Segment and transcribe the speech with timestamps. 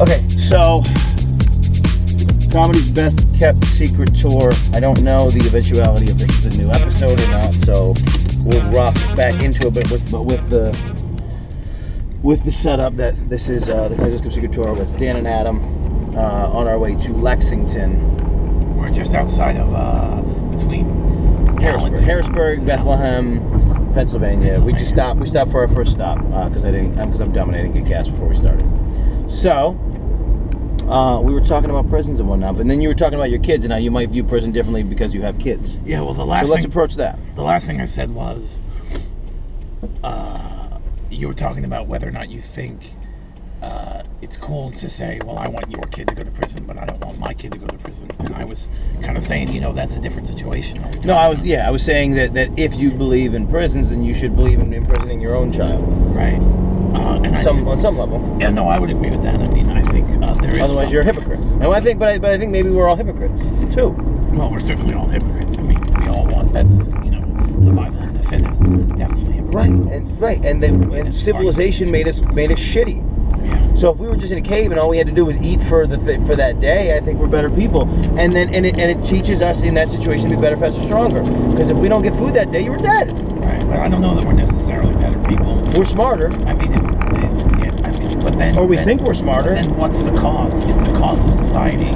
[0.00, 0.82] Okay, so
[2.50, 4.50] comedy's best kept secret tour.
[4.72, 7.92] I don't know the eventuality if this is a new episode or not, so
[8.46, 9.74] we'll rock back into it.
[9.74, 10.72] But with but with the
[12.22, 15.16] with the setup that this is uh, the comedy's best kept secret tour with Dan
[15.16, 18.16] and Adam uh, on our way to Lexington,
[18.78, 20.22] We're just outside of uh,
[20.56, 20.86] between
[21.58, 22.02] Harrisburg, Allentown.
[22.02, 24.62] Harrisburg, Bethlehem, Pennsylvania.
[24.62, 25.20] We just stopped.
[25.20, 26.16] We stopped for our first stop
[26.48, 28.66] because I didn't because I'm I get gas before we started.
[29.30, 29.78] So
[30.90, 33.38] uh, we were talking about prisons and whatnot, but then you were talking about your
[33.40, 35.78] kids and how you might view prison differently because you have kids.
[35.84, 37.18] Yeah, well, the last So let's approach that.
[37.36, 38.58] the last thing I said was,
[40.02, 40.78] uh,
[41.10, 42.90] you were talking about whether or not you think
[43.62, 46.78] uh, it's cool to say, well, I want your kid to go to prison, but
[46.78, 48.10] I don't want my kid to go to prison.
[48.18, 48.68] And I was
[49.02, 50.82] kind of saying, you know, that's a different situation.
[51.04, 54.02] No, I was yeah, I was saying that, that if you believe in prisons, then
[54.02, 55.84] you should believe in imprisoning your own child.
[56.16, 56.59] right.
[56.94, 58.36] Uh, and Some think- on some level.
[58.40, 59.36] yeah, no, I would agree with that.
[59.40, 60.58] I mean, I think uh, there is.
[60.58, 61.38] Otherwise, some- you're a hypocrite.
[61.40, 63.42] And I think, but I, but I think maybe we're all hypocrites
[63.74, 63.90] too.
[64.32, 65.56] Well, we're certainly all hypocrites.
[65.58, 67.22] I mean, we all want that's you know
[67.60, 72.06] survival of the fittest is definitely a Right, and right, and then and civilization made
[72.06, 73.04] us made us shitty.
[73.44, 73.74] Yeah.
[73.74, 75.36] So if we were just in a cave and all we had to do was
[75.40, 77.82] eat for the th- for that day, I think we're better people.
[78.18, 80.80] And then and it, and it teaches us in that situation to be better, faster,
[80.82, 81.22] stronger.
[81.50, 83.10] Because if we don't get food that day, you're dead.
[83.50, 83.66] Right.
[83.66, 85.56] But I don't know that we're necessarily better people.
[85.76, 87.86] We're smarter, I mean, it, it, yeah.
[87.88, 89.54] I mean, but then or we then- think we're smarter.
[89.54, 90.62] Then what's the cause?
[90.68, 91.90] Is the cause of society?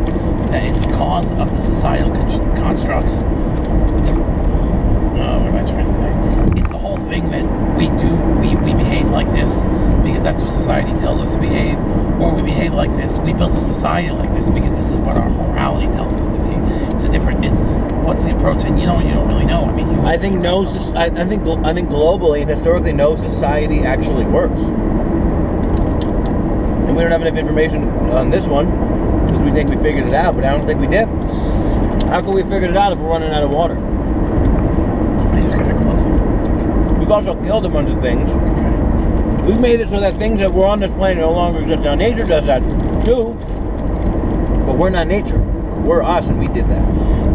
[0.50, 3.22] That is the cause of the societal con- constructs.
[3.22, 6.60] The, uh, what am I trying to say?
[6.60, 7.44] Is the whole thing that
[7.76, 9.62] we do we, we behave like this
[10.04, 11.78] because that's what society tells us to behave,
[12.20, 13.18] or we behave like this.
[13.18, 16.38] We built a society like this because this is what our morality tells us to
[16.40, 16.94] be.
[16.94, 17.44] It's a different.
[17.44, 17.58] It's
[18.04, 19.64] what's the approach, and you know you don't really know.
[19.64, 20.00] I mean, you.
[20.02, 20.64] I think no.
[20.64, 24.60] soc- I, I think I think globally and historically, no society actually works.
[26.84, 28.66] And we don't have enough information on this one
[29.24, 31.08] because we think we figured it out, but I don't think we did.
[32.08, 33.76] How can we figure it out if we're running out of water?
[35.32, 36.04] I just gotta close.
[36.98, 38.30] We've also killed a bunch of things.
[39.42, 41.82] We've made it so that things that were on this planet no longer exist.
[41.82, 42.60] Now, nature does that
[43.04, 43.34] too,
[44.64, 45.43] but we're not nature.
[45.84, 46.82] We're us, and we did that.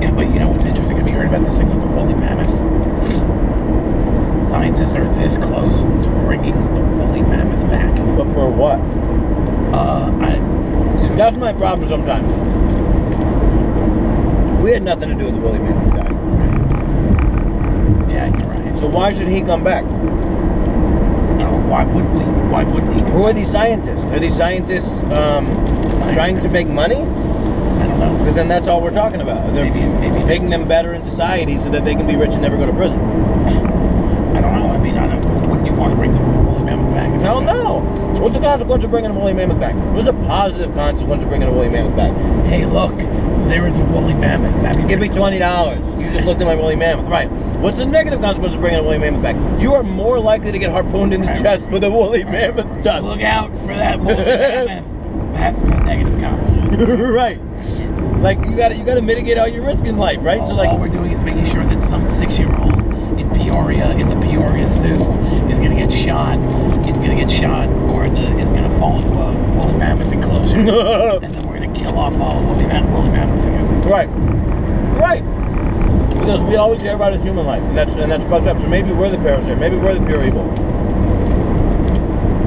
[0.01, 0.97] Yeah, but you know what's interesting?
[0.97, 2.49] Have you heard about this thing with the woolly mammoth?
[4.47, 7.95] Scientists are this close to bringing the woolly mammoth back.
[8.17, 8.79] But for what?
[9.73, 12.33] Uh, I, so That's my problem sometimes.
[14.63, 16.09] We had nothing to do with the woolly Mammoth guy.
[18.11, 18.81] yeah, you're right.
[18.81, 19.85] So why should he come back?
[21.69, 22.23] Why would we?
[22.49, 23.11] Why wouldn't he?
[23.11, 24.03] Who are these scientists?
[24.05, 25.45] Are these scientists um,
[26.13, 26.95] trying to make money?
[28.19, 28.25] I don't know.
[28.25, 29.53] Because then that's all we're talking about.
[29.53, 32.41] They're Maybe- maybe- making them better in society so that they can be rich and
[32.41, 32.99] never go to prison.
[32.99, 34.67] I don't know.
[34.73, 35.47] I mean, I don't.
[35.49, 37.09] Wouldn't you want to bring the woolly mammoth back?
[37.21, 37.79] Hell no!
[38.21, 39.73] What's the consequence of bringing a woolly mammoth back?
[39.93, 42.13] What's a positive consequence of bringing a woolly mammoth back?
[42.45, 42.95] Hey, look,
[43.47, 44.61] there is a woolly mammoth.
[44.61, 45.79] That'd Give me twenty dollars.
[45.97, 47.29] You just looked at my woolly mammoth, right?
[47.59, 49.35] What's the negative consequence of bringing a woolly mammoth back?
[49.61, 51.41] You are more likely to get harpooned in the Right.
[51.41, 52.31] chest with a woolly cool.
[52.33, 53.03] mammoth tusk.
[53.03, 54.83] Look out for that woolly mammoth.
[55.33, 57.01] That's the negative consequence.
[57.11, 57.39] right.
[58.21, 60.45] Like you got to you got to mitigate all your risk in life, right?
[60.45, 62.73] So like all we're doing is making sure that some six-year-old
[63.19, 64.93] in Peoria, in the Peoria Zoo,
[65.49, 66.39] is to get shot,
[66.87, 70.57] is going to get shot, or the, is to fall into a woolly mammoth enclosure,
[71.23, 73.81] and then we're to kill off all woolly, woolly mammoths again.
[73.83, 74.07] right,
[74.99, 75.23] right.
[76.13, 78.57] Because we always care about his human life, and that's and that's fucked up.
[78.59, 79.57] So maybe we're the parasite.
[79.57, 80.45] Maybe we're the pure evil.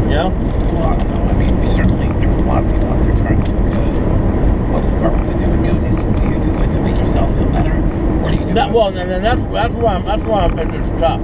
[0.09, 0.29] You know?
[0.75, 1.25] Well, I don't know.
[1.25, 3.62] I mean, we certainly there's a lot of people out there trying to
[5.03, 5.19] do good.
[5.19, 5.85] What's the purpose of doing good?
[5.85, 7.75] Is do you do good to make yourself feel better,
[8.25, 10.91] or do you do That, well, and that's that's why I'm that's why I'm it's
[11.01, 11.21] tough.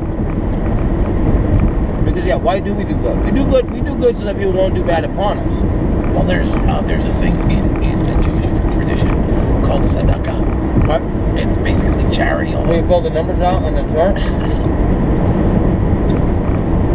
[2.04, 3.24] Because yeah, why do we do good?
[3.24, 3.70] We do good.
[3.70, 5.62] We do good so that people won't do bad upon us.
[6.14, 9.08] Well, there's uh, there's this thing in in the Jewish tradition
[9.64, 10.86] called tzedakah.
[10.86, 11.02] Right?
[11.38, 12.54] It's basically charity.
[12.54, 14.16] Although you pull the numbers out on the chart,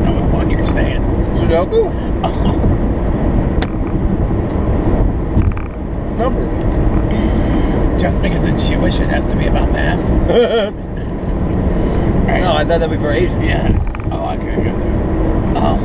[0.03, 1.01] know what you're saying.
[1.35, 1.91] Sudoku
[6.17, 6.63] numbers.
[8.03, 10.73] Just because it's Jewish, it has to be about math.
[12.27, 12.41] Right?
[12.41, 13.45] No, I thought that'd be for Asians.
[13.45, 13.69] Yeah.
[14.11, 14.91] Oh, okay, I got you.
[15.57, 15.79] Um,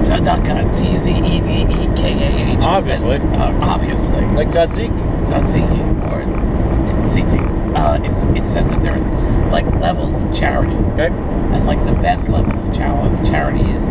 [0.00, 2.58] tzedakah, T Z E D E K A H.
[2.62, 3.16] Obviously.
[3.16, 4.24] Uh, obviously.
[4.34, 4.96] Like tzatziki.
[5.22, 6.22] tzatziki or
[7.02, 7.76] tzitzis.
[7.76, 9.06] Uh, it's, it says that there's
[9.52, 10.74] like levels of charity.
[10.94, 11.08] Okay.
[11.08, 13.88] And like the best level of, charity is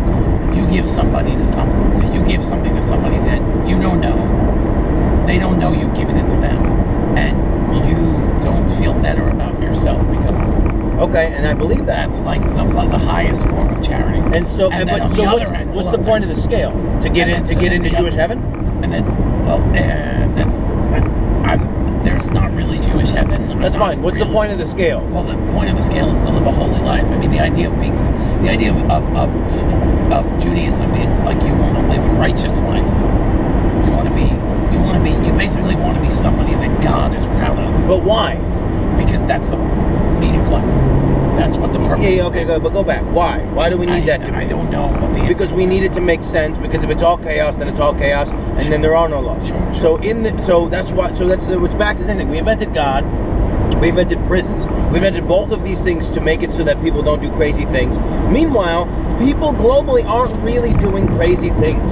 [0.56, 5.24] you give somebody to some, so you give something to somebody that you don't know.
[5.26, 6.66] They don't know you've given it to them,
[7.16, 7.45] and
[7.84, 11.02] you don't feel better about yourself because of it.
[11.02, 12.08] Okay, and I believe that.
[12.10, 14.18] That's like the, the highest form of charity.
[14.36, 16.72] And so, And and then but so what's end- what's the point of the scale
[17.02, 18.38] to get in to so get into Jewish other- heaven?
[18.82, 19.04] And then
[19.44, 20.98] Well, uh, that's I,
[21.52, 21.76] I'm.
[22.04, 23.50] There's not really Jewish heaven.
[23.50, 24.00] I'm That's fine.
[24.00, 25.04] What's the point of the scale?
[25.08, 27.04] Well, the point of the scale is to live a holy life.
[27.06, 27.96] I mean, the idea of being,
[28.42, 32.60] the idea of of, of, of Judaism is like you want to live a righteous
[32.60, 32.86] life.
[33.86, 34.28] You want to be,
[34.74, 37.88] you want to be, you basically want to be somebody that God is proud of,
[37.88, 38.36] But why?
[38.96, 40.64] because that's the meaning of life.
[41.36, 42.02] That's what the purpose.
[42.02, 42.62] Yeah, yeah, okay, good.
[42.62, 43.04] But go back.
[43.04, 43.40] Why?
[43.52, 45.82] Why do we need I, that to I don't know what the Because we need
[45.82, 46.56] it to make sense.
[46.56, 49.46] Because if it's all chaos, then it's all chaos, and then there are no laws.
[49.46, 49.74] Sure, sure.
[49.74, 51.12] So in the so that's why.
[51.12, 52.30] So that's it's back to the same thing.
[52.30, 53.04] We invented God.
[53.80, 54.66] We invented prisons.
[54.90, 57.66] We invented both of these things to make it so that people don't do crazy
[57.66, 58.00] things.
[58.30, 58.86] Meanwhile,
[59.18, 61.90] people globally aren't really doing crazy things.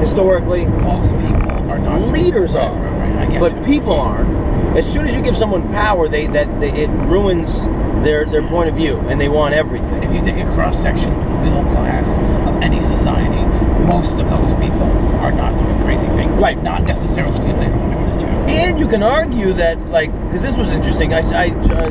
[0.00, 2.74] Historically, most people are not Leaders right, are.
[2.74, 3.62] Right, right, I get but you.
[3.64, 4.76] people aren't.
[4.76, 7.62] As soon as you give someone power, they that they, it ruins
[8.04, 10.02] their their point of view, and they want everything.
[10.02, 12.18] If you take a cross section of the middle class
[12.48, 13.42] of any society,
[13.86, 16.38] most of those people are not doing crazy things.
[16.38, 16.60] Right.
[16.62, 18.30] Not necessarily because they don't want to go to jail.
[18.48, 21.12] And you can argue that, like, because this was interesting.
[21.12, 21.90] I, I, uh,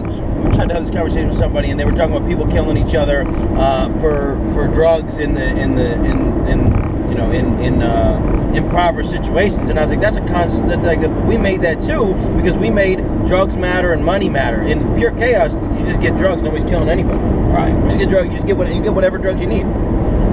[0.53, 2.95] tried to have this conversation with somebody, and they were talking about people killing each
[2.95, 3.25] other
[3.57, 8.51] uh, for for drugs in the in the in in you know in in uh,
[8.53, 9.69] impoverished situations.
[9.69, 10.69] And I was like, that's a constant.
[10.69, 14.61] That's like we made that too because we made drugs matter and money matter.
[14.61, 16.43] In pure chaos, you just get drugs.
[16.43, 17.19] Nobody's killing anybody.
[17.19, 17.73] Right.
[17.73, 18.27] You just get drugs.
[18.27, 19.65] You just get what you get whatever drugs you need.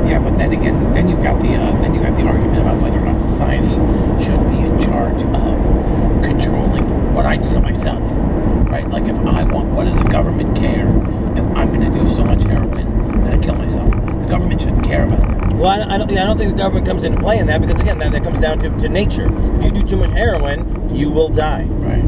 [0.07, 2.81] Yeah, but then again, then you've got the uh, then you've got the argument about
[2.81, 3.75] whether or not society
[4.23, 8.03] should be in charge of controlling what I do to myself.
[8.71, 8.89] Right?
[8.89, 10.87] Like if I want, what does the government care
[11.33, 13.91] if I'm going to do so much heroin that I kill myself?
[13.91, 15.36] The government shouldn't care about that.
[15.57, 16.11] Well, I, I don't.
[16.11, 18.41] I don't think the government comes into play in that because again, that, that comes
[18.41, 19.29] down to, to nature.
[19.59, 21.65] If you do too much heroin, you will die.
[21.65, 22.05] Right.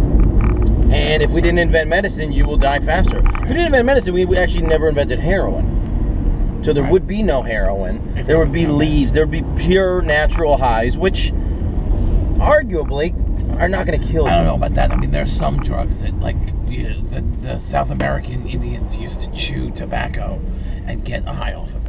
[0.93, 3.19] And if we didn't invent medicine, you will die faster.
[3.19, 6.61] If we didn't invent medicine, we, we actually never invented heroin.
[6.63, 6.93] So there Right.
[6.93, 7.97] would be no heroin.
[8.11, 9.13] If there there would be leaves.
[9.13, 11.33] There would be pure natural highs, which
[12.39, 13.15] arguably
[13.61, 14.31] are not going to kill you.
[14.31, 14.91] I don't know about that.
[14.93, 16.37] I mean, there's some drugs that, like,
[16.67, 20.41] the, the, the South American Indians used to chew tobacco
[20.87, 21.88] and get a high off of it.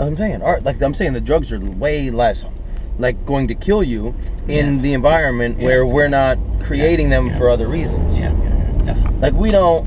[0.00, 2.44] I'm saying, or, like I'm saying, the drugs are way less,
[2.98, 4.14] like going to kill you
[4.48, 4.80] in Yes.
[4.80, 5.92] the environment where Yes.
[5.92, 7.38] we're not creating them yeah.
[7.38, 8.18] for other reasons.
[8.18, 9.20] Yeah, yeah, yeah, definitely.
[9.20, 9.86] Like we don't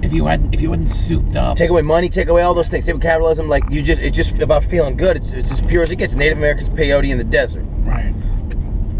[0.00, 2.68] If you had, if you hadn't souped up, take away money, take away all those
[2.68, 2.84] things.
[2.86, 3.48] Take away capitalism.
[3.48, 5.16] Like you just, it's just about feeling good.
[5.16, 6.14] It's, it's as pure as it gets.
[6.14, 7.64] Native Americans peyote in the desert.
[7.80, 8.14] right?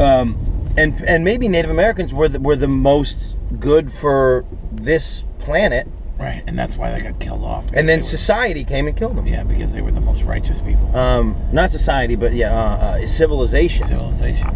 [0.01, 0.37] um,
[0.77, 5.87] and and maybe Native Americans were the, were the most good for this planet,
[6.19, 7.67] Right, and that's why they got killed off.
[7.69, 9.27] and then they were- society came and killed them.
[9.27, 10.95] yeah, because they were the most righteous people.
[10.97, 13.87] Um, not society, but yeah, uh, uh, civilization.
[13.87, 14.49] Civilization.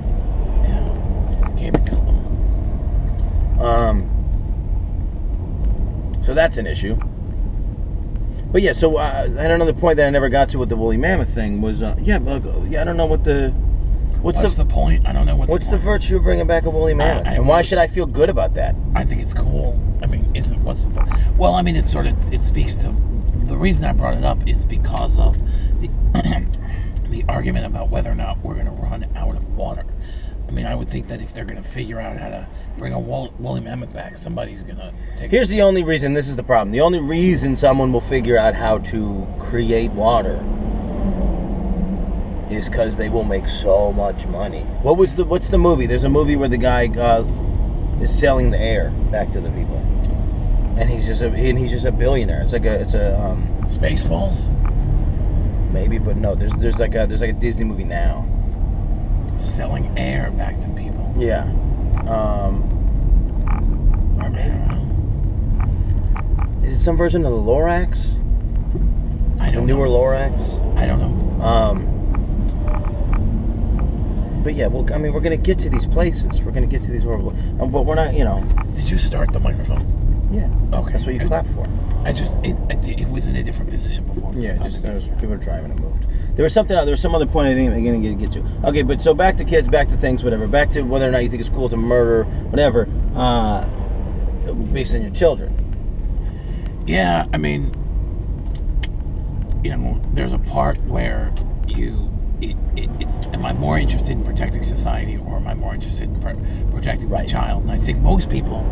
[0.64, 3.60] Yeah, came and killed them.
[3.60, 4.08] Um,
[6.20, 6.98] so that's an issue.
[8.50, 10.96] But yeah, so uh, and another point that I never got to with the woolly
[10.96, 13.54] mammoth thing was, uh, yeah, uh, yeah, I don't know what the
[14.22, 15.06] what's, What's the, the, point?
[15.06, 15.48] I don't know what.
[15.48, 15.82] what's the point.
[15.82, 18.54] virtue of bringing back a woolly mammoth, I and why should I feel good about
[18.54, 18.74] that?
[18.94, 19.80] I think it's cool.
[20.02, 21.54] I mean, is it what's the well?
[21.54, 22.94] I mean, it sort of it speaks to
[23.34, 25.36] the reason I brought it up is because of
[25.80, 25.88] the
[27.10, 29.84] the argument about whether or not we're going to run out of water.
[30.48, 32.46] I mean, I would think that if they're going to figure out how to
[32.76, 35.30] bring a woolly mammoth back, somebody's going to take.
[35.30, 36.12] Here's the only reason.
[36.12, 36.72] This is the problem.
[36.72, 40.36] The only reason someone will figure out how to create water
[42.54, 44.62] is because they will make so much money.
[44.82, 45.24] What was the?
[45.24, 45.86] What's the movie?
[45.86, 47.24] There's a movie where the guy uh,
[48.00, 49.76] is selling the air back to the people,
[50.78, 52.42] and he's just a and he's just a billionaire.
[52.42, 54.48] It's like a it's a um, Spaceballs
[55.72, 56.34] maybe, but no.
[56.34, 58.26] There's there's like a there's like a Disney movie now.
[59.38, 61.12] selling air back to people.
[61.16, 61.44] Yeah.
[62.06, 62.68] Um,
[64.22, 64.52] or maybe
[66.66, 68.18] is it some version of the Lorax?
[69.40, 69.98] I The don't newer know.
[69.98, 70.78] Lorax.
[70.78, 71.44] I don't know.
[71.44, 71.91] Um,
[74.42, 76.40] but yeah, well, I mean, we're gonna get to these places.
[76.40, 77.30] We're gonna get to these horrible,
[77.60, 78.42] um, but we're not, you know.
[78.74, 80.28] Did you start the microphone?
[80.32, 80.48] Yeah.
[80.78, 80.92] Okay.
[80.92, 81.66] That's what you clap for.
[82.04, 84.34] I just it, it, it was in a different position before.
[84.34, 86.06] so I Yeah, thought just maybe- uh, people were driving it moved.
[86.36, 86.74] There was something.
[86.76, 88.68] There was some other point I didn't even get, get to.
[88.68, 90.46] Okay, but so back to kids, back to things, whatever.
[90.48, 93.64] Back to whether or not you think it's cool to murder, whatever, uh,
[94.72, 95.54] based on your children.
[96.86, 97.70] Yeah, I mean,
[99.62, 101.32] you know, there's a part where
[101.68, 102.10] you,
[102.42, 106.08] it, it, it's, am I more interested in protecting society or am I more interested
[106.08, 107.28] in pr- protecting my Right.
[107.28, 107.62] child?
[107.62, 108.62] And I think most people,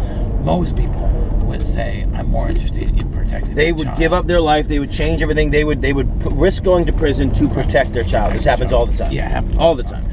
[0.45, 1.07] most people
[1.47, 3.55] would say I'm more interested in protecting.
[3.55, 3.99] They my would child.
[3.99, 4.69] give up their life.
[4.69, 5.51] They would change everything.
[5.51, 8.35] They would they would risk going to prison to protect their child.
[8.35, 9.13] This happens all the time.
[9.13, 10.05] Yeah, it happens all the time.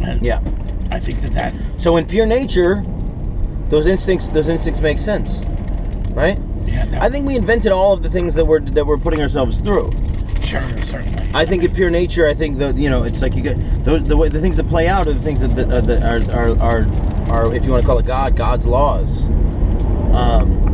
[0.00, 0.40] And Yeah.
[0.90, 2.84] I think that that So in pure nature,
[3.68, 5.38] those instincts those instincts make sense,
[6.14, 6.38] right?
[6.66, 9.58] yeah, I think we invented all of the things that we're that we're putting ourselves
[9.60, 9.90] through.
[10.46, 11.28] Sure, certainly.
[11.34, 14.04] I think in pure nature, I think the you know it's like you get those
[14.04, 16.32] the way the things that play out are the things that, that, uh, that are,
[16.32, 16.86] are are
[17.30, 19.26] are if you want to call it God, God's laws.
[20.14, 20.64] Um,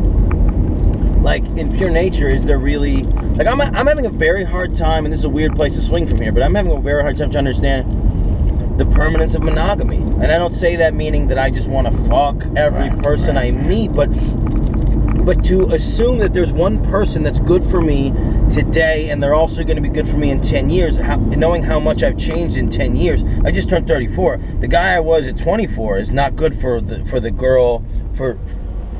[1.23, 5.05] like in pure nature, is there really like I'm I'm having a very hard time,
[5.05, 7.01] and this is a weird place to swing from here, but I'm having a very
[7.01, 9.97] hard time to understand the permanence of monogamy.
[9.97, 13.35] And I don't say that meaning that I just want to fuck every Right, person
[13.35, 13.53] right.
[13.53, 14.07] I meet, but
[15.23, 18.11] but to assume that there's one person that's good for me
[18.49, 21.63] today and they're also going to be good for me in 10 years how, knowing
[21.63, 25.27] how much i've changed in 10 years i just turned 34 the guy i was
[25.27, 27.83] at 24 is not good for the for the girl
[28.15, 28.37] for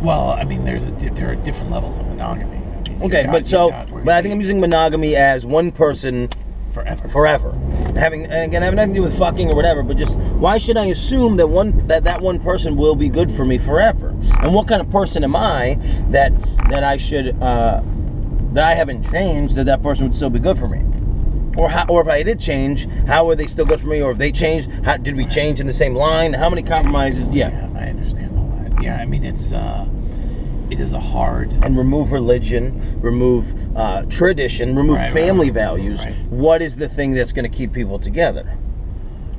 [0.01, 2.57] Well, I mean, there's a there are different levels of monogamy.
[2.57, 3.69] I mean, okay got- but so
[4.03, 6.29] but i think i'm using monogamy as one person
[6.71, 7.07] forever.
[7.09, 7.51] forever
[7.95, 10.77] having and again having nothing to do with fucking or whatever but just why should
[10.77, 14.09] i assume that one that that one person will be good for me forever
[14.41, 15.75] and what kind of person am i
[16.09, 16.31] that
[16.69, 17.81] that i should uh
[18.53, 20.81] that i haven't changed that that person would still be good for me
[21.57, 24.01] or how, or if I did change, how are they still good for me?
[24.01, 26.33] Or if they changed, how did we change in the same line?
[26.33, 27.29] How many compromises?
[27.29, 28.81] Yeah, Yeah, I understand all that.
[28.83, 29.85] Yeah, I mean, it's uh,
[30.73, 31.51] it is a hard.
[31.63, 36.03] and remove religion, remove uh, tradition, remove Right, family right, values.
[36.05, 36.15] right.
[36.29, 38.57] What is the thing that's going to keep people together?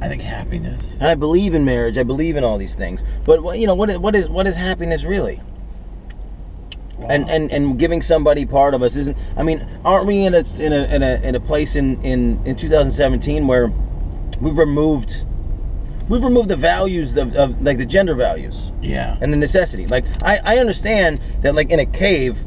[0.01, 0.93] I think happiness.
[1.01, 1.99] And I believe in marriage.
[1.99, 3.03] I believe in all these things.
[3.25, 5.41] But you know, what is what is what is happiness really?
[7.09, 9.17] And and and giving somebody part of us isn't.
[9.37, 12.41] I mean, aren't we in a in a in a, in a place in, in
[12.47, 13.73] in 2017 where
[14.41, 15.25] we've removed
[16.09, 19.17] we've removed the values of, of like the gender values yeah.
[19.21, 19.87] and the necessity.
[19.87, 22.45] Like I, I understand that like in a cave,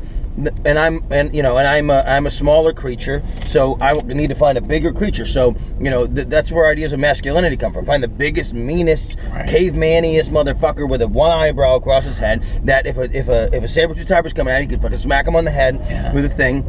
[0.65, 4.27] and I'm and you know and I'm a, I'm a smaller creature, so I need
[4.27, 5.25] to find a bigger creature.
[5.25, 7.85] So you know th- that's where ideas of masculinity come from.
[7.85, 9.47] Find the biggest, meanest, Right.
[9.49, 12.43] cavemaniest motherfucker with a one eyebrow across his head.
[12.65, 14.99] That if a if a if a saber tooth tiger's coming at, you could fucking
[14.99, 16.13] smack him on the head Yeah.
[16.13, 16.63] with a thing.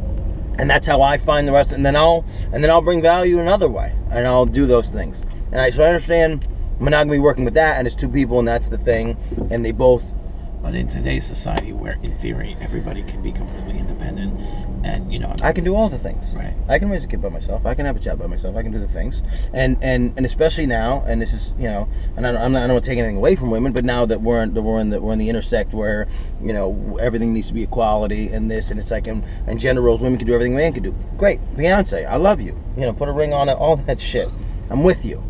[0.59, 3.38] And that's how I find the rest, and then I'll and then I'll bring value
[3.38, 5.25] another way, and I'll do those things.
[5.52, 6.45] And I so I understand
[6.80, 9.16] monogamy working with that, and it's two people, and that's the thing,
[9.50, 10.04] and they both
[10.62, 14.35] But in today's society, where in theory everybody can be completely independent,
[14.85, 16.35] and you know, I can do all the things.
[16.35, 16.54] Right.
[16.68, 17.64] I can raise a kid by myself.
[17.64, 18.56] I can have a job by myself.
[18.56, 19.23] I can do the things.
[19.52, 22.64] And and and especially now, and this is you know, and I don't, I'm not,
[22.64, 24.62] I don't want to take anything away from women, but now that we're in, that
[24.62, 26.08] we're in the we're in the intersect where
[26.42, 29.80] you know everything needs to be equality and this and it's like and, and gender
[29.80, 30.94] roles, women can do everything men can do.
[31.16, 32.58] Great, Beyonce, I love you.
[32.76, 34.28] You know, put a ring on it, all that shit.
[34.70, 35.23] I'm with you.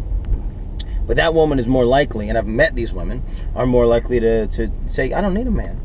[1.08, 3.24] But that woman is more likely, and I've met these women,
[3.56, 5.80] are more likely to, to say, I don't need a man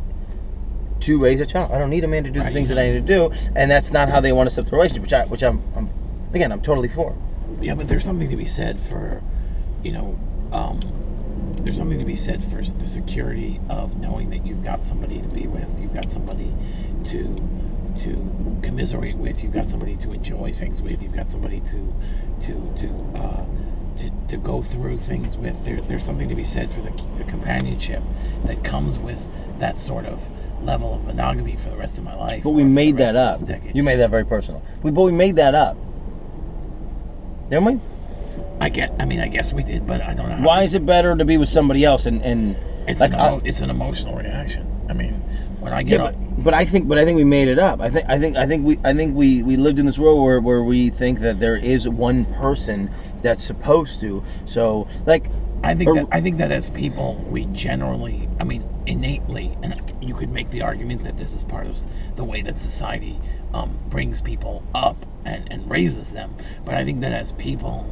[1.00, 1.72] to raise a child.
[1.72, 2.54] I don't need a man to do the Right.
[2.54, 4.72] things that I need to do, and that's not how they want to set the
[4.72, 5.02] relationship.
[5.02, 5.90] Which I, which I'm, I'm,
[6.34, 7.16] again, I'm totally for.
[7.62, 9.22] yeah, but there's something to be said for,
[9.82, 10.20] you know,
[10.52, 10.80] um,
[11.62, 15.28] there's something to be said for the security of knowing that you've got somebody to
[15.30, 16.54] be with, you've got somebody
[17.06, 17.42] to
[18.00, 21.94] to commiserate with, you've got somebody to enjoy things with, you've got somebody to
[22.42, 23.46] to to uh,
[23.98, 25.64] to, to go through things with.
[25.66, 28.02] There, there's something to be said for the, the companionship
[28.46, 29.28] that comes with
[29.60, 30.22] that sort of
[30.64, 32.44] level of monogamy for the rest of my life.
[32.44, 33.42] But we made that up.
[33.74, 34.62] You made that very personal.
[34.82, 35.78] We, but we made that up.
[37.50, 37.80] Didn't we?
[38.60, 38.94] I get.
[39.00, 40.46] I mean, I guess we did, but I don't know.
[40.46, 42.06] Why is it better to be with somebody else?
[42.06, 42.56] And and
[42.88, 44.66] It's like an I- it's an emotional reaction.
[44.90, 45.14] I mean,
[45.60, 47.82] when I get Yeah, but, but I think, but I think we made it up.
[47.82, 50.22] I think, I think, I think we, I think we, we lived in this world
[50.24, 52.90] where, where we think that there is one person
[53.24, 54.24] that's supposed to.
[54.46, 55.26] So, like,
[55.64, 59.82] I think or- that I think that as people, we generally, I mean, innately, and
[60.02, 61.78] you could make the argument that this is part of
[62.16, 63.20] the way that society
[63.54, 66.36] um, brings people up and, and raises them.
[66.66, 67.84] But I think that as people,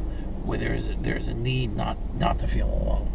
[0.44, 3.10] where there's there's a need not not to feel alone,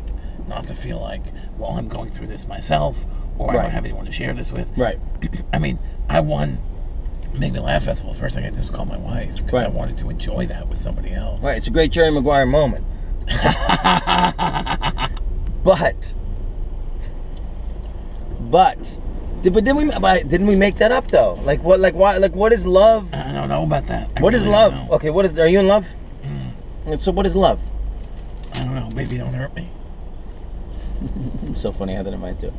[0.48, 1.24] not to feel like,
[1.58, 3.06] well, I'm going through this myself,
[3.38, 4.76] or I don't have anyone to share this with.
[4.76, 5.00] right,
[5.54, 5.78] I mean,
[6.10, 6.58] I won
[7.38, 8.14] Make Me Laugh Festival.
[8.14, 10.78] First thing I did was call my wife because I wanted to enjoy that with
[10.78, 11.42] somebody else.
[11.42, 11.58] right.
[11.58, 12.86] It's a great Jerry Maguire moment.
[15.64, 16.14] but,
[18.40, 18.98] but,
[19.42, 20.00] did, but didn't we?
[20.00, 21.40] But didn't we make that up though?
[21.44, 21.80] Like what?
[21.80, 22.18] Like why?
[22.18, 23.14] Like what is love?
[23.14, 24.10] I don't know about that.
[24.16, 24.92] I What is really don't love?
[24.94, 25.38] Okay, what is?
[25.38, 25.86] Are you in love?
[26.24, 26.96] Hmm.
[26.96, 27.62] So what is love?
[28.54, 28.90] I don't know.
[28.90, 29.70] Maybe don't hurt me.
[31.54, 32.54] So funny how that it might do.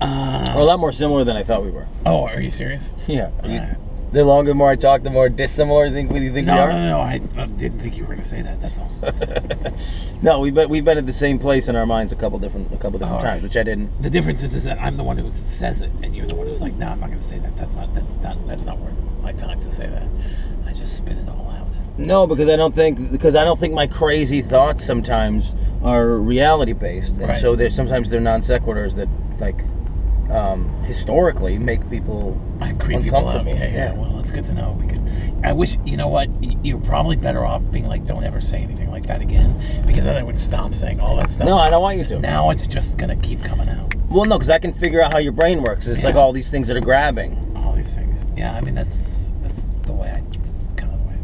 [0.00, 1.86] Uh, We're a lot more similar than I thought we were.
[2.06, 2.92] oh, are you serious?
[3.06, 3.30] Yeah.
[3.44, 3.74] You- Uh,
[4.10, 6.72] the longer, more I talk, the more dissimilar I think we think no, we are.
[6.72, 7.00] no, no.
[7.00, 8.58] I, I didn't think you were going to say that.
[8.58, 8.90] That's all.
[10.22, 12.72] No, we've been, we've been at the same place in our minds a couple different
[12.72, 13.42] a couple different All times, right.
[13.42, 14.02] which I didn't.
[14.02, 16.46] the difference is, is that I'm the one who says it, and you're the one
[16.48, 17.54] who's like, "No, I'm not going to say that.
[17.56, 17.94] That's not.
[17.94, 18.46] That's not.
[18.48, 20.08] That's not worth my time to say that."
[20.66, 21.68] I just spit it all out.
[21.98, 26.72] No, because I don't think because I don't think my crazy thoughts sometimes are reality
[26.72, 27.38] based, and Right.
[27.38, 29.62] so there's sometimes they're non sequiturs that like
[30.30, 33.46] um, historically make people I creep people out.
[33.46, 33.92] Yeah, yeah, yeah.
[33.92, 34.98] Well, it's good to know because
[35.42, 36.28] I wish you know what
[36.64, 39.54] you're probably better off being like, don't ever say anything like that again,
[39.86, 41.46] because then I would stop saying all that stuff.
[41.46, 42.18] No, I don't want you to.
[42.18, 43.94] Now it's just gonna keep coming out.
[44.10, 45.86] Well, no, because I can figure out how your brain works.
[45.86, 47.54] It's like all these things that are grabbing.
[47.56, 48.24] All these things.
[48.36, 50.22] Yeah, I mean that's that's the way I.
[50.42, 51.18] That's kind of the way.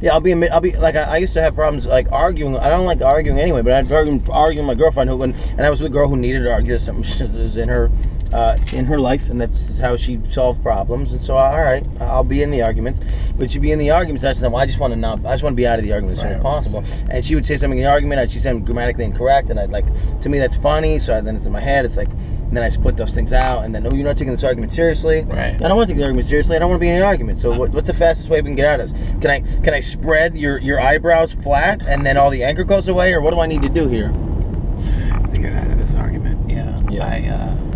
[0.00, 0.48] Yeah, I'll be.
[0.48, 2.56] I'll be like I, I used to have problems like arguing.
[2.56, 5.70] I don't like arguing anyway, but I'd argue, with my girlfriend who when and I
[5.70, 7.90] was with a girl who needed to argue something that was in her
[8.32, 11.12] uh, in her life, and that's how she solved problems.
[11.12, 14.24] And so, all right, I'll be in the arguments, but she'd be in the arguments.
[14.24, 15.24] I said, well, I just want to not.
[15.24, 16.84] I just want to be out of the argument as soon as possible.
[17.10, 19.70] And she would say something in the argument, and she'd say grammatically incorrect, and I'd
[19.70, 19.86] like
[20.20, 20.98] to me that's funny.
[20.98, 21.84] So then it's in my head.
[21.84, 22.10] It's like
[22.50, 25.22] then I split those things out, and then oh, you're not taking this argument seriously.
[25.22, 25.54] Right.
[25.54, 26.56] I don't want to take the argument seriously.
[26.56, 27.38] I don't want to be in the argument.
[27.38, 29.10] So what, what's the fastest way we can get out of this?
[29.20, 32.88] Can I can I spread your your eyebrows flat and then all the anger goes
[32.88, 34.08] away, or what do I need to do here?
[34.08, 36.50] To get out of this argument.
[36.50, 36.80] Yeah.
[36.90, 37.06] Yeah.
[37.06, 37.28] I.
[37.28, 37.67] uh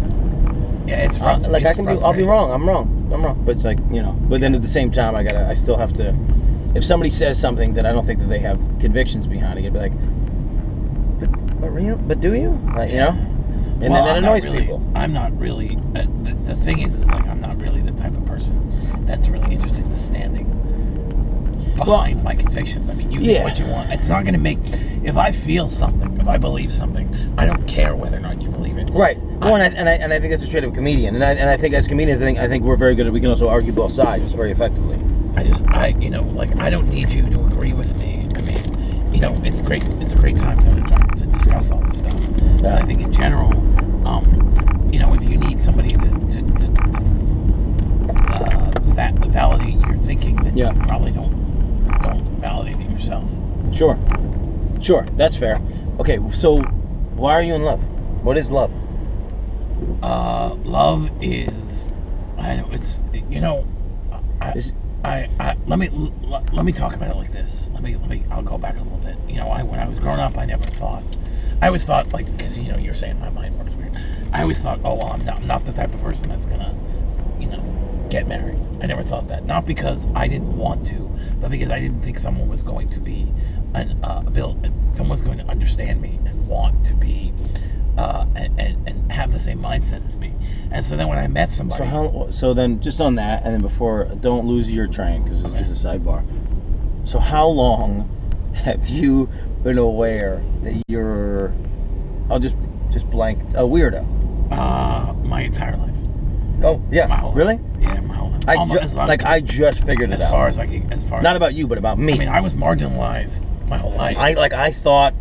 [0.87, 1.53] Yeah, it's Uh, frustrating.
[1.53, 2.51] like I can be, I'll be wrong.
[2.51, 3.11] I'm wrong.
[3.13, 3.43] I'm wrong.
[3.45, 4.13] But it's like you know.
[4.29, 5.47] But then at the same time, I gotta.
[5.47, 6.15] I still have to.
[6.75, 9.73] If somebody says something that I don't think that they have convictions behind it, I'd
[9.73, 9.93] be like,
[11.21, 12.59] but but real, but do you?
[12.75, 13.09] Like, you know.
[13.83, 14.83] And Well, then I'm that not annoys really- people.
[14.95, 15.77] I'm not really.
[15.95, 18.61] Uh, the, the thing is, is like I'm not really the type of person
[19.07, 20.47] that's really interested in the standing
[21.77, 22.89] behind my convictions.
[22.91, 23.93] I mean, you think what you want.
[23.93, 24.59] It's not going to make.
[25.05, 28.49] If I feel something, if I believe something, I don't care whether or not you
[28.51, 28.89] believe it.
[28.91, 29.19] Right.
[29.21, 31.25] Well, and I, and I and I think that's a trait of a comedian, and
[31.25, 33.21] I and I think as comedians, I think I think we're very good at we
[33.21, 34.99] can also argue both sides very effectively.
[35.35, 38.29] I just, I, you know, like I don't need you to agree with me.
[38.37, 39.83] I mean, you know, it's great.
[40.01, 42.21] It's a great time to, to discuss all this stuff.
[42.61, 42.77] But Yeah.
[42.77, 43.51] I think in general,
[44.07, 49.97] um, you know, if you need somebody to, to, to, to uh, va- validate your
[49.97, 50.75] thinking, then Yeah.
[50.75, 51.33] you probably don't
[52.07, 53.31] it yourself.
[53.73, 53.99] Sure.
[54.81, 55.03] Sure.
[55.17, 55.61] That's fair.
[56.01, 56.19] Okay.
[56.33, 56.59] So,
[57.15, 57.81] why are you in love?
[58.25, 58.73] What is love?
[60.03, 61.89] Uh, love is,
[62.39, 63.67] I know it's you know,
[64.41, 64.73] I, Is-
[65.05, 67.71] I, I let me l- let me talk about it like this.
[67.73, 69.17] Let me let me I'll go back a little bit.
[69.29, 71.17] You know, I when I was growing up, I never thought.
[71.61, 73.97] I always thought like because you know you're saying my mind works weird.
[74.33, 76.77] I always thought, oh well, I'm not, I'm not the type of person that's gonna,
[77.41, 77.61] you know,
[78.13, 78.59] get married.
[78.83, 79.45] I never thought that.
[79.47, 83.01] Not because I didn't want to, but because I didn't think someone was going to
[83.01, 83.33] be
[83.75, 87.33] an uh, ability, someone was going to understand me and want to be.
[87.99, 90.33] Uh, and, and, and have the same mindset as me,
[90.71, 92.31] and so then when I met somebody, So how?
[92.31, 95.63] So then, just on that, and then before, don't lose your train because it's Okay.
[95.63, 96.25] just a sidebar.
[97.07, 98.09] So how long
[98.55, 99.29] have you
[99.63, 101.53] been aware that you're?
[102.31, 102.57] I'll just
[102.91, 104.07] just blank a weirdo.
[104.51, 105.97] uh, my entire life,
[106.65, 107.57] Oh yeah, my whole really?
[107.57, 107.72] yeah, my whole life,
[108.47, 110.31] I Almost ju- like I just figured it as out.
[110.31, 112.15] far as I can, as far Not about you, but about me.
[112.15, 114.17] I mean, I was marginalized my whole life.
[114.17, 115.15] I like I thought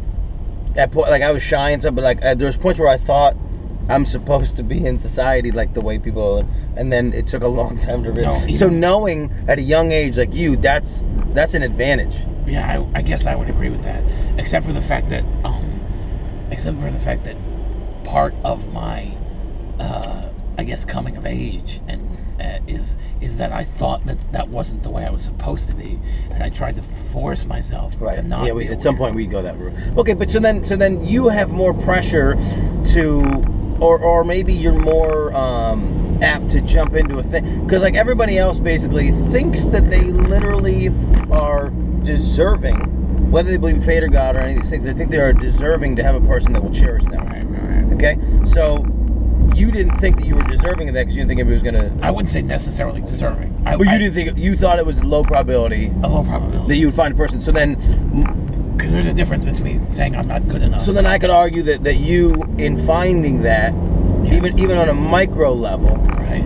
[0.75, 2.87] at point like I was shy and stuff, but like uh, there was points where
[2.89, 3.35] I thought
[3.89, 7.43] I'm supposed to be in society like the way people, are, and then it took
[7.43, 8.47] a long time to realize.
[8.47, 12.15] No, so knowing at a young age like you, that's that's an advantage.
[12.47, 14.03] yeah, I, I guess I would agree with that,
[14.39, 15.79] except for the fact that, um,
[16.51, 17.35] except for the fact that
[18.03, 19.15] part of my,
[19.79, 22.10] uh, I guess, coming of age and
[22.41, 25.75] uh, is is that I thought that that wasn't the way I was supposed to
[25.75, 25.99] be,
[26.31, 28.45] and I tried to force myself to not.
[28.45, 28.53] yeah.
[28.53, 29.73] We, at some point we go that route.
[29.97, 32.35] Okay, but so then so then you have more pressure
[32.93, 33.21] to,
[33.79, 38.37] or or maybe you're more um, apt to jump into a thing because like everybody
[38.37, 40.89] else basically thinks that they literally
[41.31, 41.69] are
[42.03, 44.83] deserving, whether they believe in fate or God or any of these things.
[44.83, 47.25] They think they are deserving to have a person that will cherish them.
[47.27, 47.93] Right, right, right.
[47.93, 48.83] Okay, so
[49.55, 51.89] you didn't think that you were deserving of that because you didn't think everybody was
[51.89, 52.05] gonna.
[52.07, 53.63] I wouldn't say necessarily deserving.
[53.65, 56.67] I, Well, you I- didn't think you thought it was low probability a low probability
[56.69, 57.41] that you would find a person.
[57.41, 57.75] So then,
[58.77, 60.81] because there's a difference between saying I'm not good enough.
[60.81, 63.73] so then I could argue that that you, in finding that,
[64.23, 64.33] Yes.
[64.35, 66.45] even even on a micro level, right.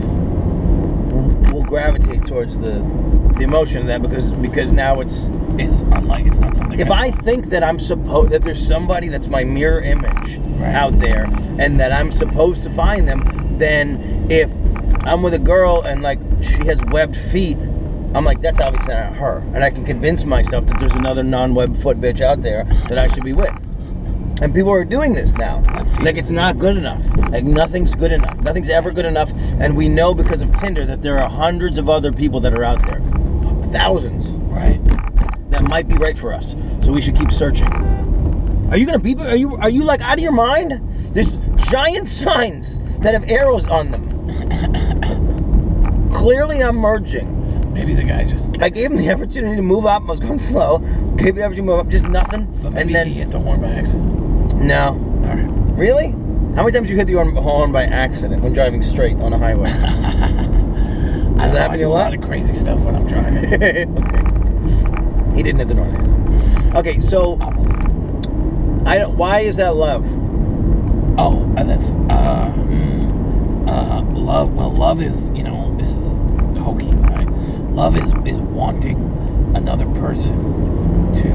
[1.53, 2.79] will gravitate towards the
[3.37, 6.79] the emotion of that because because now it's It's unlike it's not something.
[6.79, 10.73] if I think that I'm supposed that there's somebody that's my mirror image Right.
[10.73, 11.25] out there
[11.59, 14.51] and that I'm supposed to find them, then if
[15.05, 17.57] I'm with a girl and like she has webbed feet,
[18.13, 21.75] I'm like that's obviously not her, and I can convince myself that there's another non-web
[21.81, 23.53] foot bitch out there that I should be with.
[24.41, 25.61] And people are doing this now.
[26.01, 27.01] Like it's not good enough.
[27.29, 28.37] Like nothing's good enough.
[28.41, 29.31] Nothing's ever good enough.
[29.59, 32.63] And we know because of Tinder that there are hundreds of other people that are
[32.63, 32.99] out there,
[33.65, 34.79] thousands right.
[35.51, 36.55] that might be right for us.
[36.81, 37.67] So we should keep searching.
[38.71, 39.15] Are you gonna be?
[39.15, 39.55] Are you?
[39.57, 40.81] Are you like out of your mind?
[41.13, 41.35] There's
[41.69, 44.05] giant signs that have arrows on them.
[46.11, 47.73] Clearly, I'm merging.
[47.73, 48.59] Maybe the guy just.
[48.61, 50.03] I gave him the opportunity to move up.
[50.03, 50.79] I was going slow.
[51.17, 52.45] Gave him the opportunity to move up, just nothing.
[52.63, 54.55] But maybe and then he hit the horn by accident.
[54.55, 54.87] no,
[55.25, 55.77] All right.
[55.77, 56.11] really?
[56.55, 59.69] How many times you hit the horn by accident when driving straight on a highway?
[61.41, 62.11] Don't that happen to do you a a lot?
[62.11, 63.45] lot of crazy stuff when I'm driving.
[63.63, 63.85] okay.
[65.35, 66.75] He didn't hit the accident.
[66.75, 67.37] Okay, so
[68.85, 69.17] I don't.
[69.17, 70.05] Why is that love?
[71.19, 74.53] Oh, uh, that's uh, mm, uh, love.
[74.53, 76.15] Well, love is you know this is
[76.57, 77.27] hokey, right?
[77.71, 78.97] Love is is wanting
[79.55, 80.37] another person
[81.13, 81.31] to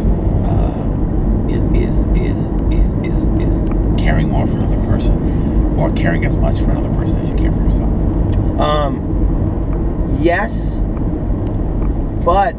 [0.49, 2.39] uh, is, is is
[2.73, 3.69] is is is
[4.03, 7.53] caring more for another person, or caring as much for another person as you care
[7.53, 7.91] for yourself.
[8.61, 9.20] Um,
[10.19, 10.81] yes,
[12.25, 12.53] but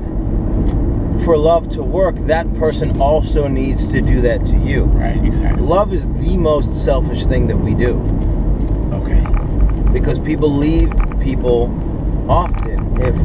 [1.24, 4.86] for love to work, that person also needs to do that to you.
[4.86, 5.24] Right?
[5.24, 5.62] Exactly.
[5.62, 8.00] Love is the most selfish thing that we do
[8.92, 9.24] Okay.
[9.94, 11.70] because people leave people
[12.28, 13.16] often if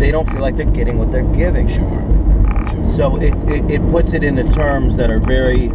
[0.00, 1.68] they don't feel like they're getting what they're giving.
[1.68, 2.02] Sure.
[2.70, 2.86] Sure.
[2.86, 5.68] So it, it, it puts it into terms that are very,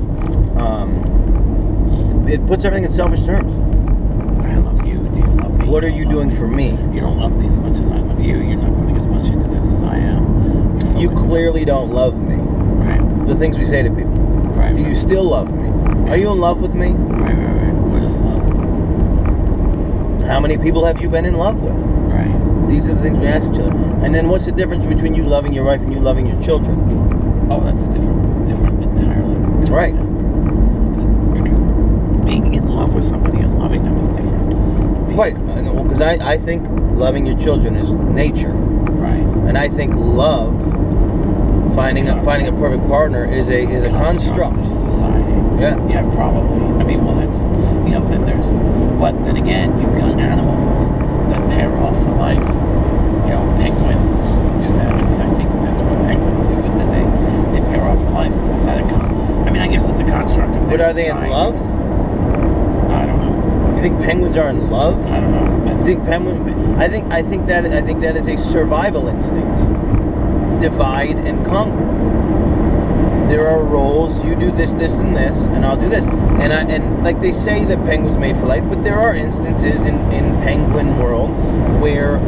[0.58, 3.54] um, it puts everything in selfish terms.
[4.46, 4.98] I love you.
[5.10, 5.61] Do you love me?
[5.72, 6.72] What are you doing for me?
[6.94, 8.42] You don't love me as much as I love you.
[8.42, 10.98] You're not putting as much into this as I am.
[10.98, 12.36] You clearly don't love me.
[12.36, 13.00] Right.
[13.26, 14.12] The things we say to people.
[14.12, 14.76] Right.
[14.76, 15.70] Do you still love me?
[16.10, 16.90] Are you in love with me?
[16.90, 17.74] Right, right, right.
[17.74, 18.52] What is love?
[20.28, 21.72] How many people have you been in love with?
[21.72, 22.68] Right.
[22.68, 23.74] These are the things we ask each other.
[24.04, 26.78] And then what's the difference between you loving your wife and you loving your children?
[27.50, 29.36] Oh, that's a different, different, entirely.
[29.72, 29.96] Right.
[32.26, 34.31] Being in love with somebody and loving them is different.
[35.16, 35.84] Being- Right.
[35.84, 38.52] Because I, I think loving your children is nature.
[38.52, 39.22] Right.
[39.48, 40.60] And I think love,
[41.76, 44.58] finding a, finding a perfect partner, is a is a construct.
[44.58, 45.32] of society.
[45.62, 45.76] Yeah.
[45.88, 46.60] Yeah, probably.
[46.62, 48.50] I mean, well, that's you know, then there's,
[49.00, 50.90] but then again, you've got animals
[51.32, 52.38] that pair off for life.
[52.40, 54.94] You know, penguins do that.
[54.94, 58.10] I mean, I think that's what penguins do is that they they pair off for
[58.12, 58.34] life.
[58.34, 59.48] So is that a con?
[59.48, 61.56] I mean, I guess it's a construct of But are they in love?
[63.82, 63.86] I.
[63.86, 65.06] You think penguins are in love?
[65.08, 65.66] I don't know.
[65.66, 66.76] That's I think penguin.
[66.76, 69.58] I think I think that I think that is a survival instinct.
[70.60, 71.88] Divide and conquer.
[73.28, 74.24] There are roles.
[74.26, 76.06] You do this, this, and this, and I'll do this.
[76.06, 79.86] And I and like they say that penguins made for life, but there are instances
[79.86, 81.32] in in penguin world
[81.82, 82.20] where.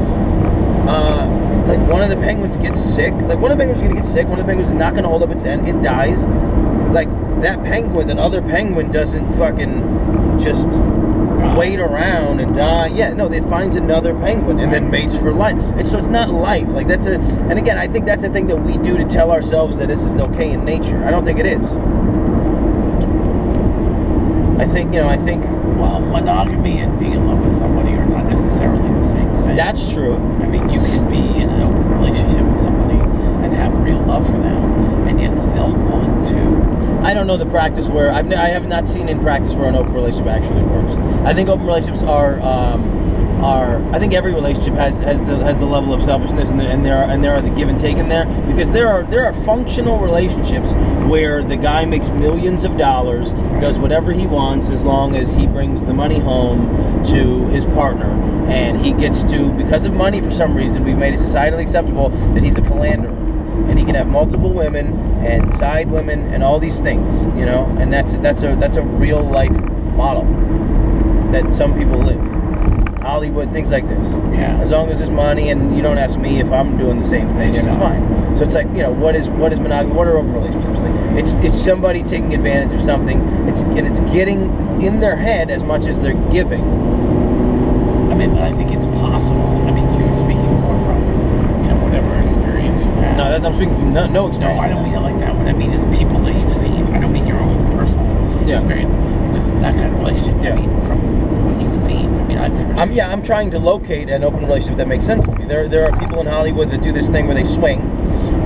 [0.86, 1.30] Uh,
[1.66, 3.14] like one of the penguins gets sick.
[3.14, 4.28] Like one of the penguins is gonna get sick.
[4.28, 5.66] One of the penguins is not gonna hold up its end.
[5.66, 6.26] It dies.
[6.94, 7.10] Like
[7.42, 10.68] that penguin, that other penguin doesn't fucking just
[11.58, 12.88] wait around and die.
[12.88, 15.56] Yeah, no, it finds another penguin and then mates for life.
[15.56, 16.68] And so it's not life.
[16.68, 17.16] Like that's a.
[17.16, 20.02] And again, I think that's a thing that we do to tell ourselves that this
[20.02, 21.04] is okay in nature.
[21.04, 21.78] I don't think it is.
[24.60, 25.10] I think you know.
[25.10, 25.44] I think
[25.78, 29.56] well, monogamy and being in love with somebody are not necessarily the same thing.
[29.56, 30.16] that's true.
[30.16, 33.00] I mean, you can be in an open relationship with somebody
[33.44, 36.73] and have real love for them, and yet still want to.
[37.04, 39.76] I don't know the practice where I've I have not seen in practice where an
[39.76, 40.94] open relationship actually works.
[41.26, 45.58] I think open relationships are um, are I think every relationship has has the has
[45.58, 47.78] the level of selfishness and, the, and there are and there are the give and
[47.78, 50.74] take in there because there are there are functional relationships
[51.10, 55.46] where the guy makes millions of dollars, does whatever he wants as long as he
[55.46, 58.12] brings the money home to his partner,
[58.48, 62.10] and he gets to because of money for some reason we've made it societally acceptable
[62.34, 63.33] that he's a philanderer
[63.68, 64.94] and he can have multiple women
[65.26, 68.84] and side women and all these things, you know, and that's that's a that's a
[68.84, 69.56] real life
[69.94, 70.24] model
[71.32, 72.22] that some people live.
[73.02, 74.14] Hollywood, things like this.
[74.32, 74.58] Yeah.
[74.62, 77.30] As long as there's money and you don't ask me if I'm doing the same
[77.30, 78.36] thing, It's and it's fine.
[78.38, 79.94] So it's like, you know, what is what is monogamy?
[79.94, 80.80] What are open relationships?
[80.80, 83.20] Like it's it's somebody taking advantage of something.
[83.50, 86.64] It's and it's getting in their head as much as they're giving.
[88.10, 89.42] I mean, I think it's possible.
[89.42, 91.13] I mean, you're speaking more from, you know, whatever
[92.74, 93.18] experience you have.
[93.18, 94.60] No, that's, I'm speaking from no, no No.
[94.60, 95.36] I don't mean it like that.
[95.36, 96.88] What I mean is people that you've seen.
[96.94, 98.08] I don't mean your own personal
[98.48, 98.56] Yeah.
[98.56, 100.36] experience with that kind of relationship.
[100.44, 100.54] Yeah.
[100.54, 102.08] I mean from what you've seen.
[102.14, 102.98] I mean, I've never I'm, seen.
[102.98, 105.46] yeah, I'm trying to locate an open relationship that makes sense to me.
[105.46, 107.82] There, there are people in Hollywood that do this thing where they swing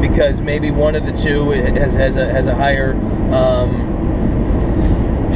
[0.01, 2.93] because maybe one of the two has has a has a higher
[3.33, 3.96] um,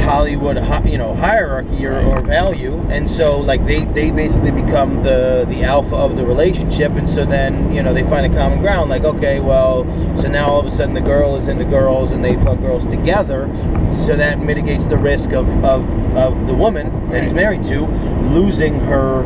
[0.02, 5.46] Hollywood, you know, hierarchy or, or value, and so like they they basically become the
[5.48, 8.90] the alpha of the relationship, and so then you know they find a common ground.
[8.90, 9.84] Like okay, well,
[10.16, 12.84] so now all of a sudden the girl is into girls and they fuck girls
[12.84, 13.48] together,
[13.90, 17.86] so that mitigates the risk of of of the woman that he's married to
[18.32, 19.22] losing her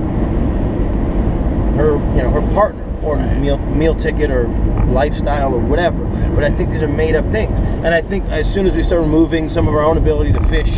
[1.76, 4.48] her you know her partner or meal meal ticket or
[4.88, 6.04] lifestyle or whatever.
[6.34, 7.60] But I think these are made up things.
[7.60, 10.40] And I think as soon as we start removing some of our own ability to
[10.48, 10.70] fish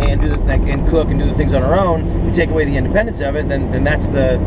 [0.00, 2.50] and do the, like, and cook and do the things on our own, we take
[2.50, 3.48] away the independence of it.
[3.48, 4.40] Then then that's the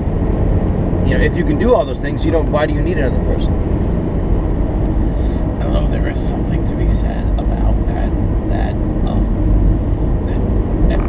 [1.07, 2.51] you know if you can do all those things, you don't.
[2.51, 3.53] Why do you need another person?
[5.59, 5.87] I don't know.
[5.87, 8.11] There is something to be said about that.
[8.49, 8.73] That
[9.07, 9.27] um,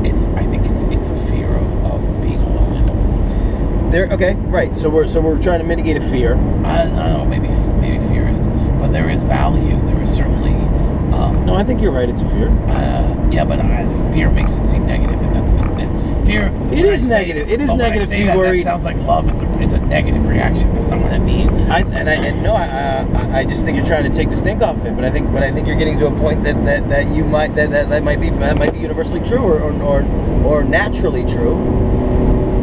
[0.04, 0.26] it's.
[0.26, 3.90] I think it's it's a fear of, of being alone.
[3.90, 4.08] There.
[4.12, 4.34] Okay.
[4.34, 4.76] Right.
[4.76, 6.36] So we're so we're trying to mitigate a fear.
[6.64, 7.24] I, I don't know.
[7.24, 7.48] Maybe
[8.88, 9.78] but there is value.
[9.86, 10.54] There is certainly.
[11.14, 12.08] Um, No, I think you're right.
[12.08, 12.48] It's a fear.
[12.68, 16.48] uh, yeah, but uh, fear makes it seem negative, and that's it, fear.
[16.72, 17.48] It is I say- negative.
[17.50, 18.36] It is I negative to that.
[18.36, 20.74] That sounds like love is a, is a negative reaction.
[20.74, 21.48] That's not what I mean.
[21.70, 24.36] I and I and no, I, I I just think you're trying to take the
[24.36, 24.94] stink off it.
[24.96, 27.24] But I think but I think you're getting to a point that that, that you
[27.24, 30.02] might that, that that might be that might be universally true or or or,
[30.44, 31.56] or naturally true.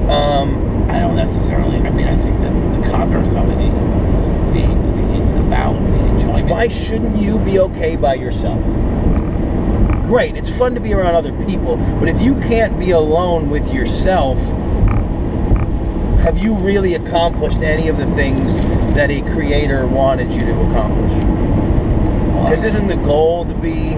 [0.09, 1.77] Um, I don't necessarily.
[1.77, 3.93] I mean, I think that the converse of it is
[4.53, 4.85] the the the val the enjoyment.
[6.47, 8.63] Why shouldn't you be okay by yourself?
[10.05, 13.73] Great, it's fun to be around other people, but if you can't be alone with
[13.73, 14.38] yourself,
[16.21, 18.58] have you really accomplished any of the things
[18.95, 21.13] that a creator wanted you to accomplish?
[22.43, 23.93] Because isn't the goal to be,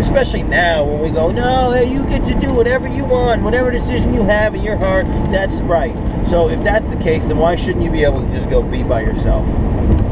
[0.00, 3.70] especially now when we go, no, hey, you get to do whatever you want, whatever
[3.70, 5.94] decision you have in your heart, that's right.
[6.26, 8.82] So if that's the case, then why shouldn't you be able to just go be
[8.82, 9.46] by yourself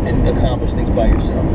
[0.07, 1.49] and accomplish things by yourself?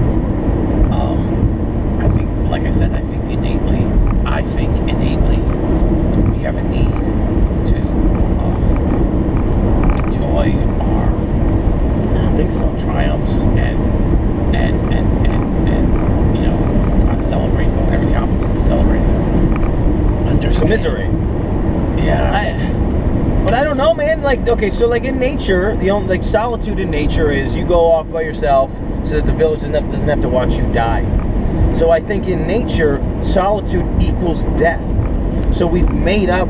[0.91, 3.83] Um, I think, like I said, I think innately,
[4.25, 5.37] I think innately,
[6.31, 6.91] we have a need
[7.67, 7.79] to
[8.41, 10.53] um, enjoy
[10.83, 11.09] our
[12.15, 12.75] I don't think so.
[12.77, 16.57] triumphs and and and and, and you know
[17.05, 19.23] not celebrate, but whatever the opposite of celebrating is.
[20.29, 20.63] Understand.
[20.63, 21.11] Commiserate.
[22.03, 22.31] Yeah.
[22.31, 24.21] I, but I don't know, man.
[24.21, 27.85] Like, okay, so like in nature, the only like solitude in nature is you go
[27.85, 28.71] off by yourself
[29.03, 31.03] so that the village doesn't have, doesn't have to watch you die.
[31.73, 34.83] So I think in nature, solitude equals death.
[35.53, 36.47] So we've made up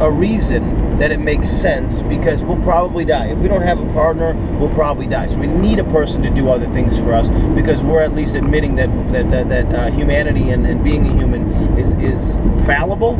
[0.00, 3.26] a reason that it makes sense because we'll probably die.
[3.28, 5.26] If we don't have a partner, we'll probably die.
[5.26, 8.34] So we need a person to do other things for us because we're at least
[8.34, 12.36] admitting that that that, that uh, humanity and, and being a human is is
[12.66, 13.14] fallible.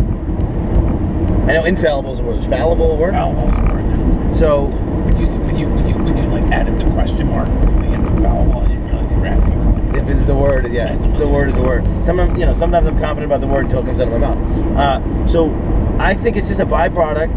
[1.48, 2.38] I know infallible is a word.
[2.38, 3.14] Is fallible a word?
[3.14, 4.27] Fallible is a word, definitely.
[4.38, 7.52] So When you when you when you when you like added the question mark to
[7.52, 10.34] the end of fallible, I didn't realize you were asking for like if it's the
[10.36, 11.84] word, yeah, the word is the word.
[12.04, 14.32] Sometimes you know, sometimes I'm confident about the word until it comes out of my
[14.32, 14.76] mouth.
[14.76, 15.50] Uh, so
[15.98, 17.32] I think it's just a byproduct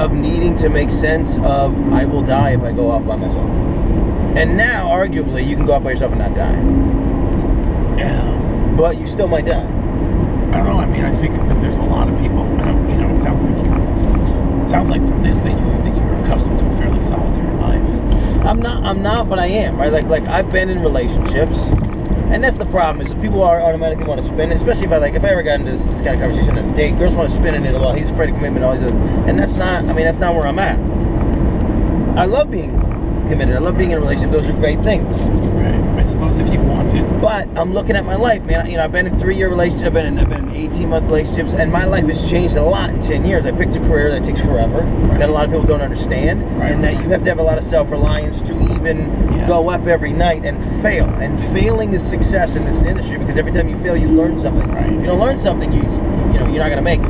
[0.00, 3.48] of needing to make sense of I will die if I go off by myself.
[4.36, 6.60] And now, arguably, you can go off by yourself and not die,
[7.98, 8.74] yeah.
[8.76, 9.62] but you still might die.
[9.62, 10.78] I don't know.
[10.80, 12.44] I mean, I think that there's a lot of people.
[12.86, 13.95] You know, it sounds like you.
[14.68, 17.88] Sounds like from this that you that you're accustomed to a fairly solitary life.
[18.44, 18.82] I'm not.
[18.84, 19.76] I'm not, but I am.
[19.76, 19.92] Right?
[19.92, 21.58] Like like I've been in relationships,
[22.30, 23.04] and that's the problem.
[23.06, 24.56] Is people are automatically want to spin it.
[24.56, 26.68] Especially if I like if I ever got into this, this kind of conversation on
[26.70, 27.74] a date, girls want to spin in it.
[27.74, 27.96] a lot.
[27.96, 28.64] he's afraid of commitment.
[28.64, 28.96] All these, other-
[29.28, 29.84] and that's not.
[29.84, 30.78] I mean, that's not where I'm at.
[32.18, 32.72] I love being
[33.28, 33.54] committed.
[33.56, 34.32] I love being in a relationship.
[34.32, 35.18] Those are great things.
[35.18, 35.95] Right.
[36.06, 37.20] Suppose if you wanted.
[37.20, 38.68] But I'm looking at my life, man.
[38.70, 39.86] You know, I've been in three-year relationships.
[39.86, 42.90] I've been in, I've been in 18-month relationships, and my life has changed a lot
[42.90, 43.44] in 10 years.
[43.44, 44.80] I picked a career that takes forever,
[45.18, 46.72] that a lot of people don't understand, Right.
[46.72, 48.98] and that you have to have a lot of self-reliance to even
[49.32, 49.46] Yeah.
[49.46, 51.06] go up every night and fail.
[51.18, 54.68] And failing is success in this industry because every time you fail, you learn something.
[54.72, 54.86] Right.
[54.86, 55.82] If you don't learn something, you
[56.32, 57.06] you know you're not gonna make it.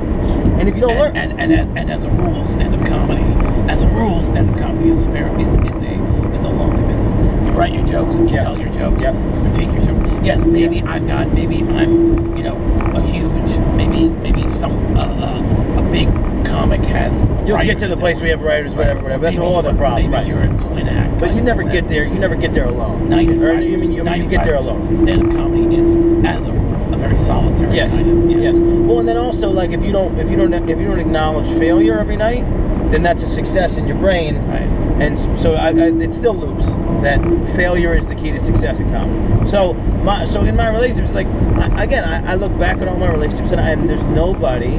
[0.60, 3.24] And if you don't And, learn, and, and, and as a rule, stand-up comedy,
[3.70, 7.14] as a rule, stand-up comedy is fair is, is a is a lonely business.
[7.56, 8.42] You write your jokes, you Yeah.
[8.42, 9.14] tell your jokes, Yep.
[9.14, 10.10] you critique your jokes.
[10.22, 12.54] Yes, maybe I've got, maybe I'm, you know,
[12.94, 16.06] a huge, maybe maybe some uh, uh, a big
[16.44, 17.26] comic has.
[17.46, 19.22] you'll get to the place where you have writers, whatever, whatever.
[19.22, 20.02] That's a Maybe- whole other problem.
[20.10, 20.26] Maybe right.
[20.26, 21.18] you're a twin act.
[21.18, 22.04] But you never get there.
[22.04, 23.08] You never get there alone.
[23.08, 23.62] Now you mean
[23.94, 24.98] you, mean you get there alone?
[24.98, 27.90] Stand-up comedy is, as a rule, a very solitary Yes.
[27.90, 28.42] kind of.
[28.42, 28.56] Yes.
[28.58, 31.48] Well, and then also like if you don't if you don't if you don't acknowledge
[31.58, 32.44] failure every night,
[32.90, 34.36] then that's a success in your brain.
[34.46, 34.68] Right.
[35.00, 36.66] And so I, I, it still loops
[37.02, 37.20] that
[37.54, 39.46] failure is the key to success in comedy.
[39.46, 42.96] So my so in my relationships, like I, again, I, I look back at all
[42.96, 44.76] my relationships and, I, and there's nobody.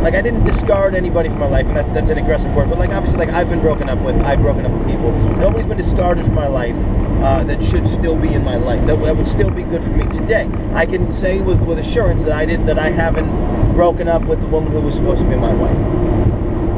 [0.00, 2.70] Like I didn't discard anybody from my life, and that, that's an aggressive word.
[2.70, 5.12] But like obviously, like I've been broken up with, I've broken up with people.
[5.36, 6.76] Nobody's been discarded from my life
[7.22, 8.80] uh, that should still be in my life.
[8.86, 10.48] That, that would still be good for me today.
[10.72, 13.28] I can say with, with assurance that I did that I haven't
[13.74, 15.76] broken up with the woman who was supposed to be my wife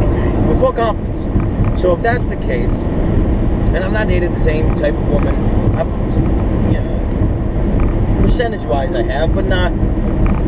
[0.03, 0.49] Okay.
[0.49, 1.81] with full confidence.
[1.81, 2.83] So if that's the case,
[3.75, 5.35] and I'm not dated the same type of woman,
[5.77, 5.89] I'm,
[6.73, 9.73] you know, percentage-wise I have, but not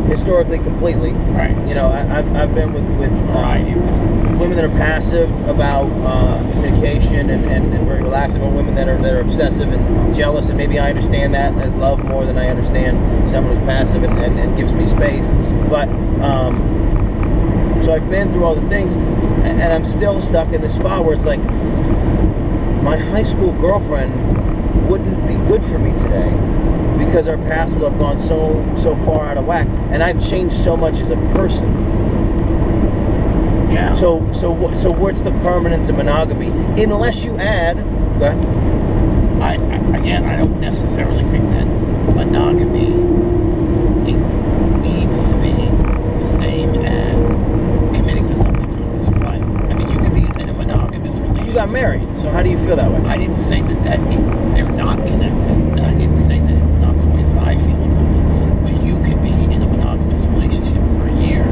[0.09, 1.13] historically completely.
[1.13, 1.57] Right.
[1.67, 4.39] You know, I, I've, I've been with with A uh, variety of different.
[4.39, 8.89] women that are passive about uh, communication and, and, and very relaxed, and women that
[8.89, 12.37] are that are obsessive and jealous, and maybe I understand that as love more than
[12.37, 15.31] I understand someone who's passive and, and, and gives me space.
[15.69, 15.89] But
[16.21, 16.55] um,
[17.83, 21.05] so I've been through all the things, and, and I'm still stuck in this spot
[21.05, 21.41] where it's like
[22.85, 24.13] my high school girlfriend
[24.89, 26.31] wouldn't be good for me today
[26.99, 30.55] because our paths will have gone so so far out of whack, and I've changed
[30.55, 31.69] so much as a person.
[33.73, 33.95] Yeah.
[33.95, 36.49] So so so what's the permanence of monogamy?
[36.83, 37.77] Unless you add.
[38.19, 39.43] Go ahead.
[39.43, 41.65] I, I again, I don't necessarily think that
[42.15, 42.93] monogamy
[44.11, 44.19] it
[44.83, 45.55] needs to be
[46.21, 49.43] the same as committing to something for the rest of life.
[49.43, 51.47] I mean, you could be in a monogamous relationship.
[51.49, 52.14] You got married.
[52.25, 53.07] So how do you feel that way?
[53.07, 56.75] I didn't say that that it, they're not connected, and I didn't say that it's
[56.75, 58.63] not the way that I feel about it.
[58.63, 61.45] But you could be in a monogamous relationship for a year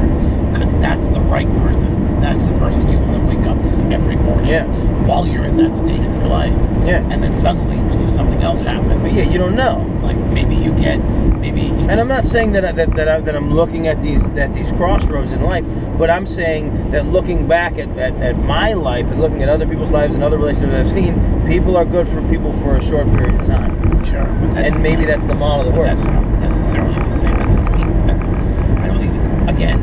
[0.51, 2.19] because that's the right person.
[2.21, 4.47] That's the person you want to wake up to every morning.
[4.47, 4.65] Yeah.
[5.05, 6.57] While you're in that state of your life.
[6.87, 7.07] Yeah.
[7.11, 8.99] And then suddenly something else happens.
[8.99, 9.92] But yeah, you don't know.
[10.33, 11.61] Maybe you get maybe.
[11.61, 14.23] You And I'm not saying that I, that that, I, that I'm looking at these
[14.31, 15.65] at these crossroads in life,
[15.97, 19.67] but I'm saying that looking back at, at, at my life and looking at other
[19.67, 21.13] people's lives and other relationships I've seen,
[21.47, 24.19] people are good for people for a short period of time, sure,
[24.57, 26.03] and maybe not- that's the model that works.
[26.03, 27.31] that's not necessarily the same.
[27.37, 28.23] That doesn't mean that's.
[28.25, 29.49] I don't even.
[29.49, 29.79] Again,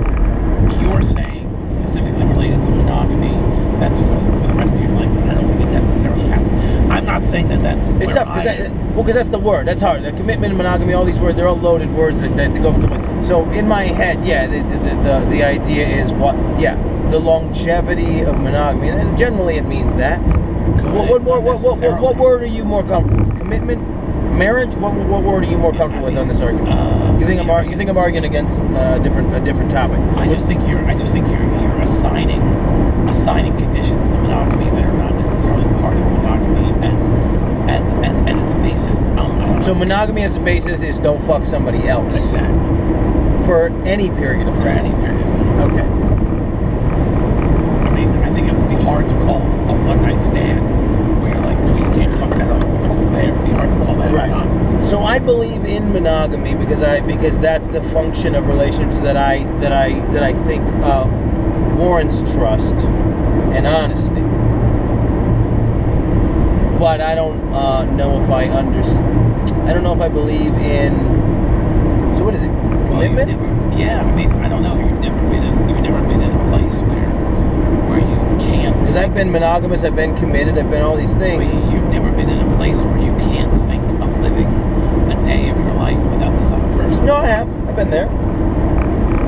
[0.81, 3.31] you're saying specifically related to monogamy.
[3.79, 4.07] That's for,
[4.41, 6.53] for the rest of your life, and I don't think it necessarily has to.
[6.91, 7.87] I'm not saying that that's.
[7.87, 9.67] It's tough I because that, well, because that's the word.
[9.67, 10.03] That's hard.
[10.05, 13.25] The commitment, monogamy, all these words, they're all loaded words that, that go from.
[13.25, 16.77] So in my head, yeah, the the, the the idea is what, yeah,
[17.11, 20.19] the longevity of monogamy, and generally it means that.
[20.21, 23.25] What what, what, what, what, what, what word are you more comfortable?
[23.25, 23.39] with?
[23.39, 23.81] Commitment,
[24.37, 24.75] marriage.
[24.75, 26.69] What what word are you more comfortable with on this argument?
[26.69, 29.99] Uh, You think I'm ar- you think I'm arguing against uh, different a different topic?
[30.19, 30.85] I just think you're.
[30.87, 31.41] I just think you're.
[31.61, 32.43] You're assigning,
[33.09, 37.01] assigning conditions to monogamy that are not necessarily part of monogamy as,
[38.05, 39.05] as, at its basis.
[39.19, 44.49] Um, so monogamy as a basis is don't fuck somebody else exactly for any period
[44.49, 44.85] of for time.
[44.87, 45.61] any period of time.
[45.71, 45.87] Okay.
[47.87, 50.61] I mean, I think it would be hard to call a one night stand
[51.23, 53.31] where you're like, no, you can't fuck that other woman who's there.
[53.33, 54.29] It'd be hard to call that Right.
[54.31, 54.89] monogamous.
[54.91, 59.45] So I believe in monogamy because I because that's the function of relationships that I
[59.61, 61.07] that I that I think uh,
[61.79, 64.20] warrants trust and honesty.
[66.81, 68.81] But I don't uh, know if I under
[69.69, 70.95] I don't know if I believe in.
[72.17, 72.49] So what is it?
[72.49, 73.29] Well, Commitment?
[73.31, 74.77] never- yeah, I mean, I don't know.
[74.79, 75.69] You've never been in.
[75.69, 77.09] You've never been in a place where
[77.89, 78.79] where you can't.
[78.81, 81.71] Because I've been monogamous, I've been committed, I've been all these but things.
[81.73, 84.47] You've never been in a place where you can't think of living
[85.13, 87.05] a day of your life without this other person.
[87.05, 87.49] No, I have.
[87.69, 88.09] I've been there.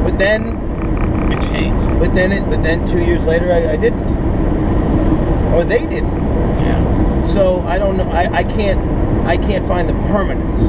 [0.03, 0.57] But then
[1.31, 1.99] It changed.
[2.01, 4.09] But then, it, but then two years later, I, I didn't,
[5.55, 6.17] or they didn't.
[6.65, 6.81] Yeah.
[7.27, 8.05] So I don't know.
[8.05, 8.81] I, I can't,
[9.27, 10.63] I can't find the permanence.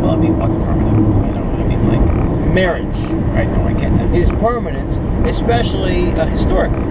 [0.00, 1.16] Well, I mean, what's permanence?
[1.16, 2.96] You know, I mean, like Marriage
[3.38, 3.48] right?
[3.48, 4.14] No, I get that.
[4.14, 4.96] is permanence,
[5.28, 6.82] especially uh, historically.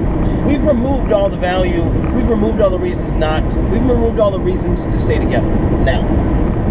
[0.45, 1.83] We've removed all the value.
[2.13, 3.43] We've removed all the reasons not.
[3.69, 5.47] We've removed all the reasons to stay together.
[5.83, 6.07] Now,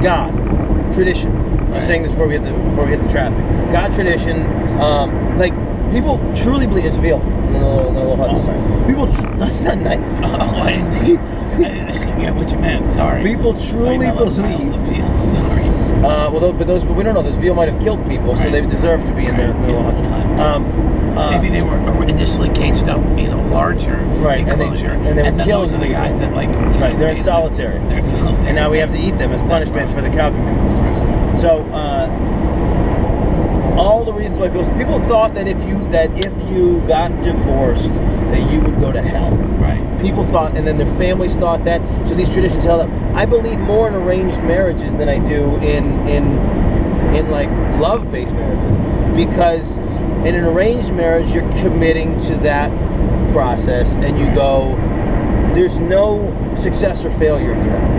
[0.01, 0.33] God,
[0.92, 1.37] tradition.
[1.37, 1.83] I was Right.
[1.83, 3.38] saying this before we hit the before we hit the traffic.
[3.72, 4.46] God, tradition.
[4.81, 5.53] Um, like
[5.92, 7.03] people truly believe it's the
[7.59, 8.40] little, in the little huts.
[8.40, 8.87] Oh, nice.
[8.87, 10.09] People, tr- that's not nice.
[10.23, 10.73] Oh, I
[11.05, 12.90] didn't, get what you meant.
[12.92, 13.23] Sorry.
[13.23, 15.27] People truly my little piles believe.
[15.29, 15.66] Sorry.
[16.05, 17.23] Uh, well, those, but those we don't know.
[17.23, 19.66] Those veal might have killed people, so they deserve to be in their, Right.
[19.66, 20.01] little huts.
[20.40, 20.66] Um,
[21.16, 25.05] uh, Maybe they were initially caged up in a larger Right, and they- enclosure, and
[25.19, 26.51] they were then killing those are the guys that like.
[26.51, 28.47] you know, right, they're in solitary, They're in solitary.
[28.49, 30.75] and now we have to eat them as punishment for the cow communities.
[31.40, 31.73] So, the
[34.16, 38.61] reasons why people people thought that if you that if you got divorced, that you
[38.61, 39.31] would go to hell.
[39.31, 39.83] Right.
[40.00, 41.81] People thought, and then their families thought that.
[42.07, 42.90] So these traditions held up.
[43.14, 46.38] I believe more in arranged marriages than I do in in
[47.14, 47.48] in like
[47.81, 48.79] love-based marriages,
[49.16, 49.76] because
[50.26, 52.70] in an arranged marriage you're committing to that
[53.33, 54.74] process, and you go.
[55.55, 57.95] There's no success or failure here.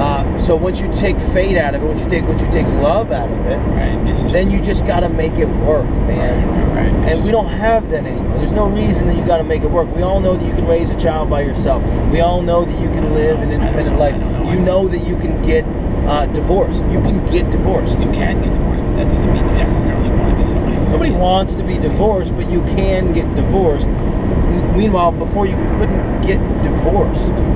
[0.00, 2.66] Uh, so once you take fate out of it, once you take once you take
[2.66, 4.06] love out of it, Right.
[4.06, 6.48] Just, then you just got to make it work, man.
[6.74, 6.90] Right.
[6.90, 7.08] right.
[7.12, 8.38] And we don't have that anymore.
[8.38, 9.94] There's no reason that you got to make it work.
[9.94, 11.82] We all know that you can raise a child by yourself.
[12.10, 14.14] We all know that you can live an independent life.
[14.50, 15.64] You know that you can get
[16.08, 16.82] uh, divorced.
[16.86, 17.98] You can get divorced.
[17.98, 21.10] You can get divorced, but that doesn't mean you necessarily want to be somebody Nobody
[21.12, 23.88] wants to be divorced, but you can get divorced.
[23.88, 27.49] M- Meanwhile, before you couldn't get divorced.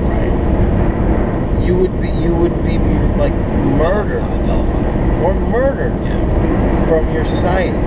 [1.65, 2.77] You would be you would be
[3.17, 6.85] like murdered Vilified, or murdered Yeah.
[6.85, 7.77] from your society.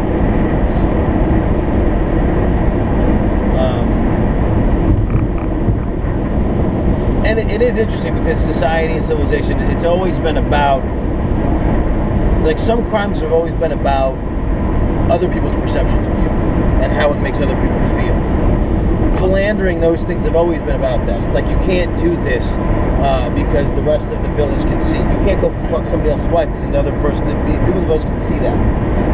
[3.58, 3.88] Um,
[7.24, 10.82] and it, it is interesting because society and civilization, it's always been about,
[12.44, 14.16] like some crimes have always been about
[15.10, 16.28] other people's perceptions of you
[16.82, 18.14] and how it makes other people feel.
[19.18, 21.22] Philandering, those things have always been about that.
[21.24, 22.54] It's like you can't do this
[23.02, 24.98] uh, because the rest of the village can see.
[24.98, 28.04] You can't go fuck somebody else's wife because another person, the people in the village
[28.04, 28.56] can see that.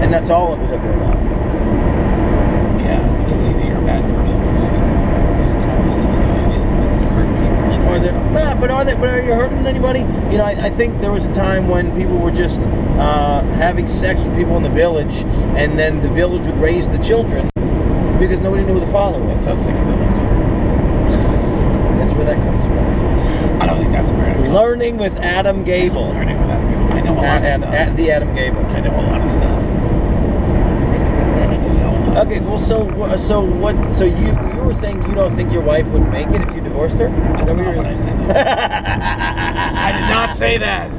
[0.03, 1.16] And that's all it was ever about.
[2.80, 4.80] yeah, I can see that you're a bad person whose,
[5.41, 7.64] whose goal is to, is, is to hurt people.
[7.72, 8.32] And Or the, myself.
[8.32, 8.95] nah, but are they?
[8.97, 10.01] But are you hurting anybody?
[10.01, 13.89] You know, I, I think there was a time when people were just uh, having
[13.89, 15.24] sex with people in the village,
[15.57, 17.51] and then the village would raise the children
[18.18, 19.47] because nobody knew who the father was.
[19.47, 19.66] a village.
[19.66, 20.04] That's
[22.15, 23.61] where that comes from.
[23.61, 25.65] I don't think that's where Learning with Adam.
[25.65, 26.09] Gable.
[26.09, 26.93] Learning with other people.
[26.93, 27.75] I know a lot At, of stuff.
[27.75, 28.65] at the Adam Gable.
[28.67, 29.62] I know a lot of stuff.
[31.51, 32.27] I do know a lot.
[32.27, 33.93] Okay, well, so so what?
[33.93, 36.61] So you you were saying you don't think your wife would make it if you
[36.62, 37.09] divorced her?
[37.09, 38.15] That's that not what I said.
[38.31, 40.91] I did not say that.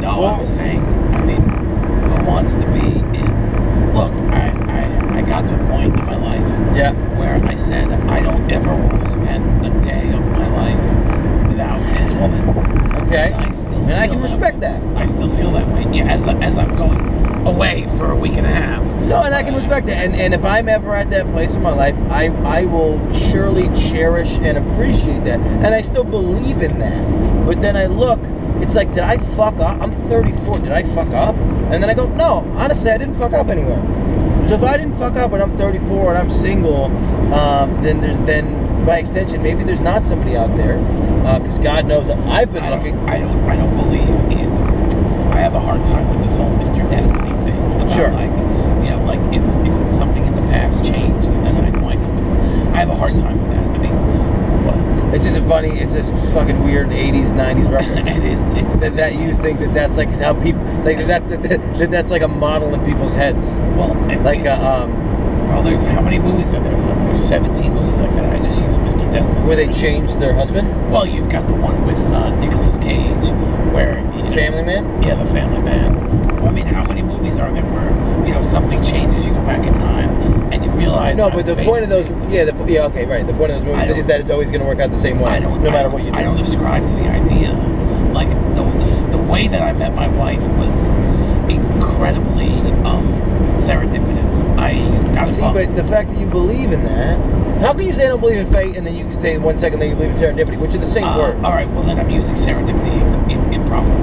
[0.00, 0.82] No, I was saying.
[1.14, 3.92] I mean, who wants to be in?
[3.94, 6.92] Look, I, I I got to a point in my life Yeah.
[7.26, 11.80] Where I said I don't ever want to spend a day of my life without
[11.98, 12.48] this woman.
[13.06, 13.32] Okay.
[13.32, 14.60] And I still And I can respect way.
[14.60, 14.82] that.
[14.96, 15.86] I still feel that way.
[15.92, 18.84] Yeah, as I- as I'm going away for a week and a half.
[19.08, 19.96] No, and I can respect that.
[19.98, 23.68] And and if I'm ever at that place in my life, I I will surely
[23.74, 25.40] cherish and appreciate that.
[25.40, 27.46] And I still believe in that.
[27.46, 28.20] But then I look,
[28.60, 29.80] it's like, did I fuck up?
[29.80, 30.58] I'm 34.
[30.60, 31.36] Did I fuck up?
[31.70, 32.44] And then I go, no.
[32.56, 33.80] Honestly, I didn't fuck up anywhere.
[34.46, 36.84] So if I didn't fuck up and I'm 34 and I'm single,
[37.34, 40.78] um, then there's then by extension maybe there's not somebody out there
[41.40, 42.94] because God knows I've been I looking.
[42.94, 44.52] don't, I don't I don't believe in
[45.32, 46.88] I have a hard time with this whole Mr.
[46.88, 47.58] Destiny thing.
[47.74, 48.10] About Sure.
[48.12, 48.30] Like
[48.84, 52.10] you know, like if if something in the past changed and then I'd wind up
[52.14, 52.28] with
[52.72, 53.66] I have a hard time with that.
[53.66, 53.96] I mean
[55.16, 55.70] it's just a funny.
[55.70, 56.02] It's a
[56.32, 58.06] fucking weird 80s 90s reference.
[58.18, 61.42] it is it's that, that you think that that's like how people like that, that,
[61.42, 63.46] that, that that's like a model in people's heads
[63.76, 64.92] well like uh, um
[65.48, 66.78] well there's how many movies are there?
[66.78, 68.30] So there's 17 movies like that.
[68.30, 69.10] I just use Mr.
[69.10, 69.46] Destiny.
[69.46, 73.30] where they changed their husband Well, you've got the one with uh, Nicolas Cage
[73.72, 76.25] where you know, family man Yeah, The Family Man.
[76.46, 79.66] I mean, how many movies are there where you know something changes, you go back
[79.66, 80.10] in time,
[80.52, 81.16] and you realize?
[81.16, 83.64] no I'm but the point of those yeah the, yeah okay right the point of
[83.64, 85.62] those movies is that it's always going to work out the same way I don't.
[85.62, 87.52] no matter what you do I don't ascribe to the idea.
[88.12, 90.94] Like the the, the way that I met my wife was
[91.50, 92.50] incredibly
[92.84, 93.06] um,
[93.56, 94.46] serendipitous.
[94.58, 94.74] I
[95.14, 97.18] got see but the fact that you believe in that
[97.62, 99.56] how can you say I don't believe in fate and then you can say one
[99.56, 101.68] second that you believe in serendipity which are the same Uh, word All right.
[101.70, 103.96] Well, then I'm using serendipity im- im- improperly.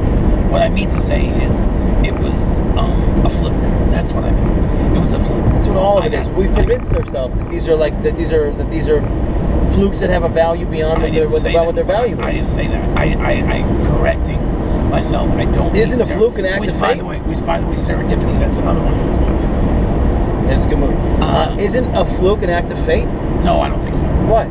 [0.49, 1.67] What I mean to say is,
[2.05, 3.53] it was um, a fluke.
[3.91, 4.95] That's what I mean.
[4.95, 5.45] It was a fluke.
[5.53, 8.01] that's what all of I it is we've I- convinced ourselves that these are like
[8.03, 9.01] that these are that these are
[9.73, 12.19] flukes that have a value beyond I what their, what, what their value is.
[12.21, 12.97] I didn't say that.
[12.97, 14.39] I, I, I'm correcting
[14.89, 15.29] myself.
[15.31, 15.75] I don't.
[15.75, 16.97] Isn't a fluke an act which, of by fate?
[16.99, 18.39] the way, which, by the way, serendipity.
[18.39, 20.53] That's another one of those movies.
[20.55, 23.05] it's a good movie uh, Uh, isn't a fluke an act of fate
[23.43, 24.05] No, I don't think so.
[24.27, 24.45] what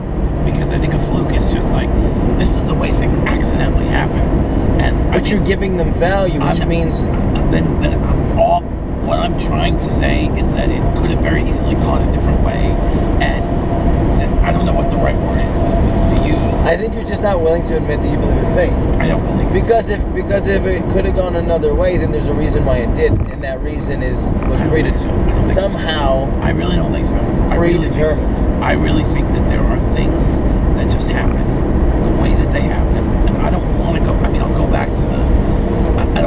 [0.44, 1.88] Because I think a fluke is just like
[2.38, 4.18] this is the way things accidentally happen,
[4.80, 7.02] and I But mean, you're giving them value, which I'm- means
[7.52, 7.94] Then then
[8.38, 8.62] all
[9.06, 12.42] what I'm trying to say is that it could have very easily gone a different
[12.44, 12.70] way,
[13.20, 13.44] and
[14.18, 16.64] that I don't know what the right word is just to use.
[16.64, 18.72] I think you're just not willing to admit that you believe in fate.
[19.00, 19.52] I don't believe it.
[19.52, 22.78] Because if because if it could have gone another way, then there's a reason why
[22.78, 24.54] it did, and that reason is was don't so.
[24.54, 25.44] I don't predetermined.
[25.44, 25.52] think so.
[25.52, 27.16] Somehow I really don't think so.
[27.52, 28.18] I really think.
[28.62, 30.40] I really think that there are things
[30.78, 31.44] that just happen
[32.02, 34.12] the way that they happen, and I don't want to go.
[34.14, 34.21] I mean, I'll go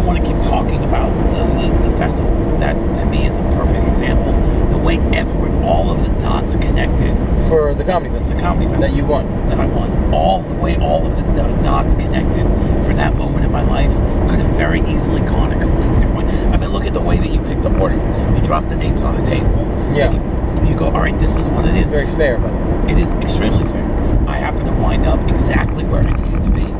[0.05, 3.41] want to keep talking about the, the, the festival, but that to me is a
[3.51, 4.31] perfect example.
[4.69, 7.13] The way every all of the dots connected,
[7.49, 9.47] for the comedy festival the comedy festival that you won.
[9.47, 12.43] that I won, all the way all of the dots connected
[12.85, 13.93] for that moment in my life
[14.29, 16.45] could have very easily gone a completely different way.
[16.51, 17.95] I mean, look at the way that you picked the order.
[17.95, 19.49] You dropped the names on the table.
[19.95, 20.11] Yeah.
[20.11, 21.81] And you, you go, all right, this is what it is.
[21.81, 22.93] It's very fair, by the way.
[22.93, 23.83] It is extremely fair.
[24.27, 26.74] I happen to wind up exactly where I needed to be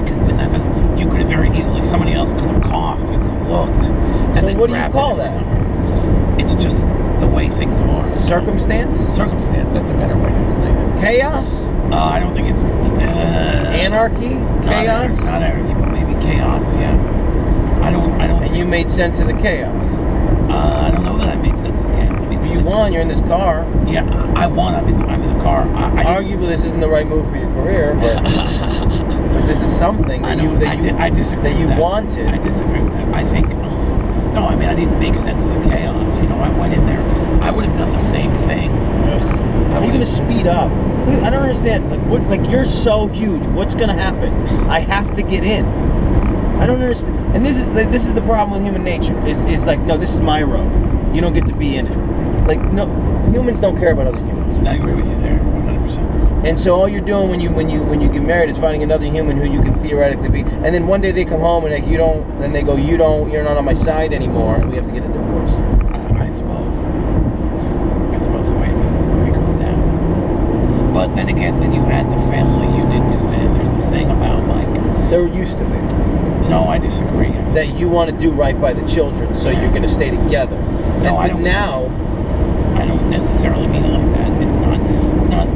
[0.00, 0.98] I could win that festival.
[0.98, 3.84] You could have very easily, somebody else could have coughed, you could have looked.
[3.84, 6.40] and So then what do you grabbed call that?
[6.40, 6.86] It's just
[7.20, 8.16] the way things are.
[8.16, 11.00] Circumstance, Circumstance, that's a better way to explain it.
[11.00, 12.64] chaos, Uh, I don't think it's.
[12.64, 12.68] Uh,
[13.74, 16.94] anarchy, not chaos, anar- Not anarchy, but maybe chaos, yeah.
[17.82, 19.84] I don't, I don't, and you made sense of the chaos.
[20.50, 22.20] uh, I don't know that I made sense of the chaos.
[22.22, 22.92] I mean, this You is- won.
[22.92, 23.66] You're in this car.
[23.86, 24.04] Yeah,
[24.36, 24.74] I I won.
[24.74, 25.62] I'm in, I'm in the car.
[25.74, 28.22] I, I didn't- Arguably, this isn't the right move for your career, but
[29.46, 31.50] this is something that you that I, you I disagree.
[31.50, 31.80] that you that.
[31.80, 32.26] wanted.
[32.26, 33.14] I disagree with that.
[33.14, 36.20] I think, um, no, I mean, I didn't make sense of the chaos.
[36.20, 37.00] You know, I went in there.
[37.42, 38.70] I would have done the same thing.
[38.70, 40.70] How are you gonna speed up?
[40.70, 41.90] I don't understand.
[41.90, 42.22] Like what?
[42.24, 43.44] Like you're so huge.
[43.46, 44.32] What's gonna happen?
[44.68, 45.64] I have to get in.
[46.60, 47.36] I don't understand.
[47.36, 49.18] And this is like, this is the problem with human nature.
[49.26, 50.70] Is is like no, this is my road.
[51.14, 51.96] You don't get to be in it.
[52.46, 52.86] Like no,
[53.32, 54.58] humans don't care about other humans.
[54.66, 55.38] I agree with you there, 100.
[55.38, 55.39] percent
[56.44, 58.82] and so all you're doing when you when you when you get married is finding
[58.82, 60.40] another human who you can theoretically be.
[60.40, 62.40] And then one day they come home and like you don't.
[62.40, 63.30] Then they go, you don't.
[63.30, 64.58] You're not on my side anymore.
[64.66, 65.52] We have to get a divorce.
[66.16, 66.84] I suppose.
[68.14, 70.94] I suppose the way that's the way it goes down.
[70.94, 74.10] But then again, then you add the family unit to it, and there's a thing
[74.10, 75.78] about like there used to be.
[76.48, 77.30] No, I disagree.
[77.54, 79.60] That you want to do right by the children, so yeah.
[79.60, 80.56] you're going to stay together.
[80.56, 81.42] No, and, I don't.
[81.42, 81.84] Now,
[82.80, 84.19] I don't necessarily mean it like that.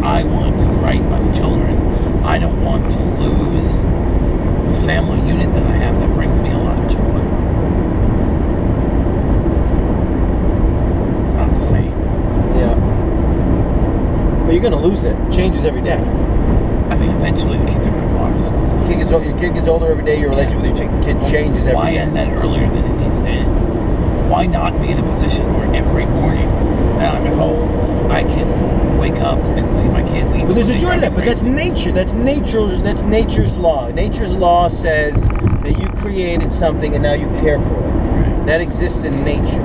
[0.04, 1.78] I want to do right by the children.
[2.24, 6.58] I don't want to lose the family unit that I have that brings me a
[6.58, 7.00] lot of joy.
[11.24, 11.90] It's not the same.
[12.56, 12.74] yeah.
[14.44, 15.16] But you're going to lose it.
[15.16, 15.96] It changes every day.
[16.90, 18.84] I mean, eventually the kids are going to go off to school.
[18.86, 20.20] Kid gets, your kid gets older every day.
[20.20, 21.98] Your relationship with your kid changes every Why day.
[21.98, 23.63] end that earlier than it needs to end?
[24.34, 26.48] Why not be in a position where every morning
[26.96, 30.34] that I'm at home, I can wake up and see my kids?
[30.34, 31.14] even But there's a joy to that.
[31.14, 31.92] But that's nature.
[31.92, 32.66] That's nature.
[32.78, 33.90] That's nature's law.
[33.90, 35.14] Nature's law says
[35.62, 37.86] that you created something and now you care for it.
[37.86, 38.46] Right.
[38.46, 39.62] That exists in nature.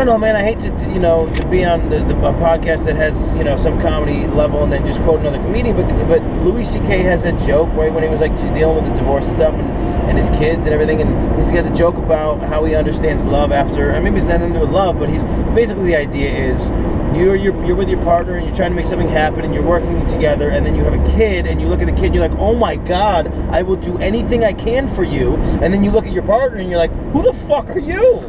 [0.00, 0.34] Don't know, man.
[0.34, 3.44] I hate to, you know, to be on the, the a podcast that has, you
[3.44, 5.76] know, some comedy level and then just quote another comedian.
[5.76, 7.02] But but Louis C.K.
[7.02, 9.70] has that joke right when he was like dealing with his divorce and stuff and,
[10.08, 13.52] and his kids and everything, and he's got the joke about how he understands love
[13.52, 13.92] after.
[13.92, 16.70] I maybe it's not into love, but he's basically the idea is.
[17.10, 19.64] You're, you're, you're with your partner and you're trying to make something happen and you're
[19.64, 22.14] working together and then you have a kid and you look at the kid and
[22.14, 25.82] you're like oh my god i will do anything i can for you and then
[25.82, 28.20] you look at your partner and you're like who the fuck are you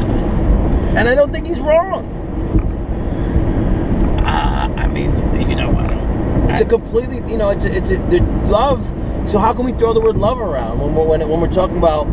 [0.96, 2.04] and I don't think he's wrong.
[4.24, 5.12] Uh, I mean,
[5.48, 6.50] you know, I don't.
[6.50, 8.84] It's I, a completely, you know, it's a, it's a the love.
[9.26, 11.78] So how can we throw the word love around when we're when, when we're talking
[11.78, 12.06] about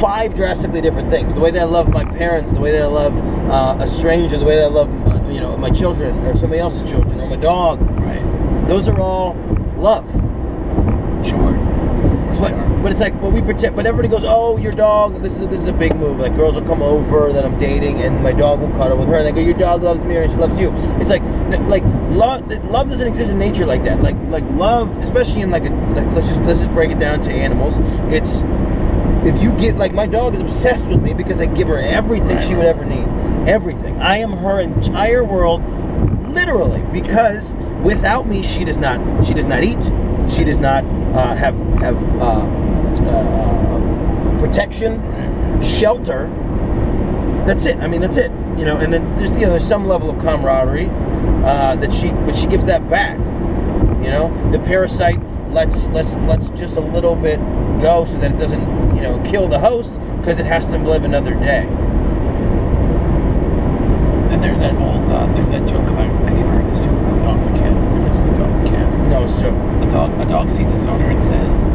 [0.00, 1.34] five drastically different things?
[1.34, 3.16] The way that I love my parents, the way that I love
[3.50, 6.60] uh, a stranger, the way that I love, uh, you know, my children or somebody
[6.60, 7.80] else's children or my dog.
[8.00, 8.22] right.
[8.68, 9.36] Those are all
[9.76, 10.06] love.
[12.84, 12.84] Sure.
[12.84, 12.84] Of course But, they are.
[12.84, 13.76] but it's like, but we protect.
[13.76, 16.18] But everybody goes, "Oh, your dog." This is this is a big move.
[16.20, 19.16] Like girls will come over that I'm dating, and my dog will cuddle with her,
[19.16, 21.22] and they go, "Your dog loves me, and she loves you." It's like,
[21.68, 22.48] like love.
[22.64, 24.02] Love doesn't exist in nature like that.
[24.02, 25.72] Like, like love, especially in like a.
[25.94, 27.78] Like, let's just let's just break it down to animals.
[28.12, 28.42] It's
[29.26, 32.40] if you get like my dog is obsessed with me because I give her everything
[32.42, 33.08] she would ever need.
[33.48, 34.00] Everything.
[34.00, 35.62] I am her entire world,
[36.30, 36.82] literally.
[36.92, 39.24] Because without me, she does not.
[39.26, 39.82] She does not eat.
[40.30, 42.46] She does not uh, have have uh,
[43.00, 45.00] uh, protection,
[45.62, 46.28] shelter.
[47.46, 47.76] That's it.
[47.76, 48.30] I mean, that's it.
[48.58, 50.88] You know, and then there's you know there's some level of camaraderie
[51.44, 53.18] uh, that she, but she gives that back.
[54.04, 55.20] You know, the parasite
[55.50, 57.38] lets lets lets just a little bit
[57.80, 61.04] go so that it doesn't you know kill the host because it has to live
[61.04, 61.66] another day.
[64.30, 66.10] Then there's that old, uh, there's that joke about.
[66.28, 67.84] Have you heard this joke about dogs and cats?
[67.84, 68.98] The difference between dogs and cats.
[68.98, 69.48] No, so
[69.84, 71.72] A dog, a dog sees its owner and says,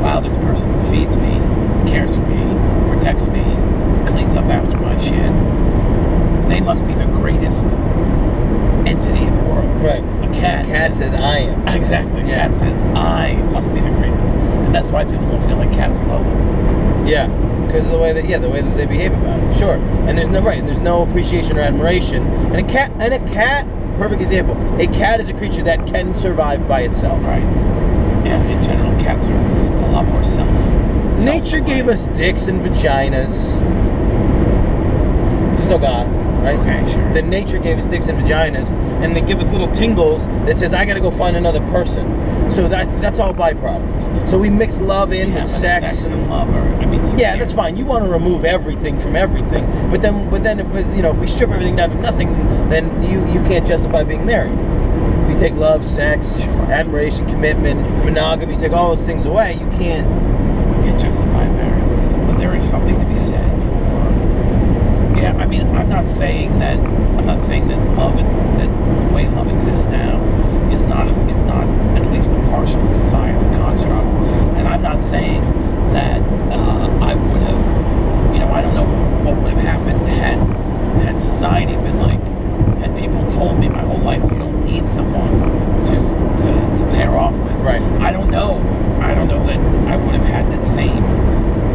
[0.00, 1.40] "Wow, this person feeds me,
[1.86, 2.42] cares for me,
[2.88, 3.44] protects me,
[4.06, 5.32] cleans up after my shit.
[6.48, 7.76] They must be the greatest
[8.86, 10.02] entity in the world." right.
[10.24, 10.66] A cat.
[10.66, 11.68] Cat says I am.
[11.78, 12.22] Exactly.
[12.22, 12.46] Yeah.
[12.46, 16.00] Cat says, "I must be the greatest," and that's why people don't feel like cats
[16.02, 17.06] love them.
[17.06, 17.28] Yeah,
[17.66, 19.58] because of the way that yeah, the way that they behave about it.
[19.58, 22.26] Sure, and there's no right, and there's no appreciation or admiration.
[22.26, 24.56] And a cat, and a cat, perfect example.
[24.80, 27.22] A cat is a creature that can survive by itself.
[27.22, 27.44] Right.
[28.24, 28.42] Yeah.
[28.42, 30.48] In general, cats are a lot more self.
[31.24, 33.56] Nature gave us dicks and vaginas.
[35.56, 36.06] There's no God,
[36.44, 36.58] right?
[36.60, 37.12] Okay, sure.
[37.12, 40.72] Then nature gave us dicks and vaginas, and they give us little tingles that says,
[40.72, 44.28] "I got to go find another person." So that that's all byproduct.
[44.28, 46.74] So we mix love in yeah, with but sex, and and love are.
[46.80, 47.76] I mean, Yeah, can't- that's fine.
[47.76, 51.18] You want to remove everything from everything, but then, but then, if you know, if
[51.18, 52.30] we strip everything down to nothing,
[52.68, 54.56] then you you can't justify being married.
[55.28, 59.68] If you take love, sex, admiration, commitment, monogamy, you take all those things away, you
[59.76, 60.08] can't.
[60.82, 62.26] get justified marriage.
[62.26, 63.88] But there is something to be said for
[65.20, 69.14] yeah, I mean I'm not saying that I'm not saying that love is that the
[69.14, 70.16] way love exists now
[70.72, 71.66] is not is not
[71.98, 74.14] at least a partial societal construct.
[74.56, 75.42] And I'm not saying
[75.92, 78.86] that uh, I would have you know, I don't know
[79.24, 80.38] what would have happened had
[81.04, 82.24] had society been like
[82.80, 85.40] had people told me my whole life you don't need someone
[85.82, 87.56] to to, to pair off with.
[87.60, 87.82] Right.
[88.00, 88.58] I don't know.
[89.00, 89.58] I don't know that
[89.88, 91.02] I would have had that same,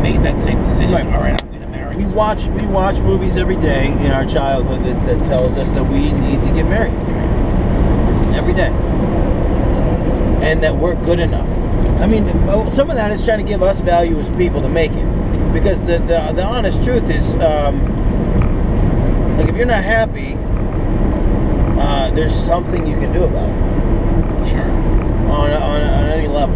[0.01, 0.93] made that same decision.
[0.93, 1.05] Right.
[1.07, 1.95] All right, I'm going to marry.
[1.95, 5.83] We watch we watch movies every day in our childhood that, that tells us that
[5.83, 6.93] we need to get married
[8.35, 8.71] every day,
[10.41, 11.49] and that we're good enough.
[11.99, 12.27] I mean,
[12.71, 15.81] some of that is trying to give us value as people to make it, because
[15.81, 17.79] the the, the honest truth is, um,
[19.37, 20.37] like if you're not happy,
[22.03, 24.61] uh, there's something you can do about it Sure.
[24.61, 26.55] on on, on any level.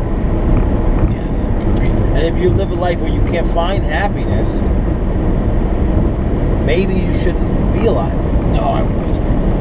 [1.11, 1.49] Yes.
[1.51, 1.91] Agreed.
[1.91, 4.49] And if you live a life where you can't find happiness,
[6.65, 8.15] maybe you shouldn't be alive.
[8.53, 9.57] No, I would disagree with that.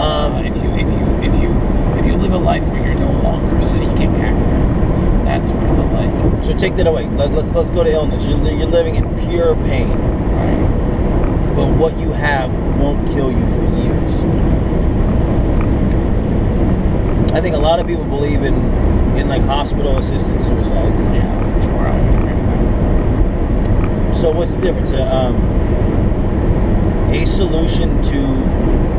[0.00, 1.50] Uh, if you if you if you
[1.98, 4.78] if you live a life where you're no longer seeking happiness,
[5.24, 7.06] that's where the like So take that away.
[7.08, 8.24] Let, let's let's go to illness.
[8.24, 10.79] You're, you're living in pure pain, right.
[11.54, 14.12] But what you have won't kill you for years.
[17.32, 18.54] I think a lot of people believe in
[19.16, 21.00] in like hospital assisted suicides.
[21.00, 21.86] Yeah, for sure.
[21.86, 24.14] I agree with that.
[24.14, 24.90] So what's the difference?
[24.90, 25.36] Uh, um,
[27.10, 28.20] a solution to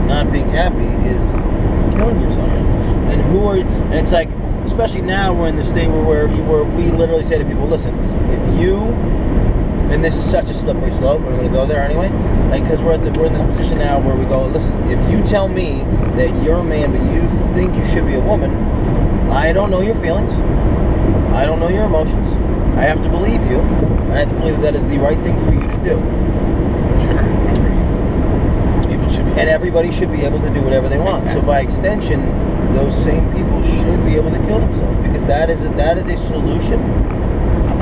[0.06, 1.22] not being happy is
[1.96, 2.50] killing yourself.
[2.50, 4.30] And who are and it's like
[4.66, 7.98] especially now we're in the state where where, where we literally say to people, listen,
[8.30, 8.80] if you
[9.92, 12.10] and this is such a slippery slope, but I'm going to go there anyway.
[12.50, 15.12] Like, because we're at the, we're in this position now where we go, listen, if
[15.12, 15.84] you tell me
[16.16, 18.52] that you're a man but you think you should be a woman,
[19.30, 20.32] I don't know your feelings.
[21.34, 22.28] I don't know your emotions.
[22.78, 23.60] I have to believe you.
[23.60, 26.00] and I have to believe that that is the right thing for you to do.
[27.04, 27.20] Sure.
[28.90, 29.40] People should be.
[29.40, 31.32] And everybody should be able to do whatever they want.
[31.32, 32.22] So by extension,
[32.74, 36.08] those same people should be able to kill themselves because that is a, that is
[36.08, 37.01] a solution I'm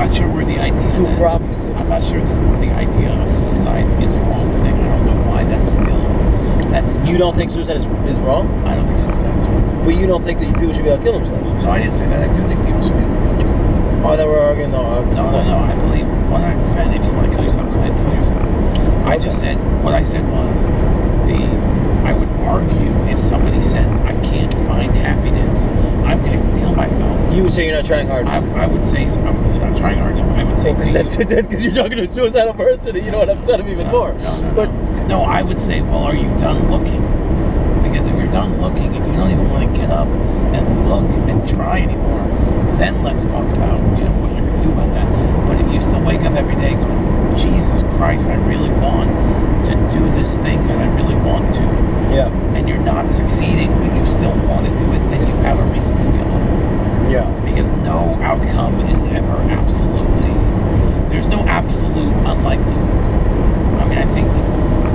[0.06, 1.82] not sure where the idea that- problem exists.
[1.82, 4.74] I'm not sure that where the idea of suicide is a wrong thing.
[4.76, 6.02] I don't know why that's still.
[6.72, 9.82] That's still, You don't think suicide is, is wrong, I don't think suicide is wrong.
[9.84, 11.66] but you don't think that people should be able to kill themselves.
[11.66, 12.22] No, I didn't say that.
[12.30, 14.06] I do think people should be able to kill themselves.
[14.06, 14.72] Oh, that we're arguing.
[14.72, 15.58] No, No, no, no.
[15.60, 16.95] I believe 100%.
[16.95, 18.41] If you want to kill yourself, go ahead, kill yourself.
[19.06, 20.60] I just said what I said was
[21.28, 21.78] the.
[22.06, 25.56] I would argue if somebody says I can't find happiness,
[26.08, 27.34] I'm going to kill myself.
[27.36, 28.56] You would say you're not trying hard I, enough.
[28.58, 30.38] I would say I'm not trying hard enough.
[30.38, 33.20] I would say you- That's because you're talking to a suicidal person, and you know
[33.20, 34.14] what upset him even No, more.
[34.14, 35.08] No, no, but no.
[35.08, 37.02] no, I would say, well, are you done looking?
[37.84, 41.06] Because if you're done looking, if you don't even want to get up and look
[41.30, 42.28] and try anymore,
[42.78, 45.47] then let's talk about you know what you're going to do about that.
[45.47, 46.99] But if you still wake up every day going,
[47.39, 49.09] Jesus Christ, I really want
[49.65, 51.63] to do this thing and I really want to,
[52.13, 55.59] yeah, and you're not succeeding, but you still want to do it, then you have
[55.59, 57.41] a reason to be alive yeah.
[57.43, 60.29] because no outcome is ever absolutely
[61.09, 62.89] there's no absolute unlikelihood.
[63.81, 64.27] I mean, I think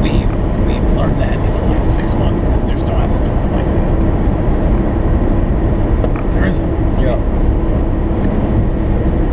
[0.00, 0.30] we've
[0.64, 4.00] we've learned that in the last six months that there's no absolute unlikelihood.
[6.34, 6.70] There isn't.
[7.00, 7.18] Yeah.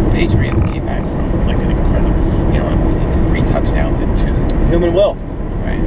[0.04, 2.20] The Patriots came back from like an incredible,
[2.52, 4.34] you know, it was like three touchdowns and two,
[4.70, 5.16] Human will.
[5.16, 5.82] right?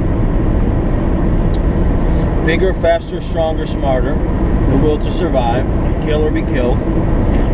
[2.45, 4.13] Bigger, faster, stronger, smarter.
[4.69, 5.65] The will to survive,
[6.03, 6.77] kill or be killed.
[6.79, 7.45] Yeah.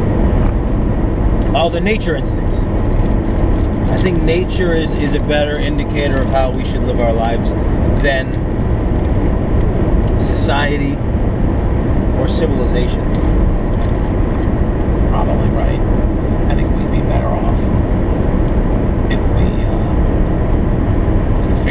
[1.55, 2.57] All the nature instincts.
[3.89, 7.53] I think nature is, is a better indicator of how we should live our lives
[8.01, 8.33] than
[10.19, 10.95] society
[12.19, 13.01] or civilization.
[15.07, 15.79] Probably right.
[16.49, 17.59] I think we'd be better off
[19.11, 19.70] if we uh,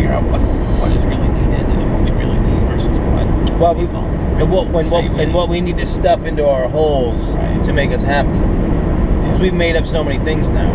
[0.00, 0.40] figure out what,
[0.80, 4.00] what is really needed and what we really need versus what Well, we- people
[4.40, 7.62] And what, when, what, we and what we need to stuff into our holes Right.
[7.64, 8.30] to make us happy.
[8.30, 10.72] Because we've made up so many things now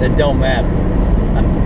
[0.00, 0.66] that don't matter.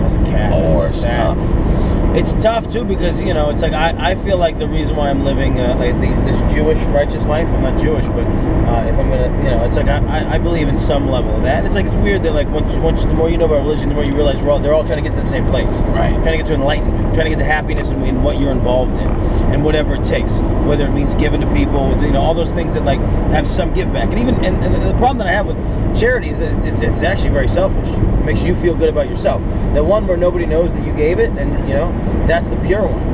[0.03, 0.49] As a cat.
[0.49, 1.37] More it's sad.
[1.37, 1.80] stuff.
[2.15, 5.09] It's tough too because you know it's like I, I feel like the reason why
[5.09, 8.95] I'm living uh, like the, this Jewish righteous life I'm not Jewish but uh, if
[8.99, 11.59] I'm gonna you know it's like I, I, believe in some level of that.
[11.59, 13.87] And it's like it's weird that like once once the more you know about religion
[13.87, 15.71] the more you realize we're all they're all trying to get to the same place.
[15.91, 16.11] Right.
[16.11, 18.97] trying to get to enlightenment trying to get to happiness in, in what you're involved
[18.97, 19.09] in
[19.53, 22.73] and whatever it takes whether it means giving to people you know all those things
[22.73, 22.99] that like
[23.31, 24.09] have some give back.
[24.09, 25.57] And even and, and the problem that I have with
[25.97, 27.87] charity is that it's, it's actually very selfish
[28.25, 29.41] makes you feel good about yourself
[29.73, 31.91] the one where nobody knows that you gave it and you know
[32.27, 33.11] that's the pure one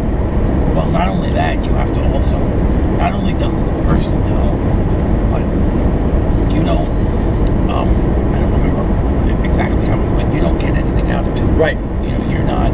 [0.76, 2.38] Well, not only that, you have to also,
[2.98, 4.54] not only doesn't the person know,
[5.34, 5.42] but
[6.54, 6.88] you don't,
[7.68, 7.90] um,
[8.36, 11.42] I don't remember exactly how, it- but you don't get anything out of it.
[11.58, 12.70] right You know, you're not,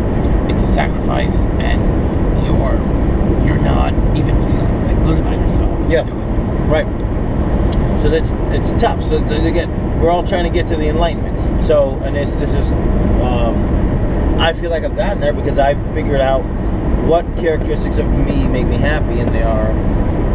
[0.52, 1.80] it's a sacrifice and
[2.46, 2.76] you're,
[3.48, 5.90] you're not even feeling that good about yourself.
[5.90, 6.04] Yeah.
[6.04, 6.68] doing it.
[6.68, 6.88] Right.
[8.02, 9.02] So that's it's tough.
[9.02, 9.70] So again,
[10.02, 11.33] we're all trying to get to the enlightenment.
[11.66, 12.72] So and this, this is,
[13.22, 13.56] um,
[14.40, 16.42] I feel like I've gotten there because I've figured out
[17.08, 19.72] what characteristics of me make me happy, and they are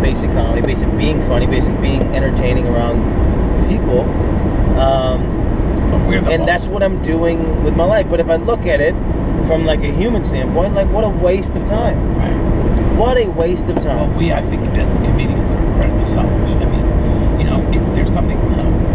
[0.00, 3.02] based basic comedy, based in being funny, based in being entertaining around
[3.68, 4.00] people.
[4.80, 5.36] Um,
[5.90, 8.08] But we're the and that's what I'm doing with my life.
[8.08, 8.94] But if I look at it
[9.46, 12.16] from like a human standpoint, like what a waste of time.
[12.16, 12.96] right.
[12.96, 14.16] What a waste of Well, time.
[14.16, 16.50] we, I think, as comedians, are incredibly selfish.
[16.56, 16.86] I mean,
[17.40, 18.38] you know, there's something.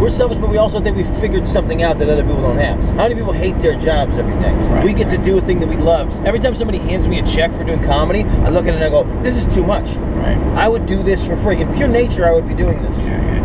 [0.03, 2.77] We're selfish, but we also think we figured something out that other people don't have.
[2.97, 4.51] How many people hate their jobs every day?
[4.51, 6.13] Right, we get to do a thing that we love.
[6.25, 8.83] Every time somebody hands me a check for doing comedy, I look at it and
[8.83, 9.95] I go, "This is too much.
[9.95, 10.37] Right.
[10.55, 11.61] I would do this for free.
[11.61, 12.97] In pure nature, I would be doing this."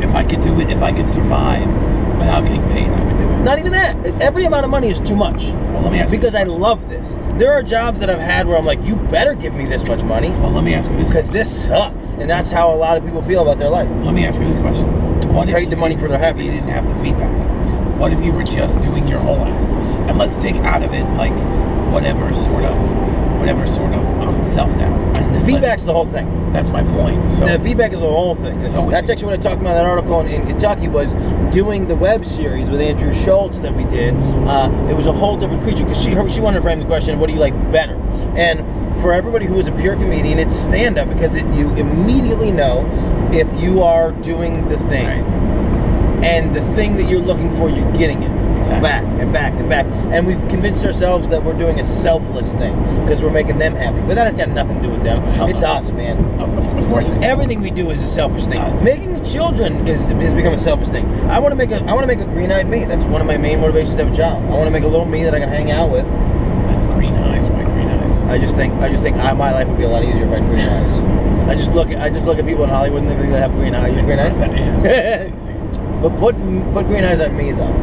[0.03, 1.65] If I could do it, if I could survive
[2.19, 3.37] Without getting paid, I would do it.
[3.45, 4.21] Not even that.
[4.21, 5.47] Every amount of money is too much.
[5.73, 7.17] Well, let me ask you Because I love this.
[7.37, 10.03] There are jobs that I've had where I'm like, you better give me this much
[10.03, 11.07] money Well, let me ask you this.
[11.07, 12.15] because this sucks.
[12.15, 13.89] And that's how a lot of people feel about their life.
[14.03, 15.08] Let me ask you this question.
[15.39, 17.30] What you the money for their if you didn't have the feedback?
[17.97, 19.70] What if you were just doing your whole act?
[20.11, 21.32] And let's take out of it like
[21.93, 22.76] whatever sort of
[23.39, 25.32] whatever sort of um, self doubt.
[25.32, 26.51] The feedback's the whole thing.
[26.53, 27.30] That's my point.
[27.30, 28.55] So the feedback is the whole thing.
[28.66, 31.14] So That's actually what I talked about in that article in, in Kentucky was
[31.55, 34.14] doing the web series with Andrew Schulz that we did.
[34.16, 36.86] Uh, it was a whole different creature because she her, she wanted to frame the
[36.86, 37.95] question, what do you like better?
[38.36, 42.51] And for everybody who is a pure comedian, it's stand up because it, you immediately
[42.51, 42.82] know
[43.33, 46.24] if you are doing the thing Right.
[46.24, 48.31] and the thing that you're looking for, you're getting it.
[48.59, 48.83] Exactly.
[48.89, 49.87] Back and back and back.
[50.12, 54.01] And we've convinced ourselves that we're doing a selfless thing because we're making them happy.
[54.01, 55.22] But that has got nothing to do with them.
[55.49, 56.16] It's us, man.
[56.41, 58.59] of, of, of course, Everything we do is a selfish thing.
[58.59, 61.07] Uh, Making children is has become a selfish thing.
[61.31, 62.85] I want to make a I want to make a green-eyed me.
[62.85, 64.43] That's one of my main motivations to have a job.
[64.47, 66.05] I want to make a little me that I can hang out with.
[66.66, 67.49] That's green eyes.
[67.51, 68.18] Why green eyes?
[68.24, 70.33] I just think I just think I, my life would be a lot easier if
[70.33, 71.18] I had green eyes.
[71.49, 73.39] I just look at I just look at people in Hollywood and they think they
[73.41, 73.93] have green eyes.
[74.05, 74.39] Green eyes.
[74.39, 76.37] not that- yeah, but put
[76.73, 77.75] put green eyes on me though.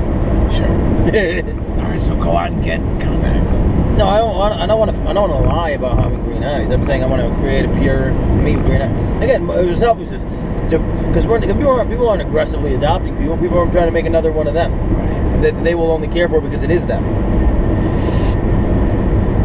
[0.49, 0.67] Sure.
[1.79, 1.99] All right.
[2.01, 3.51] So go out and get contacts.
[3.97, 4.59] No, I don't.
[4.61, 4.97] I don't want to.
[5.09, 6.69] I don't want to lie about having green eyes.
[6.69, 9.23] I'm saying I want to create a pure me with green eyes.
[9.23, 10.21] Again, it was selfishness.
[10.69, 13.37] Because we're people aren't people aren't aggressively adopting people.
[13.37, 14.71] People aren't trying to make another one of them.
[14.95, 15.41] Right.
[15.41, 17.03] That they will only care for because it is them.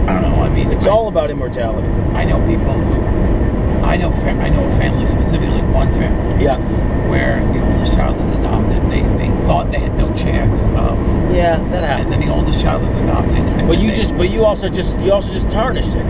[0.08, 0.42] I don't know.
[0.42, 1.88] I mean, It's I- all about immortality.
[2.14, 3.00] I know people who
[3.90, 4.12] I know.
[4.12, 6.58] Fa- I know a family specifically, one family Yeah.
[7.08, 8.78] where the oldest child is adopted.
[8.88, 10.96] They they thought they had no chance of,
[11.34, 12.12] Yeah, that happened.
[12.14, 13.42] and then the oldest child is adopted.
[13.66, 16.06] But you they- just, but you also just, you also just tarnished it.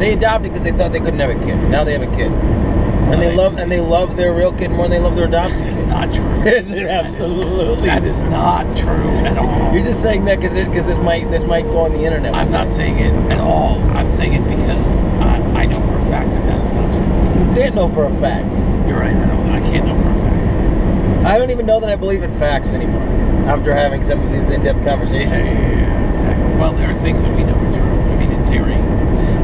[0.00, 1.56] They adopted because they thought they couldn't have a kid.
[1.70, 4.82] Now they have a kid, and they love, and they love their real kid more
[4.88, 6.24] than they love their adopted It's not true.
[6.44, 7.86] Is it absolutely?
[7.88, 9.72] That is not true at all.
[9.72, 12.34] You're just saying that because because this might this might go on the internet.
[12.34, 13.80] I'm not saying it at all.
[13.96, 17.40] I'm saying it because I, I know for a fact that that is not true.
[17.43, 18.56] You can't know for a fact.
[18.88, 19.14] You're right.
[19.16, 19.50] I don't.
[19.50, 21.26] I can't know for a fact.
[21.26, 23.02] I don't even know that I believe in facts anymore.
[23.48, 25.46] After having some of these in-depth conversations.
[25.46, 26.56] exactly.
[26.56, 27.82] Well, there are things that we know are true.
[27.82, 28.74] I mean, in theory,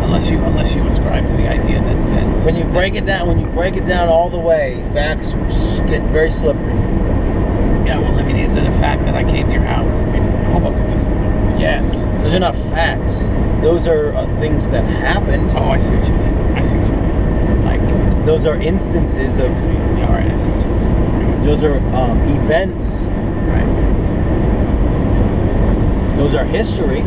[0.05, 3.29] unless you unless you ascribe to the idea that, that When you break it down,
[3.29, 5.33] when you break it down all the way, facts
[5.89, 6.75] get very slippery.
[7.87, 7.99] yeah.
[8.01, 10.89] Well, I mean, is it a fact that I came to your house in Hoboken
[10.91, 11.61] this morning?
[11.61, 12.05] Yes.
[12.23, 13.29] Those are not facts.
[13.63, 15.51] Those are uh, things that happened.
[15.53, 16.35] Oh, I see what you mean.
[16.57, 17.00] I see what you mean.
[18.27, 19.51] Those are instances of.
[19.51, 21.45] all right, I see what you.
[21.45, 23.01] Those are um, events.
[23.49, 23.67] Right.
[26.17, 27.01] Those are history.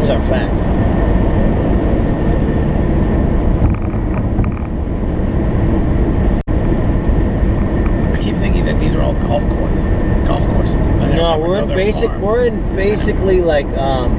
[0.00, 0.58] Those are facts.
[8.12, 9.90] I keep thinking that these are all golf courts,
[10.26, 10.88] golf courses.
[10.88, 12.08] No, we're in basic.
[12.08, 12.24] farms.
[12.24, 14.16] We're in basically like um,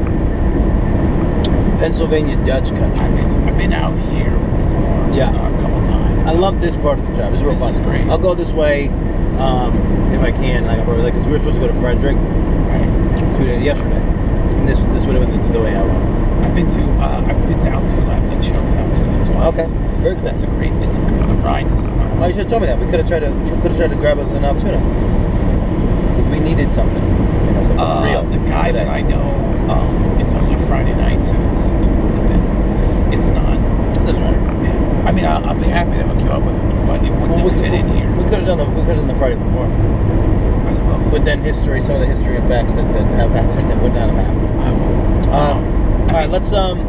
[1.80, 3.02] Pennsylvania Dutch country.
[3.02, 5.10] I've been, I've been out here before.
[5.14, 5.30] Yeah.
[5.30, 5.51] uh, a couple times.
[6.26, 7.34] I love this part of the drive.
[7.34, 7.70] It's real This fun.
[7.72, 8.08] is great.
[8.10, 8.88] I'll go this way
[9.40, 9.76] um,
[10.14, 10.66] if I can.
[10.66, 13.36] Like, like, because we were supposed to go to Frederick Right.
[13.36, 13.98] two days yesterday,
[14.58, 16.46] and this this would have been the, the way I went.
[16.46, 18.14] I've been to uh, I've been to Altoona.
[18.16, 19.46] I've done shows in Altoona twice.
[19.54, 19.68] Okay,
[20.02, 20.24] very cool.
[20.24, 20.72] That's a great.
[20.84, 22.28] It's a, the ride is Oh, phenomenal.
[22.28, 22.80] you should have told me that.
[22.80, 23.32] We could have tried to.
[23.34, 24.80] We could have tried to grab it in Altoona
[26.12, 27.04] because we needed something.
[27.46, 28.24] You know, something Uh, real.
[28.24, 28.86] the guy today.
[28.86, 29.26] that I know,
[29.70, 33.14] um, it's only Friday nights, and it's it wouldn't have been.
[33.20, 34.06] It's not.
[34.06, 34.51] doesn't matter.
[35.06, 37.30] I mean, I'll, I'll be happy to hook you up with it, but it wouldn't
[37.32, 38.10] Well, have we, fit in here.
[38.16, 41.12] we could have done the we could have done the Friday before, I suppose.
[41.12, 43.94] but then history, some of the history and facts that, that have happened that would
[43.94, 44.42] not have happened.
[45.26, 45.34] Will.
[45.34, 46.80] Um, all right, let's um.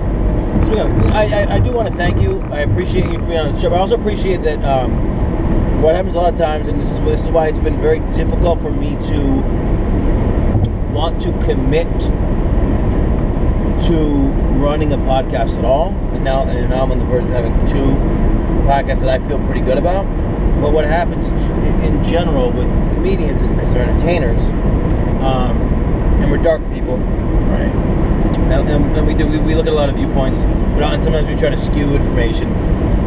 [0.61, 0.91] what do we got?
[1.15, 2.41] I, I, I do want to thank you.
[2.51, 3.73] I appreciate you for being on this trip.
[3.73, 7.21] I also appreciate that um, what happens a lot of times, and this is this
[7.25, 9.43] is why it's been very difficult for me to
[10.93, 11.89] want to commit
[13.87, 14.31] to
[14.63, 15.89] running a podcast at all.
[16.13, 17.93] And now and now I'm on the verge of having two
[18.65, 20.05] podcasts that I feel pretty good about.
[20.61, 21.29] But what happens
[21.85, 24.41] in general with comedians, because they're entertainers,
[25.23, 25.61] um,
[26.23, 27.75] and we're dark people, right.
[28.53, 30.39] and, and, and we do we, we look at a lot of viewpoints
[30.75, 32.49] but and sometimes we try to skew information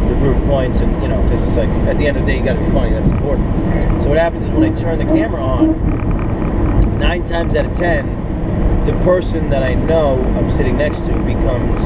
[0.06, 2.38] to prove points and you know because it's like at the end of the day
[2.38, 5.04] you got to be funny that's important so what happens is when i turn the
[5.04, 8.15] camera on nine times out of ten
[8.86, 11.80] the person that i know i'm sitting next to becomes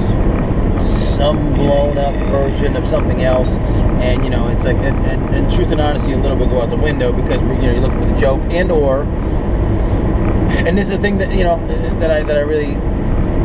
[1.16, 3.58] some blown up version of something else
[4.00, 6.60] and you know it's like and, and, and truth and honesty a little bit go
[6.60, 9.02] out the window because we're you know you're looking for the joke and or
[10.66, 11.64] and this is the thing that you know
[11.98, 12.74] that I that I really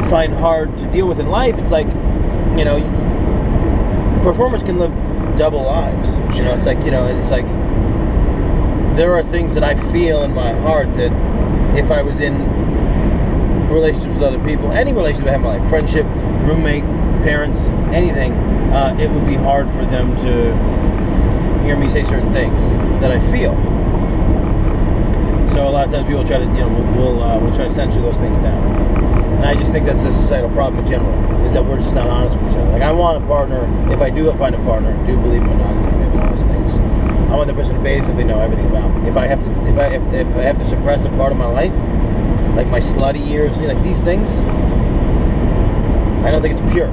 [0.09, 1.57] find hard to deal with in life.
[1.57, 1.87] It's like
[2.57, 2.79] you know,
[4.23, 4.93] performers can live
[5.37, 6.09] double lives.
[6.37, 7.45] You know, it's like you know, and it's like
[8.95, 11.11] there are things that I feel in my heart that
[11.77, 12.33] if I was in
[13.75, 16.05] relationships with other people, any relationship I have life, friendship,
[16.47, 16.83] roommate,
[17.21, 18.33] parents, anything,
[18.71, 22.63] uh, it would be hard for them to hear me say certain things
[23.01, 23.53] that I feel.
[25.51, 27.69] So a lot of times people try to, you know, we'll uh, we'll try to
[27.73, 28.61] censor those things down,
[29.35, 31.45] and I just think that's a societal problem in general.
[31.45, 32.71] Is that we're just not honest with each other.
[32.71, 33.63] Like I want a partner.
[33.91, 36.73] If I do find a partner, do believe in monogamy, commitment, all those things.
[37.31, 39.07] I want the person to basically know everything about me.
[39.07, 41.37] If I have to, if I if, if I have to suppress a part of
[41.37, 41.75] my life,
[42.55, 44.31] like my slutty years, like these things,
[46.25, 46.87] I don't think it's pure.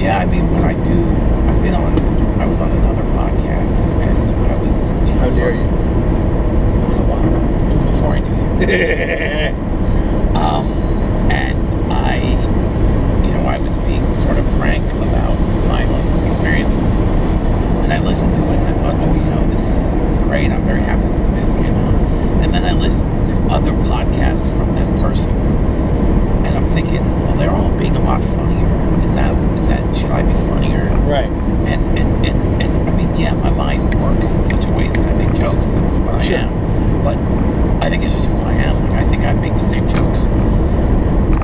[0.00, 1.04] Yeah, I mean, when I do,
[1.50, 1.98] I've been on.
[2.40, 4.92] I was on another podcast, and I was.
[4.94, 5.62] You know, How dare you?
[5.62, 7.20] It was a while.
[7.22, 7.66] ago.
[7.66, 9.68] It was before I knew you.
[10.38, 10.66] Um,
[11.32, 12.16] and I,
[13.26, 15.34] you know, I was being sort of frank about
[15.66, 16.78] my own experiences.
[16.78, 20.20] And I listened to it and I thought, oh, you know, this is, this is
[20.20, 20.50] great.
[20.52, 21.97] I'm very happy with the way this came out.
[22.48, 25.30] And then I listen to other podcasts from that person.
[26.46, 28.66] And I'm thinking, well, they're all being a lot funnier.
[29.04, 30.84] Is that, is that, should I be funnier?
[31.08, 31.28] right.
[31.68, 34.98] And, and, and, and I mean, yeah, my mind works in such a way that
[34.98, 35.72] I make jokes.
[35.72, 36.38] That's what I Sure.
[36.38, 37.02] am.
[37.02, 37.16] But
[37.84, 38.88] I think it's just who I am.
[38.90, 40.26] Like, I think I make the same jokes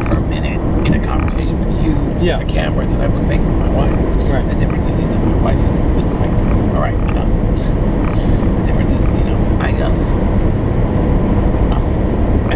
[0.09, 2.41] per minute in a conversation with you, Yeah.
[2.41, 4.25] a camera, that I would make with my wife.
[4.25, 4.47] Right.
[4.49, 6.31] The difference is, is that my wife is, is like,
[6.75, 7.29] all right, enough.
[8.65, 9.95] The difference is, you know, I um,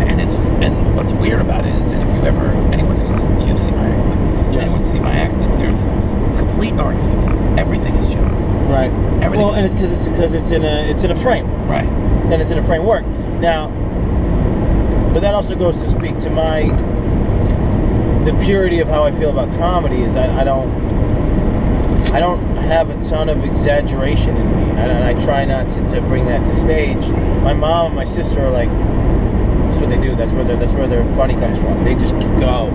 [0.07, 3.59] and it's and what's weird about it is that if you've ever anyone who's you've
[3.59, 4.61] seen my act, but Yeah.
[4.63, 5.85] anyone who's seen my act, there's
[6.27, 7.29] it's complete artifice.
[7.59, 8.23] Everything is joke.
[8.69, 8.91] Right.
[9.23, 11.47] Everything Well, and because it's because it's in a it's in a frame.
[11.69, 11.89] Right.
[11.89, 13.07] and it's in a framework.
[13.41, 13.69] Now,
[15.15, 16.63] but that also goes to speak to my
[18.25, 20.03] the purity of how I feel about comedy.
[20.03, 20.69] Is I, I don't
[22.13, 25.69] I don't have a ton of exaggeration in me, and I, and I try not
[25.71, 27.09] to, to bring that to stage.
[27.43, 28.71] My mom and my sister are like,
[29.79, 30.16] that's what they do.
[30.16, 31.85] That's where their that's where their funny comes from.
[31.85, 32.70] They just go.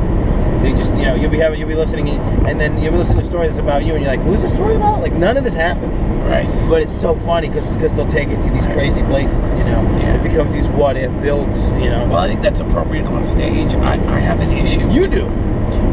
[0.62, 3.20] They just you know you'll be having you'll be listening and then you'll be listening
[3.20, 5.02] to a story that's about you and you're like who's this story about?
[5.02, 5.92] Like none of this happened.
[6.24, 6.48] Right.
[6.70, 9.84] But it's so funny because they'll take it to these crazy places, you know.
[10.00, 10.16] Yeah.
[10.16, 12.08] It becomes these what if builds, you know.
[12.08, 13.74] well, I think that's appropriate on stage.
[13.74, 14.90] I, I have an issue.
[14.90, 15.26] you do,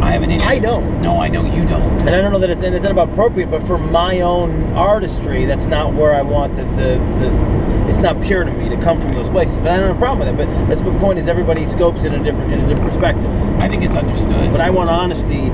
[0.03, 0.45] I have an issue.
[0.49, 1.01] I don't.
[1.03, 2.01] No, I know you don't.
[2.01, 4.73] and I don't know that it's, and it's not about appropriate, but for my own
[4.75, 8.77] artistry, that's not where I want the, the, the it's not pure to me to
[8.81, 9.59] come from those places.
[9.59, 10.37] But I don't have a problem with it.
[10.37, 13.31] But that's the point is everybody scopes it in a different in a different perspective.
[13.61, 14.53] I think it's understood.
[14.53, 15.51] But I want honesty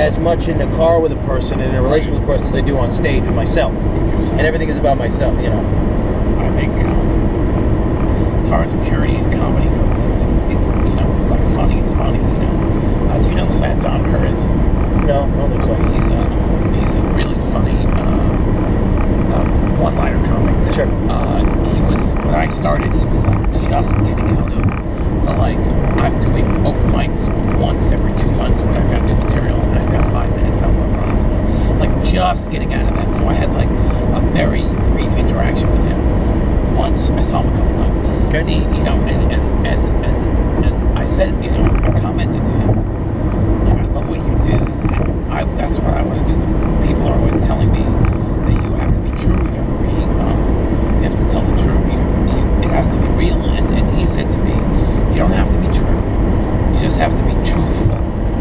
[0.00, 2.48] as much in the car with a person and in a relationship with a person
[2.48, 3.74] as I do on stage with myself.
[3.74, 4.32] with yourself.
[4.32, 5.60] And everything is about myself, you know.
[6.40, 11.16] I think um, as far as purity in comedy goes, it's, it's it's you know
[11.18, 12.18] it's like funny is funny.
[12.18, 13.10] You know.
[13.10, 14.40] Uh, do you know who Matt Donaher is?
[15.06, 15.74] No, don't think so.
[15.74, 20.64] He's a he's a really funny uh, uh, one-liner comic.
[20.64, 20.86] that, Sure.
[21.10, 21.40] Uh,
[21.72, 22.92] he was when I started.
[22.92, 25.58] He was like just getting out of the like
[26.04, 27.24] I'm doing open mics
[27.58, 30.92] once every two months when I've got new material and I've got five minutes want
[30.92, 31.78] to run somewhere.
[31.78, 33.14] Like just getting out of that.
[33.14, 37.08] So I had like a very brief interaction with him once.
[37.10, 38.28] I saw him a couple times.
[38.28, 38.40] Okay.
[38.40, 42.42] And he, you know, and and, and and and I said, you know, I commented
[42.42, 42.73] to him like, I love
[44.18, 45.30] what you do.
[45.30, 46.86] I, that's what I want to do.
[46.86, 49.34] People are always telling me that you have to be true.
[49.36, 51.80] You have to be, um, you have to tell the truth.
[51.90, 53.40] You have to be, it has to be real.
[53.42, 54.52] And, and he said to me,
[55.12, 55.98] you don't have to be true.
[56.74, 57.98] You just have to be truthful,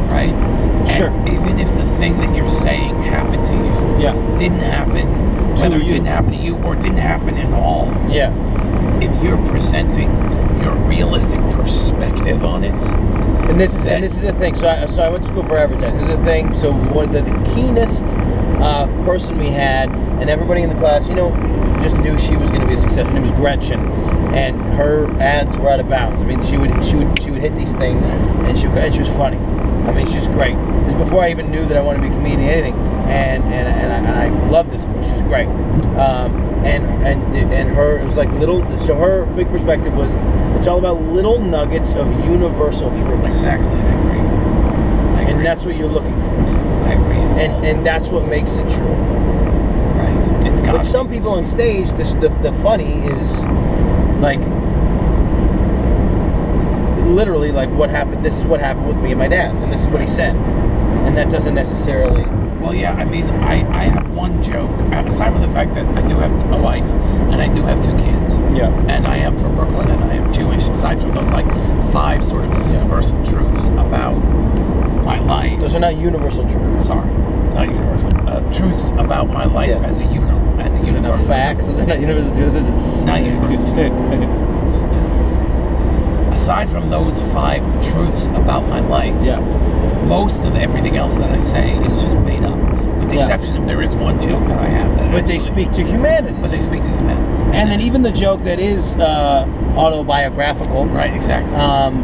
[0.09, 0.33] right?
[0.33, 1.09] And Sure.
[1.27, 4.13] even if the thing that you're saying happened to you Yeah.
[4.37, 5.07] didn't happen,
[5.55, 8.31] To whether it didn't happen to you or didn't happen at all, Yeah.
[8.99, 10.09] if you're presenting
[10.61, 12.73] your realistic perspective on it,
[13.53, 14.55] And this is and this is the thing.
[14.55, 15.99] So I, so I went to school for advertising.
[15.99, 16.55] This is the thing.
[16.55, 21.07] So one of the, the keenest uh, person we had, and everybody in the class,
[21.07, 21.29] you know,
[21.79, 23.05] just knew she was going to be a success.
[23.05, 23.79] Her name was Gretchen,
[24.33, 26.23] and her ads were out of bounds.
[26.23, 28.91] I mean, she would she would she would hit these things, and she would, and
[28.91, 29.37] she was funny.
[29.37, 30.55] I mean, she's great.
[30.55, 32.73] It was before I even knew that I wanted to be a comedian, or anything.
[33.05, 35.03] And and and I, and I loved this girl.
[35.03, 35.47] She was great.
[35.99, 38.61] Um, and and and her it was like little.
[38.79, 40.15] So her big perspective was
[40.57, 43.25] it's all about little nuggets of universal truth.
[43.25, 44.19] exactly, I agree.
[44.19, 45.33] I agree.
[45.33, 46.31] And that's what you're looking for.
[46.87, 47.17] I agree.
[47.43, 48.95] And and that's what makes it true.
[49.83, 50.45] right.
[50.45, 53.43] It's got But some people on stage, this the, the funny is
[54.21, 54.39] like
[57.07, 58.23] literally like what happened.
[58.25, 60.35] This is what happened with me and my dad, and this is what he said,
[60.35, 62.23] and that doesn't necessarily.
[62.63, 62.93] Well, yeah.
[62.93, 64.71] I mean, I I have one joke
[65.05, 66.89] aside from the fact that I do have a wife
[67.31, 68.37] and I do have two kids.
[68.57, 68.69] Yeah.
[68.87, 70.67] And I am from Brooklyn and I am Jewish.
[70.69, 71.47] Aside from those like
[71.91, 74.15] five sort of universal truths about
[75.03, 75.59] my life.
[75.59, 76.85] Those are not universal truths.
[76.85, 77.09] sorry,
[77.53, 78.11] not universal.
[78.29, 79.83] Uh, truths about my life Yes.
[79.83, 80.31] as a uni-
[80.63, 80.85] at the There's enough
[81.19, 81.27] Universal.
[81.27, 81.65] facts.
[81.67, 83.05] There's enough universal truths.
[83.05, 83.63] Not universal
[86.43, 89.39] Aside from those five truths about my life, yeah.
[90.07, 92.57] most of everything else that I say is just made up,
[92.99, 93.21] with the Yeah.
[93.21, 95.09] exception of there is one joke that I have that.
[95.13, 96.35] But they speak to humanity.
[96.41, 97.57] But they speak to humanity.
[97.57, 100.85] and then even the joke that is uh, autobiographical.
[100.87, 101.55] right, exactly.
[101.55, 102.03] Um,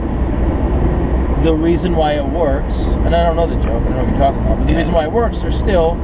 [1.43, 4.07] the reason why it works, and I don't know the joke, I don't know what
[4.07, 4.77] you're talking about, but the Yeah.
[4.77, 5.97] reason why it works are still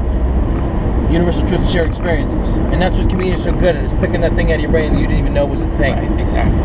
[1.09, 4.36] universal truths, shared experiences, and that's what comedians are so good at is picking that
[4.36, 6.59] thing out of your brain that you didn't even know was a thing, right, exactly.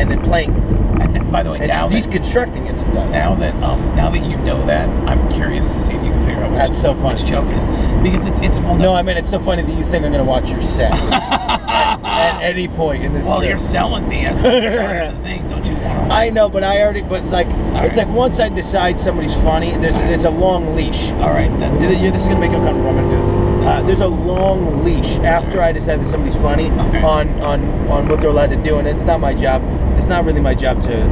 [0.00, 0.83] and then playing with it.
[1.00, 3.10] And by the way, And now that, deconstructing it sometimes.
[3.10, 6.24] now that um now that you know that, I'm curious to see if you can
[6.24, 7.20] figure out which, That's so funny.
[7.20, 9.76] which joke it is because it's it's well No, I mean it's so funny that
[9.76, 10.92] you think I'm gonna watch your set
[11.52, 13.24] at any point in this.
[13.26, 13.48] well trip.
[13.50, 14.42] you're selling me as a
[15.14, 16.14] the thing, don't you want to?
[16.14, 17.02] I know, but I already.
[17.02, 18.06] But it's like it's right.
[18.06, 21.10] like once I decide somebody's funny, there's there's a long leash.
[21.12, 21.90] All right, that's good.
[21.90, 22.90] This is gonna make you uncomfortable.
[22.90, 23.32] I'm gonna do this.
[23.66, 27.02] Uh, there's a long leash after I decide that somebody's funny Okay.
[27.02, 29.62] on on on what they're allowed to do, and it's not my job.
[29.96, 31.02] It's not really my job to.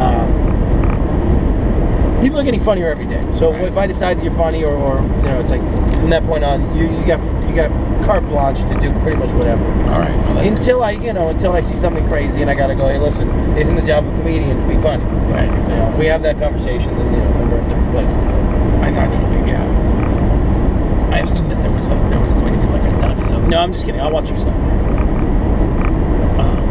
[0.00, 0.28] Um,
[2.22, 3.24] people are getting funnier every day.
[3.34, 5.60] So if I decide that you're funny, or, or you know, it's like
[6.00, 7.70] from that point on, you you got you got
[8.04, 9.64] carte blanche to do pretty much whatever.
[9.64, 10.58] All right, well, that's good.
[10.58, 13.28] Until I, you know, until I see something crazy and I gotta go, hey, listen,
[13.58, 15.04] isn't the job of a comedian to be funny?
[15.30, 17.68] right, You know, if we have that conversation, then you know, then we're in a
[17.68, 18.12] different place.
[18.82, 19.66] I naturally, yeah.
[21.12, 23.72] I assumed that there was a there was going to be like a No, I'm
[23.72, 24.00] just kidding.
[24.00, 24.54] I'll watch your stuff.
[26.38, 26.62] um,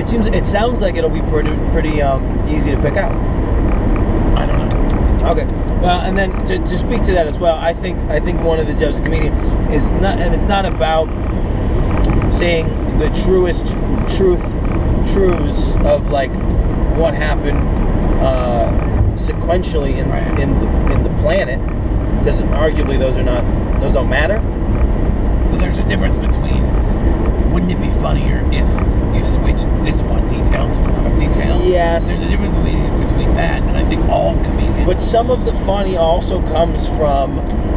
[0.00, 3.12] It seems, it sounds like it'll be pretty, pretty um, easy to pick out.
[4.34, 5.28] I don't know.
[5.30, 5.44] Okay.
[5.82, 8.58] Well, and then to, to speak to that as well, I think I think one
[8.58, 9.34] of the jobs of comedian
[9.70, 11.04] is not, and it's not about
[12.32, 13.66] saying the truest
[14.16, 14.42] truth,
[15.12, 16.32] truths of like
[16.96, 17.58] what happened
[18.22, 18.70] uh,
[19.16, 20.38] sequentially in Right.
[20.38, 21.58] in the in the planet,
[22.18, 23.44] because arguably those are not
[23.82, 24.38] those don't matter.
[25.50, 26.64] But there's a difference between
[27.52, 28.68] wouldn't it be funnier if
[29.20, 31.62] you switch this one detail to another detail?
[31.62, 32.08] Yes.
[32.08, 34.86] There's a difference between, between that and I think all comedians.
[34.86, 37.36] But some of the funny also comes from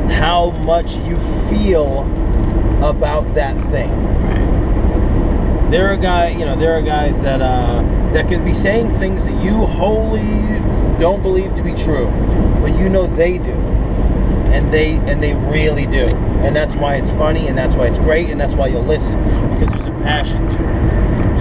[0.09, 1.17] how much you
[1.49, 2.01] feel
[2.83, 3.91] about that thing.
[3.91, 5.69] right.
[5.69, 7.81] There are guy, you know, there are guys that uh,
[8.13, 10.59] that can be saying things that you wholly
[10.99, 12.07] don't believe to be true,
[12.61, 13.53] but you know they do,
[14.53, 16.07] and they and they really do,
[16.43, 19.17] and that's why it's funny, and that's why it's great, and that's why you'll listen
[19.23, 20.72] because there's a passion to it.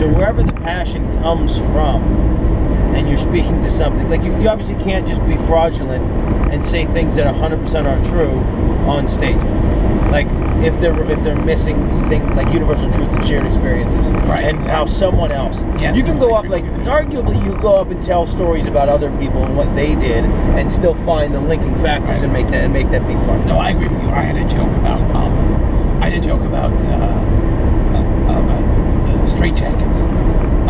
[0.02, 2.02] So wherever the passion comes from,
[2.92, 6.02] and you're speaking to something like you, you obviously can't just be fraudulent
[6.52, 8.30] and say things that 100% aren't true
[8.90, 9.40] on stage.
[10.10, 10.26] Like
[10.66, 11.76] if they're if they're missing
[12.08, 15.70] things like universal truths and shared experiences, Right, and how someone else.
[15.78, 19.16] Yes, you can go up like arguably you go up and tell stories about other
[19.18, 22.24] people and what they did, and still find the linking factors Right.
[22.24, 23.44] and make that and make that be funny.
[23.44, 24.08] No, I agree with you.
[24.08, 27.41] I had a joke about um, I had a joke about about uh,
[29.42, 29.96] straight jackets.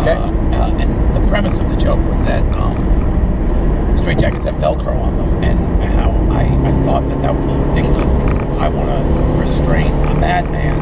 [0.01, 0.13] Okay.
[0.17, 4.99] Uh, uh, and the premise of the joke was that um, straight jackets have Velcro
[4.99, 8.49] on them, and how I, I thought that that was a little ridiculous because if
[8.57, 10.79] I want to restrain a madman,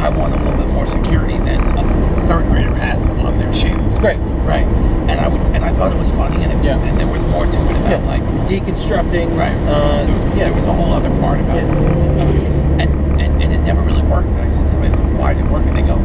[0.00, 1.84] I want a little bit more security than a
[2.26, 3.92] third grader has on their shoes.
[4.00, 4.16] Right.
[4.48, 4.64] Right.
[5.10, 6.78] And I would, and I thought it was funny, and it, Yeah.
[6.78, 8.06] and there was more to it about Yeah.
[8.06, 9.36] like Deconstructing.
[9.36, 9.52] Right.
[9.68, 10.34] Uh, there, was, yeah.
[10.48, 11.64] there was a whole other part about Yeah.
[11.66, 12.48] it.
[12.80, 14.32] And, and, and it never really worked.
[14.32, 15.66] And I said to somebody, I said, why did it work?
[15.66, 15.96] And they go,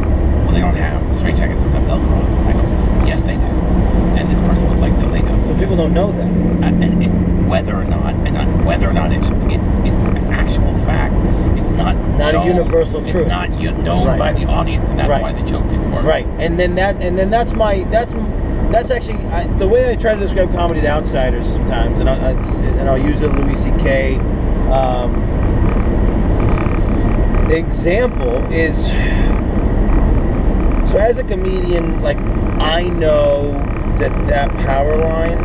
[0.50, 2.46] well, they don't have, straight jackets don't have Velcro.
[2.46, 3.42] I go, yes, they do.
[3.44, 5.46] And this person was like, no, they don't.
[5.46, 6.20] so people don't know that.
[6.26, 10.16] And, and it, whether or not, and not, whether or not it's, it's, it's an
[10.32, 11.14] actual fact,
[11.58, 13.16] it's not Not a universal truth.
[13.16, 14.18] It's not known Right.
[14.18, 15.22] by the audience, and that's Right.
[15.22, 16.04] why the joke didn't work.
[16.04, 18.12] Right, and then that, and then that's my that's
[18.70, 22.30] that's actually I, the way I try to describe comedy to outsiders sometimes, and I,
[22.30, 24.16] and I'll use a Louis C.K.
[24.70, 25.14] Um,
[27.50, 28.76] example is
[30.90, 32.18] so as a comedian, like
[32.60, 33.52] I know
[33.98, 35.38] that that power line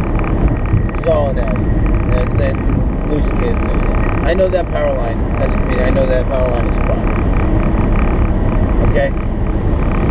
[0.97, 3.51] is all an and then Louis C.K.
[3.51, 3.69] is an.
[4.25, 5.83] I know that power line as a comedian.
[5.83, 6.99] I know that power line is fun.
[8.89, 9.11] Okay,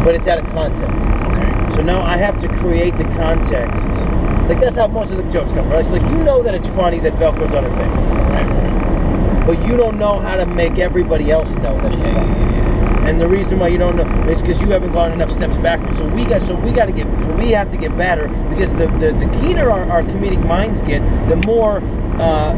[0.04, 0.84] but it's out of context.
[0.86, 1.74] Okay.
[1.74, 3.82] So now I have to create the context.
[4.48, 5.68] Like that's how most of the jokes come.
[5.68, 5.80] Right?
[5.80, 9.46] It's like you know that it's funny that Velcro's on a thing, Right.
[9.46, 12.53] but you don't know how to make everybody else know that it's funny.
[13.04, 15.98] And the reason why you don't know is because you haven't gone enough steps backwards.
[15.98, 18.72] So we got so we got to get so we have to get better because
[18.72, 21.82] the the, the keener our, our comedic minds get, the more
[22.18, 22.54] uh,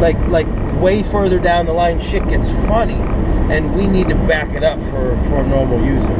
[0.00, 0.46] like like
[0.80, 3.00] way further down the line shit gets funny,
[3.52, 6.14] and we need to back it up for for a normal user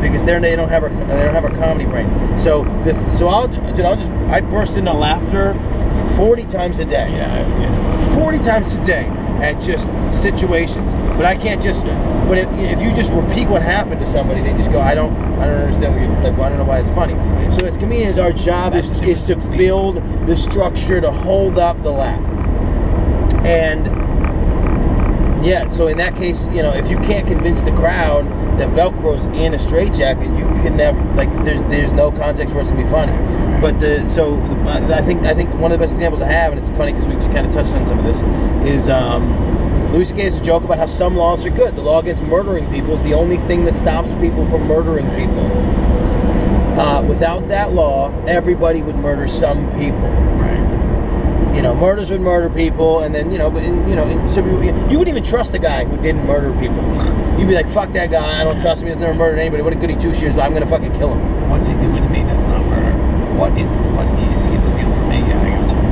[0.00, 2.08] because they're, they don't have a they don't have a comedy brain.
[2.38, 5.54] So the, so I'll dude, I'll just I burst into laughter
[6.16, 7.10] forty times a day.
[7.10, 7.48] yeah.
[7.60, 8.14] Yeah, yeah.
[8.14, 9.06] 40 times a day.
[9.40, 10.94] at just situations.
[11.16, 11.84] But I can't just.
[11.84, 15.14] But if, if you just repeat what happened to somebody, they just go, I don't,
[15.38, 15.94] I don't understand.
[15.94, 17.14] What you're, like, well, I don't know why it's funny.
[17.52, 19.96] So as comedians, our job is That's is to build
[20.26, 22.22] the structure to hold up the laugh.
[23.44, 23.86] And
[25.44, 28.26] yeah, so in that case, you know, if you can't convince the crowd
[28.58, 31.30] that Velcro's in a straitjacket, you can never like.
[31.44, 33.12] There's there's no context where it's gonna be funny.
[33.60, 36.52] But the so the, I think I think one of the best examples I have,
[36.52, 38.22] and it's funny because we just kind of touched on some of this,
[38.66, 39.43] is um,
[39.94, 40.22] Louis C.K.
[40.24, 41.76] has a joke about how some laws are good.
[41.76, 45.46] The law against murdering people is the only thing that stops people from murdering people.
[46.76, 51.54] Uh, without that law, everybody would murder some people Right.
[51.54, 54.28] you know, murders would murder people, and then you know, but in, you know, in,
[54.28, 56.82] so you you wouldn't even trust a guy who didn't murder people.
[57.38, 58.40] You'd be like, "Fuck that guy!
[58.40, 58.88] I don't trust him.
[58.88, 59.62] He's never murdered anybody.
[59.62, 60.36] What a goody two shoes!
[60.36, 62.90] I'm gonna fucking kill him." What's he doing to me that's not murder?
[63.38, 65.18] What is what is he gonna steal from me?
[65.20, 65.83] Yeah, I got you.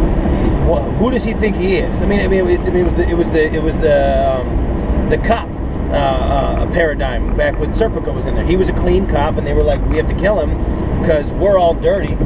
[0.69, 2.01] Well, who does he think he is?
[2.01, 3.63] I mean, I mean, it was, I mean, it was the it was the it
[3.63, 5.49] was the um, the cop
[5.91, 8.45] uh, uh, paradigm back when Serpico was in there.
[8.45, 10.57] He was a clean cop, and they were like, "We have to kill him
[11.01, 12.17] because we're all dirty."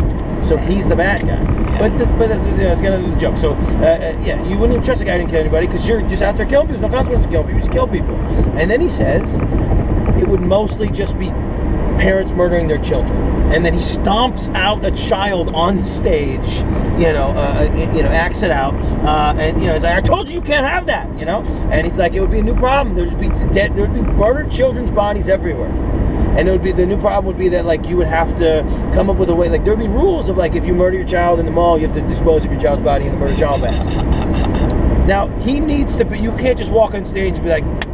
[0.45, 1.57] So he's the bad guy.
[1.78, 3.37] But the, but that's, that's kind of the joke.
[3.37, 5.87] So uh, uh, yeah, you wouldn't even trust a guy who didn't kill anybody because
[5.89, 6.80] you're just out there killing people.
[6.80, 7.61] There's no consequence to killing people.
[7.61, 8.14] You just kill people.
[8.59, 9.41] And then he says
[10.20, 11.30] it would mostly just be
[11.99, 13.16] parents murdering their children.
[13.53, 16.59] And then he stomps out a child on stage,
[16.99, 18.74] you know, uh, uh, you know, acts it out,
[19.05, 21.42] uh, and you know, he's like, "I told you you can't have that," you know,
[21.70, 22.97] and he's like, "It would be a new problem.
[22.97, 23.76] There'd just be dead.
[23.76, 25.70] There'd be murdered children's bodies everywhere."
[26.36, 28.62] And it would be the new problem would be that like you would have to
[28.92, 31.07] come up with a way like there'd be rules of like if you murder your
[31.07, 33.36] child in the mall you have to dispose of your child's body in the murder
[33.36, 33.88] child bags.
[35.07, 36.18] Now he needs to be.
[36.18, 37.86] You can't just walk on stage and be like,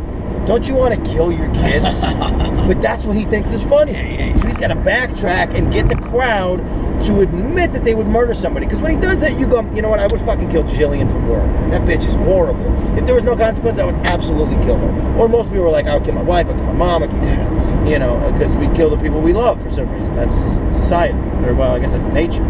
[0.47, 2.01] "Don't you want to kill your kids?"
[2.67, 3.93] but that's what he thinks is funny.
[3.93, 4.37] Yeah, yeah, yeah.
[4.37, 6.59] So he's got to backtrack and get the crowd
[7.03, 8.67] to admit that they would murder somebody.
[8.67, 10.01] Because when he does that, you go, "You know what?
[10.01, 11.47] I would fucking kill Jillian from work.
[11.71, 12.73] That bitch is horrible.
[12.97, 15.87] If there was no consequence, I would absolutely kill her." Or most people were like,
[15.87, 16.47] "I would kill my wife.
[16.47, 17.03] I would kill my mom.
[17.03, 20.17] I could, you know, because we kill the people we love for some reason.
[20.17, 20.37] That's
[20.77, 21.15] society,
[21.45, 22.45] or well, I guess that's nature."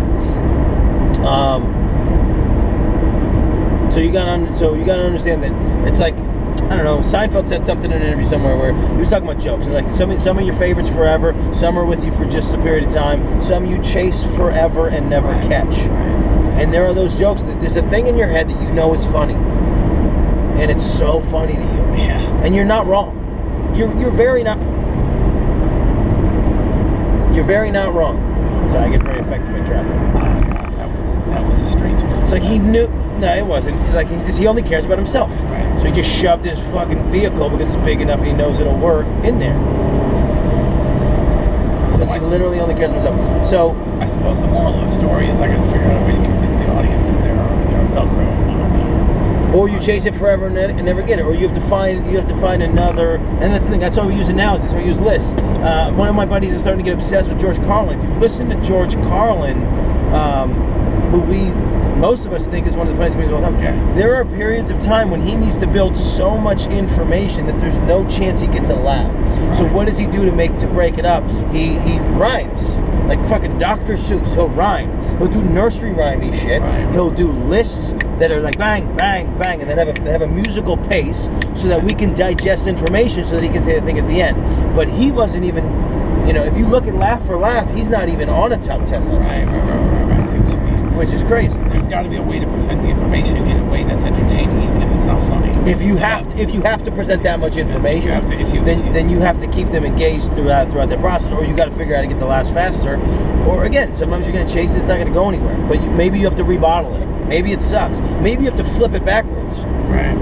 [1.23, 1.83] Um,
[3.91, 5.53] so you gotta so you gotta understand that
[5.87, 6.17] it's like
[6.71, 6.99] I don't know.
[7.01, 9.67] Seinfeld said something in an interview somewhere where he was talking about jokes.
[9.67, 12.85] Like some some of your favorites forever, some are with you for just a period
[12.87, 15.49] of time, some you chase forever and never Right.
[15.49, 15.77] catch.
[16.59, 18.95] And there are those jokes that there's a thing in your head that you know
[18.95, 22.21] is funny, and it's so funny to you, Yeah.
[22.45, 23.19] and you're not wrong.
[23.75, 24.59] You're you're very not.
[27.35, 28.19] You're very not wrong.
[28.71, 29.93] So I get very affected by traffic.
[30.15, 32.23] Uh, that was that was a strange move.
[32.23, 32.87] It's like he knew.
[33.19, 33.81] No, it wasn't.
[33.93, 35.31] Like he's just he only cares about himself.
[35.43, 35.79] Right.
[35.79, 38.79] So he just shoved his fucking vehicle because it's big enough and he knows it'll
[38.79, 39.59] work in there.
[41.91, 43.47] So he literally only cares about himself.
[43.47, 46.07] So I suppose the moral of the story is I got to figure out a
[46.07, 48.53] way to convince the audience that there are there are Velcro on
[49.55, 52.07] or you chase it forever and, and never get it, or you have to find
[52.07, 53.17] you have to find another.
[53.17, 53.81] And that's the thing.
[53.81, 54.75] That's why we use announcements.
[54.75, 55.35] We use lists.
[55.35, 57.99] Uh, one of my buddies is starting to get obsessed with George Carlin.
[57.99, 59.63] If you listen to George Carlin,
[60.15, 60.53] um,
[61.11, 61.53] who we
[62.03, 63.95] most of us think is one of the funniest comedians of all time, Yeah.
[63.95, 67.79] there are periods of time when he needs to build so much information that there's
[67.79, 69.09] no chance he gets a laugh.
[69.55, 71.23] So what does he do to make to break it up?
[71.53, 72.61] He he rhymes.
[73.07, 73.95] Like fucking Dr.
[73.97, 74.91] Seuss, he'll rhyme.
[75.19, 76.61] He'll do nursery rhymey shit.
[76.61, 76.91] Right.
[76.93, 80.23] He'll do lists that are like bang, bang, bang, and then have a they have
[80.23, 83.87] a musical pace so that we can digest information so that he can say the
[83.87, 84.37] thing at the end.
[84.75, 85.65] But he wasn't even,
[86.27, 88.85] you know, if you look at Laugh for Laugh, he's not even on a top
[88.87, 90.21] ten list, Right, right, right, right, right.
[90.21, 90.72] I see what you mean.
[90.97, 91.59] Which is crazy.
[91.69, 94.63] There's got to be a way to present the information in a way that's entertaining,
[94.63, 95.51] even if it's not funny.
[95.71, 98.15] If you So have that- to, if you have to present that much information, You
[98.15, 100.99] have to- if you- then then you have to keep them engaged throughout throughout their
[100.99, 102.99] process, or you got to figure out how to get the last faster.
[103.47, 105.57] Or again, sometimes you're going to chase it; it's not going to go anywhere.
[105.69, 107.09] But you, maybe you have to rebottle it.
[107.29, 108.01] Maybe it sucks.
[108.21, 109.59] Maybe you have to flip it backwards.
[109.89, 110.17] right.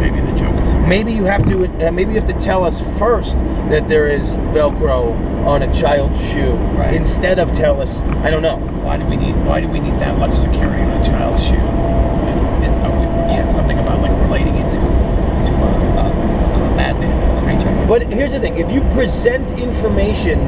[0.00, 0.73] Maybe the joke is somewhere.
[0.88, 3.38] Maybe you have to uh, maybe you have to tell us first
[3.70, 5.14] that there is Velcro
[5.46, 6.94] on a child's shoe Right.
[6.94, 8.56] instead of tell us I don't know.
[8.84, 11.54] Why do we need Why do we need that much security on a child's shoe?
[11.56, 15.70] And, and, we- yeah, something about like relating it to to a,
[16.00, 17.88] a, a madman, a straitjacket.
[17.88, 20.38] But here's the thing: if you present information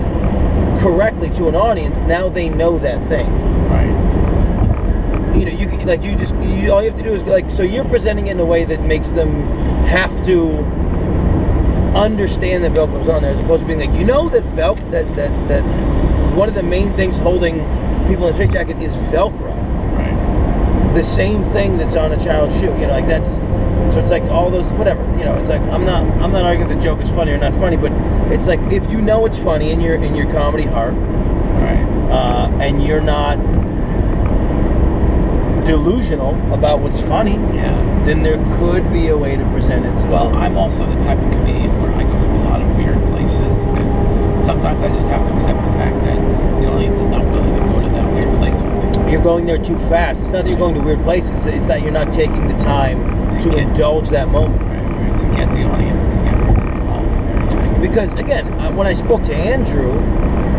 [0.79, 3.27] correctly to an audience, now they know that thing.
[3.71, 5.35] right.
[5.37, 7.51] you know, you can- like you just you, all you have to do is like
[7.51, 9.31] so you're presenting it in a way that makes them
[9.87, 10.65] have to
[11.97, 15.15] understand that Velcro's on there, as opposed to being like, you know, that Velcro, that,
[15.17, 15.63] that, that
[16.35, 17.59] one of the main things holding
[18.07, 19.55] people in a straitjacket is Velcro,
[19.97, 20.95] Right.
[20.95, 22.67] the same thing that's on a child's shoe.
[22.79, 23.39] You know, like that's
[23.95, 25.03] so it's like all those whatever.
[25.17, 27.55] You know, it's like I'm not I'm not arguing the joke is funny or not
[27.55, 27.93] funny, but
[28.33, 31.85] it's like if you know it's funny in your in your comedy heart, Right.
[32.11, 33.39] uh, and you're not
[35.66, 37.74] delusional about what's funny, Yeah.
[38.05, 41.01] then there could be a way to present it to Well, the I'm also the
[41.01, 44.88] type of comedian where I go to a lot of weird places, and sometimes I
[44.88, 47.88] just have to accept the fact that the audience is not willing to go to
[47.90, 48.59] that weird place.
[49.10, 50.20] You're going there too fast.
[50.22, 51.44] It's not that you're going to weird places.
[51.47, 54.62] It's that you're not taking the time To to get- indulge that moment.
[54.62, 57.80] Right, right, to get the audience to get to follow me.
[57.88, 60.01] Because again, when I spoke to Andrew,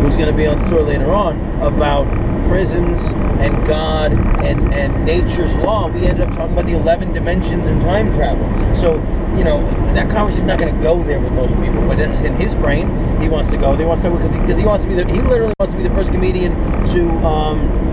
[0.02, 2.08] who's going to be on the tour later on, about
[2.48, 3.02] prisons
[3.42, 7.82] and God and and nature's law, we ended up talking about the eleven dimensions and
[7.82, 8.48] time travel.
[8.76, 8.96] So
[9.38, 12.34] you know that conversation's not going to go there with most people, but that's in
[12.36, 12.88] his brain.
[13.22, 13.72] He wants to go.
[13.76, 13.80] there.
[13.82, 15.78] He wants to because he, 'cause he wants to be the he literally wants to
[15.78, 16.54] be the first comedian
[16.88, 17.10] to.
[17.26, 17.84] Um,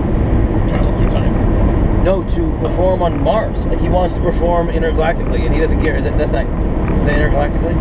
[0.68, 2.04] Travel through time.
[2.04, 3.66] no, to perform on Mars.
[3.66, 5.94] Like he wants to perform intergalactically, and he doesn't care.
[5.94, 6.46] Is that that's not
[7.00, 7.76] is that intergalactically?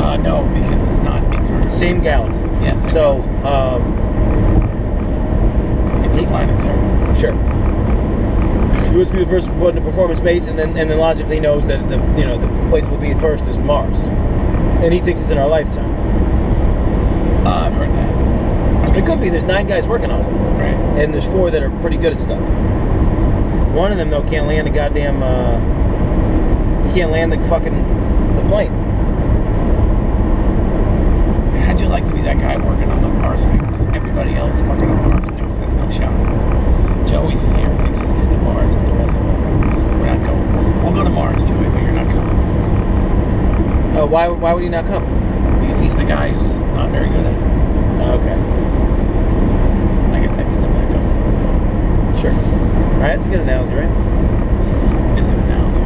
[0.00, 1.68] Uh, no, because it's not inter.
[1.68, 2.44] Same galaxy.
[2.60, 2.82] Yes.
[2.82, 3.30] same So, galaxy.
[3.44, 4.05] um,
[6.18, 7.14] interplanetary.
[7.14, 7.32] sure.
[8.90, 10.98] He wants to be the first one to perform in space, and then and then
[10.98, 15.00] logically knows that the you know the place will be first is Mars, and he
[15.00, 15.94] thinks it's in our lifetime.
[17.46, 18.96] Uh, I've heard that.
[18.96, 19.28] It could be.
[19.28, 20.28] There's nine guys working on it,
[20.58, 20.98] Right.
[21.02, 22.42] and there's four that are pretty good at stuff.
[23.74, 25.22] One of them though can't land a goddamn.
[25.22, 25.58] Uh,
[26.88, 28.72] he can't land the fucking the plane.
[31.66, 33.75] How'd you like to be that guy working on the Mars thing?
[34.06, 36.14] Everybody else working on Mars knows there's no shot.
[37.08, 39.46] Joey here thinks he's getting to Mars with the rest of us.
[39.98, 40.84] We're not going.
[40.84, 43.96] We'll go to Mars, Joey, but you're not coming.
[43.96, 45.02] Uh, why why would he not come?
[45.60, 47.42] Because he's the guy who's not very good at it.
[48.14, 48.38] Okay,
[50.16, 52.16] I guess I need to back up.
[52.16, 52.30] sure.
[52.30, 53.90] All right, that's a good analogy, right?
[55.18, 55.84] Is an analogy.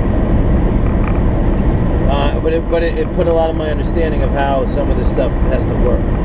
[2.11, 4.91] Uh, but it, but it, it put a lot of my understanding of how some
[4.91, 6.20] of this stuff has to work.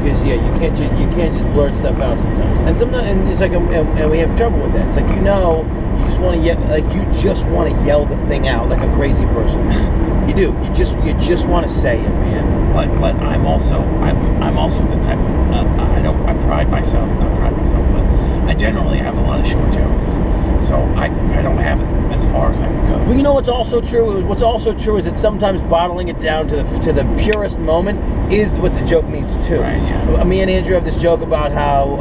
[0.00, 3.28] Because yeah, you can't just you can't just blurt stuff out sometimes, and sometimes and
[3.28, 4.88] it's like um, and, and we have trouble with that.
[4.88, 5.64] It's like you know
[5.98, 8.80] you just want to yell like you just want to yell the thing out like
[8.80, 9.60] a crazy person.
[10.26, 10.56] you do.
[10.62, 12.59] You just you just want to say it, man.
[12.72, 15.18] But but I'm also I'm I'm also the type.
[15.18, 15.64] Uh,
[15.98, 18.04] I don't I pride myself not pride myself, but
[18.48, 20.12] I generally have a lot of short jokes,
[20.66, 21.06] so I
[21.38, 23.16] I don't have as as far as I can But go.
[23.16, 24.24] you know what's also true?
[24.24, 27.98] What's also true is that sometimes bottling it down to the to the purest moment
[28.32, 29.60] is what the joke means too.
[29.60, 30.20] Right, yeah.
[30.20, 31.96] Uh, Me and Andrew have this joke about how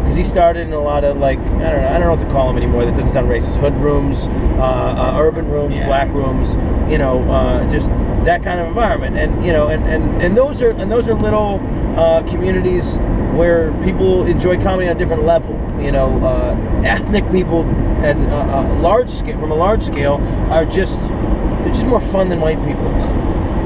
[0.00, 2.20] because he started in a lot of like I don't know I don't know what
[2.20, 2.84] to call them anymore.
[2.84, 3.58] That doesn't sound racist.
[3.60, 4.26] Hood rooms,
[4.58, 5.86] uh, uh, urban rooms, Yeah.
[5.86, 6.56] black rooms.
[6.90, 7.90] You know, uh, just
[8.24, 9.16] that kind of environment.
[9.16, 11.60] And you know, and and, and those are and those are little
[11.98, 12.98] uh, communities
[13.34, 15.54] where people enjoy comedy on a different level.
[15.80, 17.64] You know, uh, ethnic people
[18.04, 20.16] as a, a large scale from a large scale
[20.50, 22.90] are just they're just more fun than white people.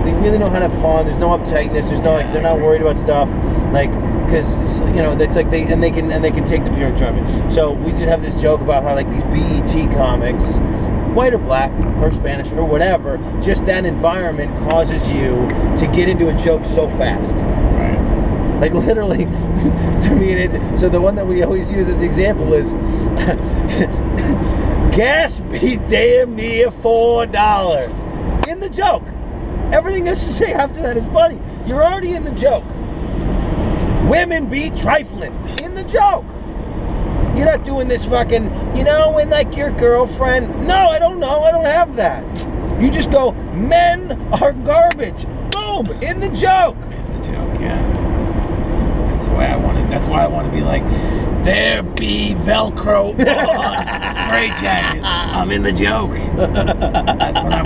[0.04, 1.06] They really know how to have fun.
[1.06, 1.88] There's no uptightness.
[1.88, 3.30] There's no like they're not worried about stuff
[3.72, 3.90] like
[4.26, 6.88] because you know that's like they and they can and they can take the pure
[6.88, 7.52] enjoyment.
[7.52, 10.58] So we just have this joke about how like these BET comics,
[11.14, 11.72] white or black
[12.02, 16.88] or Spanish or whatever, just that environment causes you to get into a joke so
[16.90, 17.36] fast.
[17.36, 18.58] Right.
[18.60, 22.72] Like literally, it, so the one that we always use as the example is
[24.96, 28.06] gas be damn near four dollars
[28.48, 29.06] in the joke.
[29.72, 31.40] Everything else you say after that is funny.
[31.66, 32.64] You're already in the joke.
[34.08, 36.26] Women be trifling in the joke.
[37.36, 38.44] You're not doing this fucking,
[38.76, 40.66] you know, when like your girlfriend.
[40.68, 41.42] No, I don't know.
[41.42, 42.24] I don't have that.
[42.80, 45.26] You just go, men are garbage.
[45.52, 46.76] Boom, in the joke.
[46.76, 47.80] In the joke, yeah.
[49.10, 49.88] That's the way I want it.
[49.90, 50.84] That's why I want to be like,
[51.44, 55.04] there be Velcro on straight jackets.
[55.06, 56.14] I'm in the joke.
[56.36, 57.62] That's what I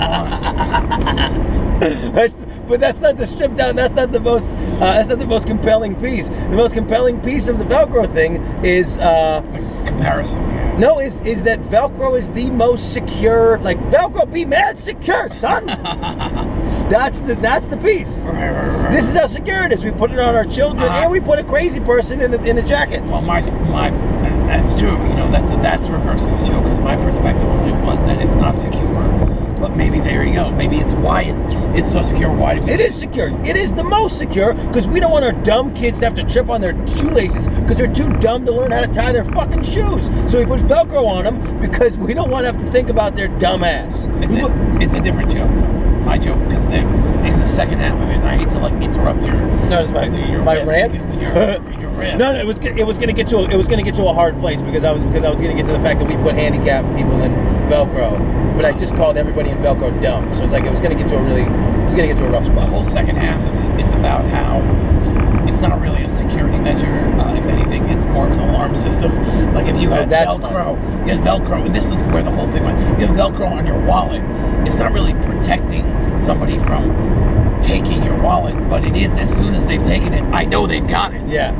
[1.79, 2.13] want.
[2.13, 3.75] That's, but that's not the strip down.
[3.75, 4.47] That's not the most.
[4.55, 6.29] Uh, that's not the most compelling piece.
[6.29, 9.41] The most compelling piece of the Velcro thing is uh,
[9.85, 10.77] Comparison, yeah.
[10.77, 13.57] no is is that Velcro is the most secure.
[13.59, 15.65] Like Velcro, be mad secure, son.
[16.89, 18.09] that's the that's the piece.
[18.19, 18.91] Right, right, right.
[18.91, 19.83] This is how secure it is.
[19.83, 21.01] We put it on our children, Uh-huh.
[21.03, 23.03] and we put a crazy person in a, in a jacket.
[23.03, 23.89] Well, my my
[24.47, 24.91] that's true.
[25.07, 28.21] You know, that's a, that's reversing the joke because my perspective on it was that
[28.21, 28.85] it's not secure.
[29.59, 30.51] But maybe there you go.
[30.51, 31.39] Maybe it's why it's,
[31.75, 32.31] it's so secure.
[32.33, 32.73] Why do we?
[32.73, 33.27] It is secure.
[33.45, 36.23] It is the most secure because we don't want our dumb kids to have to
[36.23, 39.63] trip on their shoelaces because they're too dumb to learn how to tie their fucking
[39.63, 40.07] shoes.
[40.31, 43.15] So we put Velcro on them because we don't want to have to think about
[43.15, 44.07] their dumb ass.
[44.21, 45.49] It's We a, it's a different joke.
[45.53, 45.75] though.
[45.99, 48.73] My joke because they in the second half of it, and I hate to like
[48.81, 49.35] interrupt your
[49.69, 50.93] No, it's my- your my rant?
[51.21, 51.33] Your.
[51.33, 54.05] No, no, it was it was gonna get to a, it was gonna get to
[54.07, 56.07] a hard place because I was because I was gonna get to the fact that
[56.07, 57.33] we put handicapped people in
[57.69, 60.33] Velcro, but I just called everybody in Velcro dumb.
[60.33, 62.25] So it's like it was gonna get to a really it was gonna get to
[62.25, 62.67] a rough spot.
[62.67, 64.59] The whole second half of it is about how
[65.47, 66.87] it's not really a security measure.
[67.19, 69.15] Uh, if anything, it's more of an alarm system.
[69.53, 70.75] Like if you Oh, had Velcro.
[71.07, 72.77] You had Velcro, and this is where the whole thing went.
[72.99, 74.21] You have Velcro on your wallet.
[74.67, 75.85] It's not really protecting
[76.19, 80.43] somebody from taking your wallet, but it is as soon as they've taken it, I
[80.45, 81.27] know they've got it.
[81.27, 81.51] Yeah.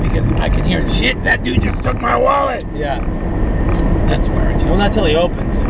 [0.00, 2.66] Because I can hear shit, that dude just took my wallet.
[2.74, 3.00] Yeah.
[4.12, 5.62] That's where it Well, not till he opens it.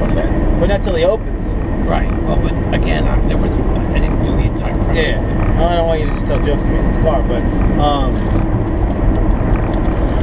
[0.00, 0.28] What's that?
[0.60, 1.50] But not till he opens it.
[1.88, 2.10] Right.
[2.24, 4.96] Well, but again, I, there was I didn't do the entire premise.
[4.98, 5.20] Yeah.
[5.66, 7.42] I don't want you to just tell jokes to me in this car, but
[7.80, 8.14] um,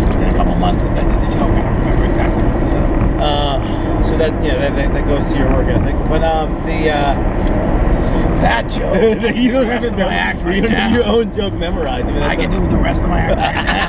[0.03, 1.49] It's been a couple months since I did the joke.
[1.49, 3.21] I don't remember exactly what the setup was.
[3.21, 5.95] uh, so that yeah, that, that, that goes to your work ethic.
[6.07, 7.13] But um, the uh,
[8.41, 8.95] that joke.
[9.35, 10.93] you don't the rest even of my act right you now.
[10.93, 12.07] your own joke memorized.
[12.07, 13.89] I mean, I can a- do the rest of my act right.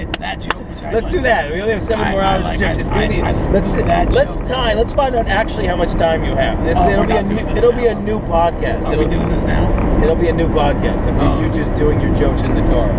[0.00, 0.56] It's that joke.
[0.92, 1.12] Let's like.
[1.12, 1.52] do that.
[1.52, 3.22] We only have seven I- more I hours like- I- just I- do the.
[3.52, 4.46] Let's that let's joke.
[4.46, 4.76] time.
[4.78, 6.64] Let's find out actually how much time you have.
[6.64, 8.84] This, Oh, it'll be a new, it'll be a new podcast.
[8.86, 10.00] Are we It'll, doing this now?
[10.02, 11.42] it'll be a new podcast of Oh.
[11.42, 12.90] you just doing your jokes in the car.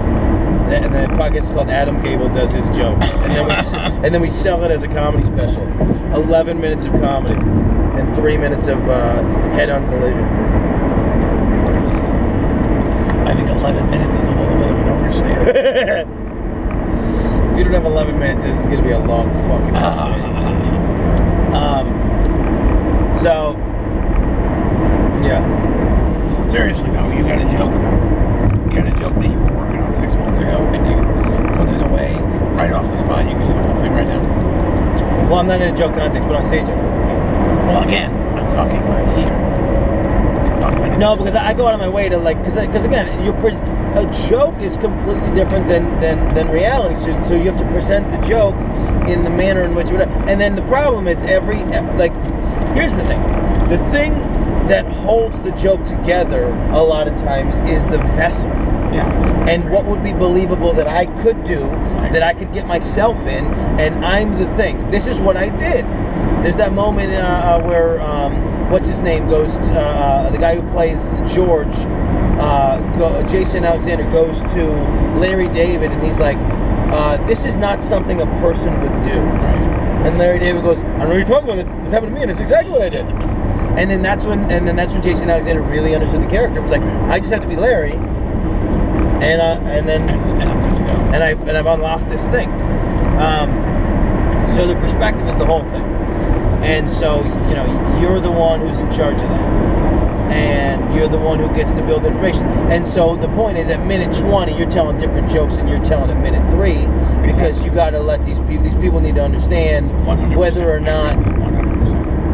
[0.72, 3.54] And the podcast is called Adam Gable does his jokes, and then we
[4.06, 5.64] and then we sell it as a comedy special.
[6.14, 7.34] Eleven minutes of comedy,
[8.00, 9.22] and three minutes of uh,
[9.54, 10.24] head-on collision.
[13.28, 16.18] I think 11 minutes is a little bit of an overstatement.
[17.62, 20.10] you don't have 11 minutes, this is going to be a long fucking Ah.
[21.54, 21.86] Um,
[23.16, 23.56] so,
[25.22, 25.46] yeah.
[26.48, 27.72] Seriously though, you got a joke.
[28.66, 30.96] You got a joke that you were working on six months ago, and you
[31.56, 32.16] put it away
[32.58, 33.26] right off the spot.
[33.26, 34.22] You can do the whole thing right now.
[35.30, 37.20] Well, I'm not in a joke context, but on stage I could for sure.
[37.68, 39.28] Well, again, I'm talking about here.
[39.28, 42.86] I'm talking about No, because I go out of my way to like, because because
[42.86, 43.54] again, you're pre-
[43.96, 46.96] a joke is completely different than than than reality.
[46.96, 48.56] So so you have to present the joke
[49.08, 50.08] in the manner in which it would.
[50.30, 51.64] And then the problem is every
[51.98, 52.14] like,
[52.76, 53.22] here's the thing,
[53.70, 54.14] the thing
[54.68, 58.50] that holds the joke together a lot of times is the vessel.
[58.92, 59.08] Yeah.
[59.48, 61.60] and what would be believable that I could do,
[62.12, 63.46] that I could get myself in,
[63.80, 64.90] and I'm the thing.
[64.92, 65.86] This is what I did.
[66.44, 70.56] There's that moment uh, uh, where um, what's his name goes, to, uh, the guy
[70.60, 71.74] who plays George,
[72.42, 74.66] uh, go, Jason Alexander goes to
[75.18, 76.38] Larry David, and he's like,
[76.92, 80.06] uh, "This is not something a person would do." Right.
[80.06, 81.84] And Larry David goes, "I know what you're talking about.
[81.84, 83.06] This happened to me, and it's exactly what I did."
[83.78, 86.60] And then that's when, and then that's when Jason Alexander really understood the character.
[86.60, 90.62] It was like, I just have to be Larry, and uh, and then And, I'm
[90.68, 91.12] good to go.
[91.14, 92.50] and I've and I've unlocked this thing.
[93.22, 93.50] Um,
[94.48, 95.84] so the perspective is the whole thing,
[96.64, 99.42] and so you know you're the one who's in charge of that,
[100.32, 102.48] and you're the one who gets to build information.
[102.72, 106.10] And so the point is, at minute 20, you're telling different jokes than you're telling
[106.10, 106.88] at minute three,
[107.22, 108.64] because you got to let these people.
[108.64, 109.90] These people need to understand
[110.36, 111.16] whether or not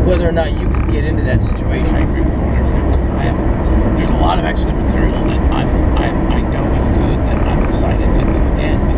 [0.07, 1.93] whether or not you could get into that situation.
[1.95, 3.97] I agree with you 100% because I have.
[3.97, 5.67] There's a lot of actually material that I'm
[5.97, 8.96] I, I know is good that I'm excited to do again because I don't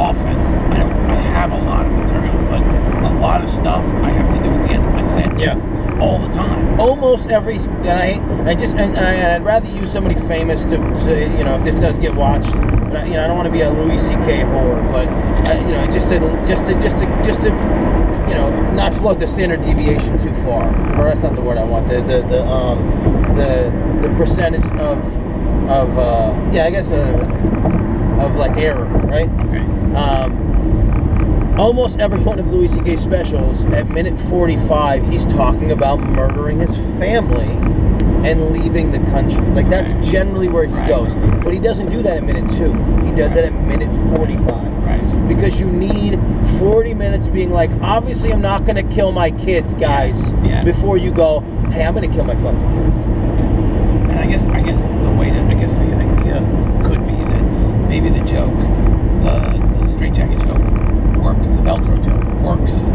[0.00, 0.36] often
[0.72, 2.62] I don't I have a lot of material but
[3.10, 5.54] a lot of stuff I have to do at the end of my set Yeah.
[6.00, 6.80] all the time.
[6.80, 11.12] almost every and I I just and I, I'd rather use somebody famous to, to
[11.38, 12.52] you know if this does get watched.
[12.90, 14.40] But I, you know I don't want to be a Louis C.K.
[14.50, 15.06] whore, but
[15.48, 17.50] uh, you know just to just to just to just to
[18.28, 20.64] you know not float the standard deviation too far.
[20.98, 21.86] Or that's not the word I want.
[21.88, 22.78] The the the um
[23.36, 23.70] the
[24.02, 24.98] the percentage of
[25.68, 27.12] of uh, yeah I guess uh,
[28.24, 29.28] of like error right.
[29.46, 29.64] Okay.
[29.94, 32.96] Um, almost every one of Louis C.K.
[32.96, 37.48] specials, at minute 45, he's talking about murdering his family
[38.28, 39.46] and leaving the country.
[39.48, 40.88] Like, that's generally where he Right.
[40.88, 41.14] goes.
[41.14, 42.72] But he doesn't do that at minute two,
[43.04, 44.50] he does that at minute 45.
[44.84, 45.28] Right.
[45.28, 46.18] Because you need
[46.58, 50.32] 40 minutes being like, obviously, I'm not going to kill my kids, guys,
[50.64, 51.40] before you go,
[51.70, 52.94] hey, I'm going to kill my fucking kids.
[54.10, 56.40] And I guess I guess the way that I guess the idea
[56.84, 57.42] could be that
[57.88, 58.58] maybe the joke,
[59.22, 60.62] the the straitjacket joke,
[61.22, 61.48] works.
[61.48, 62.90] The Velcro joke works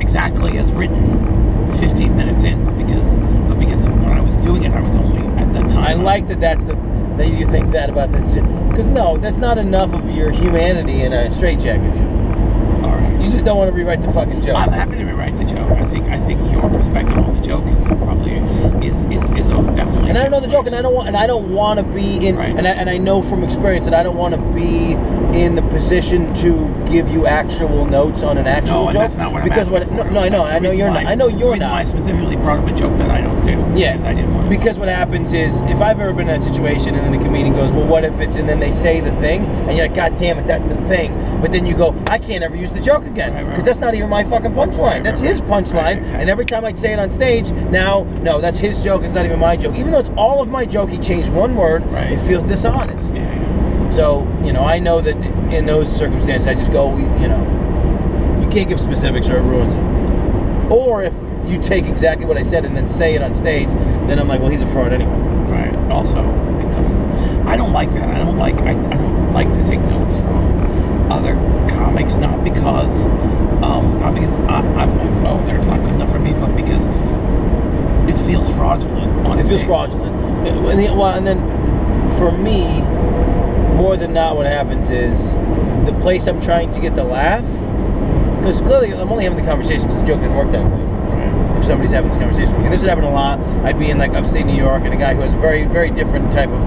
[0.00, 2.64] exactly as written, 15 minutes in.
[2.64, 3.16] But because
[3.48, 5.84] but because when I was doing it, I was only at that time.
[5.84, 6.74] I like that that's the
[7.16, 11.12] that you think that about this because no, that's not enough of your humanity in
[11.12, 12.84] a straitjacket joke.
[12.84, 13.20] All right.
[13.22, 14.56] You just don't want to rewrite the fucking joke.
[14.56, 15.70] I'm happy to rewrite the joke.
[15.70, 19.62] I think I think your perspective on the joke is probably is is, is a
[19.74, 20.08] definitely.
[20.10, 21.84] and I don't know the joke, and I don't want, and I don't want to
[21.86, 22.54] be in, Right.
[22.56, 24.92] and I, and I know from experience that I don't want to be
[25.38, 29.32] in the position to give you actual notes on an actual No, joke that's not
[29.32, 31.56] what I'm because what no, no I know I know you're not I know you're
[31.56, 31.72] not.
[31.72, 33.52] why I specifically brought up a joke that I don't do.
[33.80, 33.92] Yeah.
[33.92, 34.50] because I didn't want.
[34.50, 34.56] to.
[34.56, 37.52] because what happens is if I've ever been in that situation and then the comedian
[37.54, 40.16] goes well what if it's and then they say the thing and you're like god
[40.16, 43.04] damn it that's the thing but then you go I can't ever use the joke
[43.04, 43.66] again Right, because right.
[43.66, 46.78] that's not even my fucking punchline that's right, his punchline Right, and every time I'd
[46.78, 49.90] say it on stage now no that's his joke it's not even my joke even
[49.92, 52.12] though it's all of my joke he changed one word Right.
[52.12, 53.88] it feels dishonest Yeah, yeah.
[53.88, 55.16] So you know, I know that
[55.52, 59.74] in those circumstances, I just go, you know, you can't give specifics or it ruins
[59.74, 60.72] it.
[60.72, 61.14] Or if
[61.46, 64.40] you take exactly what I said and then say it on stage, then I'm like,
[64.40, 65.12] well, he's a fraud anyway.
[65.48, 65.76] Right.
[65.90, 66.20] Also,
[66.60, 67.00] it doesn't.
[67.46, 68.08] I don't like that.
[68.08, 68.56] I don't like.
[68.62, 71.34] I, I don't like to take notes from other
[71.68, 73.06] comics, not because,
[73.62, 76.86] um, not because I, I'm like, oh, they're not good enough for me, but because
[78.10, 79.10] it feels fraudulent.
[79.10, 79.56] It Honestly.
[79.56, 80.14] feels fraudulent.
[80.48, 81.38] And, well, and then
[82.18, 82.82] for me,
[83.74, 85.34] more than not, what happens is
[85.86, 87.44] the place I'm trying to get the laugh,
[88.38, 90.80] because clearly I'm only having the conversation because the joke didn't work that way.
[90.80, 91.58] Right.
[91.58, 92.64] if somebody's having this conversation with me.
[92.64, 93.40] And this has happened a lot.
[93.64, 95.90] I'd be in like upstate New York, and a guy who has a very, very
[95.90, 96.62] different type of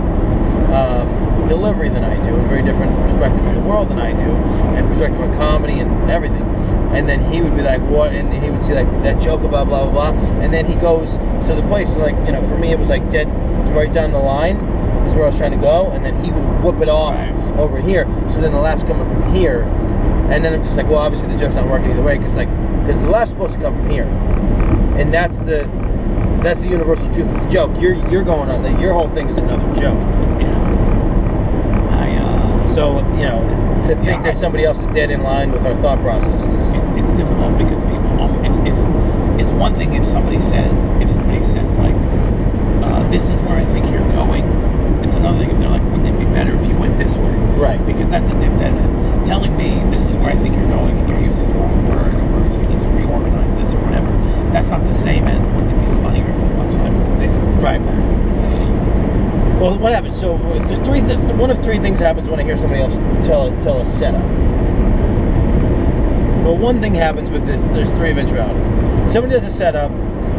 [0.71, 4.31] um, delivery than I do, and very different perspective on the world than I do,
[4.75, 6.43] and perspective on comedy and everything.
[6.91, 9.67] And then he would be like, "What?" And he would see like that joke about
[9.67, 10.41] blah blah blah.
[10.41, 11.13] And then he goes,
[11.45, 13.27] so the place, like you know, for me it was like dead
[13.75, 14.57] right down the line
[15.07, 17.57] is where I was trying to go, and then he would whoop it off Right.
[17.57, 18.05] over here.
[18.29, 19.61] So then the laugh's coming from here,
[20.29, 22.49] and then I'm just like, well, obviously the joke's not working either way because like
[22.81, 24.05] because the laugh's supposed to come from here,
[24.97, 25.69] and that's the
[26.43, 27.71] that's the universal truth of the joke.
[27.79, 29.99] You're you're going on that your whole thing is another joke.
[30.39, 31.91] Yeah.
[31.91, 32.17] I.
[32.17, 33.41] Uh, So you know
[33.87, 36.41] to think Yeah, I- that somebody else is dead in line with our thought process
[36.41, 38.77] is it's, it's difficult because people um, if, if
[39.39, 41.95] it's one thing if somebody says if somebody says like
[42.83, 44.43] uh, this is where I think you're going
[45.07, 47.33] it's another thing if they're like wouldn't it be better if you went this way
[47.57, 47.83] Right.
[47.85, 48.73] because that's a dip that
[49.25, 52.13] telling me this is where I think you're going and you're using the wrong word
[52.13, 54.11] or you need to reorganize this or whatever
[54.53, 57.63] that's not the same as wouldn't it be funnier if the punchline was this instead
[57.63, 57.81] Right.
[57.85, 60.19] that Well, what happens?
[60.19, 61.01] So there's three.
[61.01, 62.93] Th- one of three things happens when I hear somebody else
[63.25, 64.21] tell a, tell a setup.
[66.43, 68.69] Well, one thing happens, but there's, there's three eventualities.
[68.69, 69.91] When somebody does a setup,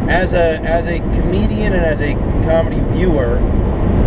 [0.09, 2.15] as a as a comedian and as a
[2.45, 3.41] comedy viewer,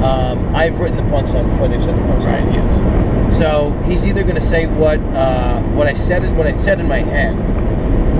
[0.04, 2.46] um, I've written the punchline before they've said the punchline.
[2.46, 6.58] right yes So he's either going to say what uh, what I said what I
[6.58, 7.36] said in my head,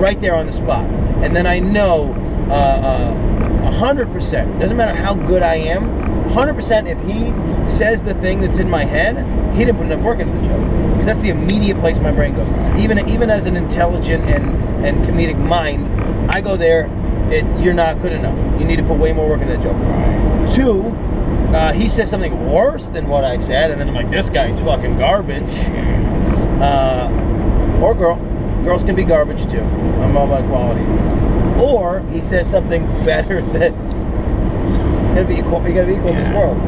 [0.00, 0.84] right there on the spot,
[1.22, 2.12] and then I know
[2.50, 3.14] uh,
[3.66, 4.60] a hundred percent.
[4.60, 6.28] Doesn't matter how good I am.
[6.30, 6.88] Hundred percent.
[6.88, 7.32] If he
[7.66, 9.16] says the thing that's in my head,
[9.54, 10.92] he didn't put enough work into the joke.
[10.92, 12.52] Because that's the immediate place my brain goes.
[12.78, 16.88] Even even as an intelligent and and comedic mind, I go there.
[17.30, 18.36] It, you're not good enough.
[18.60, 19.76] You need to put way more work into the joke.
[19.76, 20.82] right Two,
[21.54, 24.60] uh, he says something worse than what I said, and then I'm like, this guy's
[24.60, 25.54] fucking garbage.
[26.60, 28.16] Uh, or girl.
[28.62, 29.60] Girls can be garbage too.
[29.60, 30.84] I'm all about equality.
[31.62, 33.72] Or he says something better that
[35.14, 35.66] gotta be equal.
[35.66, 36.58] You gotta be equal in this world.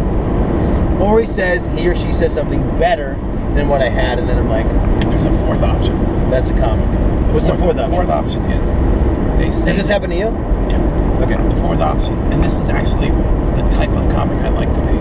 [1.00, 3.14] Or he says he or she says something better
[3.54, 4.68] than what I had, and then I'm like,
[5.02, 6.88] there's a fourth option that's a comic.
[7.32, 7.94] What's the fourth option?
[7.94, 10.30] fourth option is they say Does this happen to you?
[10.68, 10.92] Yes.
[11.22, 11.36] Okay.
[11.48, 13.10] The fourth option, and this is actually
[13.56, 14.94] the type of comic I like to be.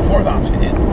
[0.00, 0.84] The fourth option is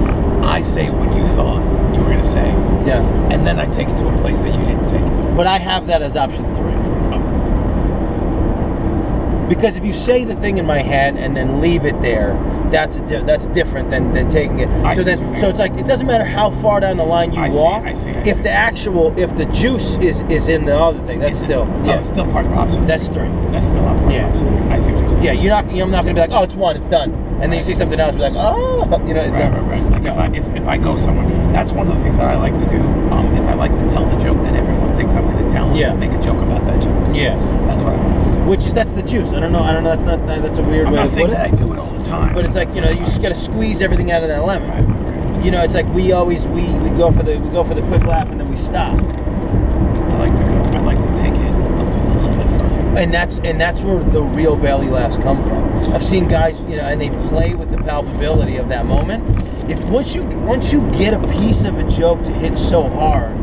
[0.43, 1.61] I say what you thought
[1.93, 2.47] you were going to say,
[2.85, 3.01] Yeah.
[3.31, 5.35] and then I take it to a place that you didn't take it.
[5.35, 6.73] But I have that as option three.
[9.47, 12.33] Because if you say the thing in my head and then leave it there,
[12.71, 14.69] that's di- that's different than, than taking it.
[14.83, 16.97] I so see then, what you're so it's like it doesn't matter how far down
[16.97, 17.83] the line you I see, walk.
[17.83, 18.43] I see, I if see.
[18.43, 21.99] the actual, if the juice is is in the other thing, that's still oh, yeah,
[21.99, 22.85] it's still part of option.
[22.87, 23.27] that's three.
[23.51, 24.27] That's still part Yeah.
[24.27, 24.47] of option.
[24.57, 24.67] three.
[24.71, 25.23] I see what you're saying.
[25.23, 25.65] Yeah, you're not.
[25.65, 27.99] I'm not gonna be like, oh, it's one, it's done, and then you see something
[27.99, 29.61] else, be like, oh, you know, Right, no.
[29.61, 29.91] right, right.
[29.91, 32.35] Like if I if, if I go somewhere, that's one of the things that I
[32.37, 32.77] like to do.
[33.37, 35.67] Is I like to tell the joke that everyone thinks I'm going to tell.
[35.69, 35.93] and Yeah.
[35.95, 37.15] Make a joke about that joke.
[37.15, 37.35] yeah,
[37.67, 38.45] That's what I like to do.
[38.45, 39.29] which is that's the juice.
[39.29, 39.59] I don't know.
[39.63, 39.95] I don't know.
[39.95, 40.25] That's not.
[40.27, 41.53] That's a weird I'm way not saying that it.
[41.53, 42.33] I do it all the time.
[42.33, 44.69] But it's like you know, you just gotta squeeze everything out of that lemon.
[44.87, 45.45] Right.
[45.45, 47.81] You know, it's like we always we, we go for the we go for the
[47.83, 48.93] quick laugh and then we stop.
[48.99, 50.77] I like to go.
[50.77, 52.97] I like to take it just a little bit further.
[52.99, 55.93] And that's and that's where the real belly laughs come from.
[55.93, 59.23] I've seen guys, you know, and they play with the palpability of that moment.
[59.67, 63.35] If once you once you get a piece of a joke to hit so hard,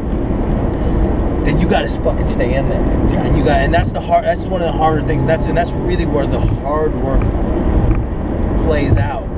[1.44, 2.80] then you got to fucking stay in there.
[2.80, 3.24] Yeah.
[3.24, 5.22] And you got and that's the hard that's one of the harder things.
[5.22, 7.22] And that's and that's really where the hard work
[8.64, 9.28] plays out.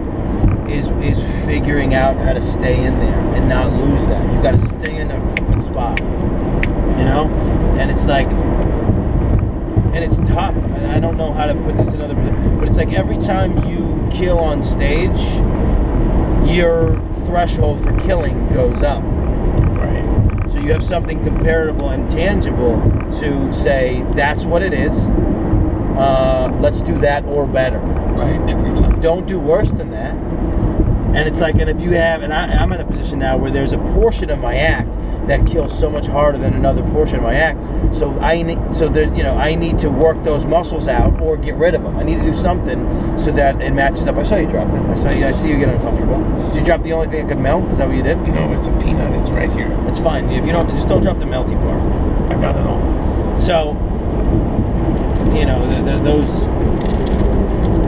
[0.69, 4.35] Is is figuring out how to stay in there and not lose that.
[4.35, 5.99] You got to stay in that fucking spot.
[6.01, 7.29] You know,
[7.79, 8.29] and it's like
[9.95, 10.55] and it's tough.
[10.55, 12.15] And I don't know how to put this in other,
[12.59, 15.21] but it's like every time you kill on stage,
[16.47, 19.03] your threshold for killing goes up.
[19.03, 20.51] Right.
[20.51, 22.81] So you have something comparable and tangible
[23.19, 25.07] to say that's what it is.
[25.97, 27.79] Uh, let's do that or better.
[27.79, 28.41] Right.
[28.49, 29.01] Every time.
[29.01, 30.15] Don't do worse than that.
[30.15, 33.51] And it's like, and if you have, and I, I'm in a position now where
[33.51, 34.95] there's a portion of my act
[35.27, 37.95] that kills so much harder than another portion of my act.
[37.95, 41.37] So I need, so there, you know, I need to work those muscles out or
[41.37, 41.97] get rid of them.
[41.97, 44.17] I need to do something so that it matches up.
[44.17, 44.81] I saw you drop it.
[44.81, 45.27] I saw you.
[45.27, 46.19] I see you get uncomfortable.
[46.49, 47.71] Did you drop the only thing that could melt?
[47.71, 48.19] Is that what you did?
[48.19, 49.13] No, it's a peanut.
[49.21, 49.71] It's right here.
[49.89, 50.29] It's fine.
[50.31, 51.81] If you don't, just don't drop the melty part.
[52.31, 53.37] I got it all.
[53.37, 53.73] So,
[55.35, 56.29] you know, the, the, those.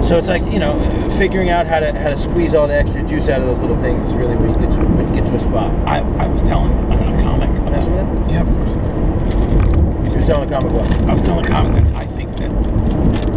[0.06, 0.78] So it's like you know,
[1.18, 3.80] figuring out how to how to squeeze all the extra juice out of those little
[3.80, 5.72] things is really where you get to where you get to a spot.
[5.88, 7.48] I, I was telling a, a comic.
[7.56, 7.94] Can I have some of that?
[8.28, 10.14] Yeah, of course.
[10.14, 10.86] You're telling a comic book.
[11.08, 12.50] I was telling a comic that I think that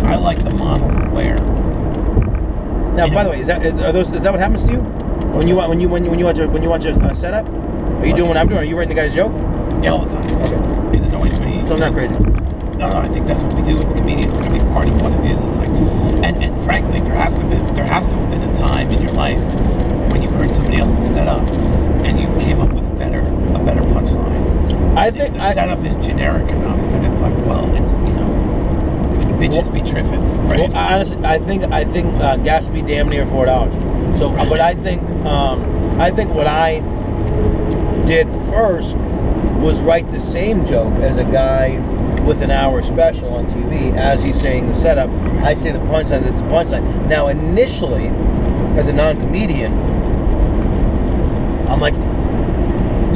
[0.06, 1.36] I like the model where
[2.96, 5.48] Now, by the way, is that are those is that what happens to you when
[5.48, 7.48] you when you when you when you watch a when you watch a, a setup?
[7.50, 8.16] Are you What?
[8.18, 8.62] doing what I'm doing?
[8.62, 9.32] Are you writing the guy's joke?
[9.84, 10.26] yeah, all the time.
[10.44, 10.98] Okay.
[10.98, 11.64] It annoys me.
[11.66, 12.14] So I'm not crazy.
[12.80, 14.34] No, no, I think that's what we do as comedians.
[14.40, 15.68] I mean, part of what it is is like,
[16.24, 19.02] and, and frankly, there has to be there has to have been a time in
[19.02, 19.42] your life
[20.12, 21.42] when you heard somebody else's setup
[22.06, 22.79] and you came up with
[23.60, 24.98] a better punchline.
[24.98, 28.14] I And think the I, setup is generic enough that it's like, well, it's you
[28.14, 30.70] know, bitches be tripping, right?
[30.70, 33.74] Well, I honestly, I think I think uh, gas be damn near four dollars.
[34.20, 36.80] So, uh, but I think um, I think what I
[38.06, 41.78] did first was write the same joke as a guy
[42.26, 45.10] with an hour special on TV as he's saying the setup.
[45.44, 46.24] I say the punchline.
[46.24, 47.08] That's the punchline.
[47.08, 48.08] Now, initially,
[48.78, 49.72] as a non-comedian,
[51.68, 51.96] I'm like,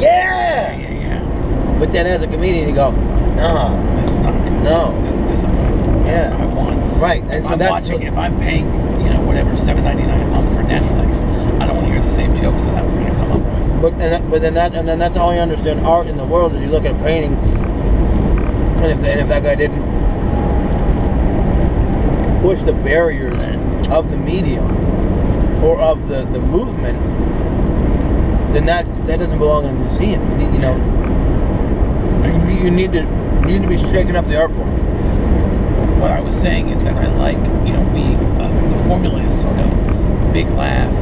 [0.00, 0.76] yeah.
[0.76, 1.72] yeah, yeah.
[1.84, 4.52] But then as a comedian, you go, nah, That's not good.
[4.62, 5.02] No.
[5.02, 6.06] that's, that's disappointing.
[6.06, 6.34] Yeah.
[6.40, 6.98] I want.
[6.98, 7.22] right.
[7.24, 8.64] And if so I'm that's watching, if I'm paying,
[9.02, 11.22] you know, whatever, seven ninety nine a month for Netflix,
[11.60, 13.40] I don't want to hear the same jokes that I was going to come up
[13.40, 13.82] with.
[13.82, 16.54] But and but then that and then that's how I understand art in the world
[16.54, 19.84] is you look at a painting, and if and if that guy didn't
[22.40, 23.38] push the barriers
[23.90, 24.64] of the medium
[25.62, 26.98] or of the the movement,
[28.54, 30.40] then that that doesn't belong in a museum.
[30.40, 30.93] You, you know,
[32.64, 33.02] you, need to
[33.44, 36.00] need to be shaking up the form.
[36.00, 37.36] What I was saying is that I like,
[37.66, 40.92] you know, we uh, the formula is sort of big laugh,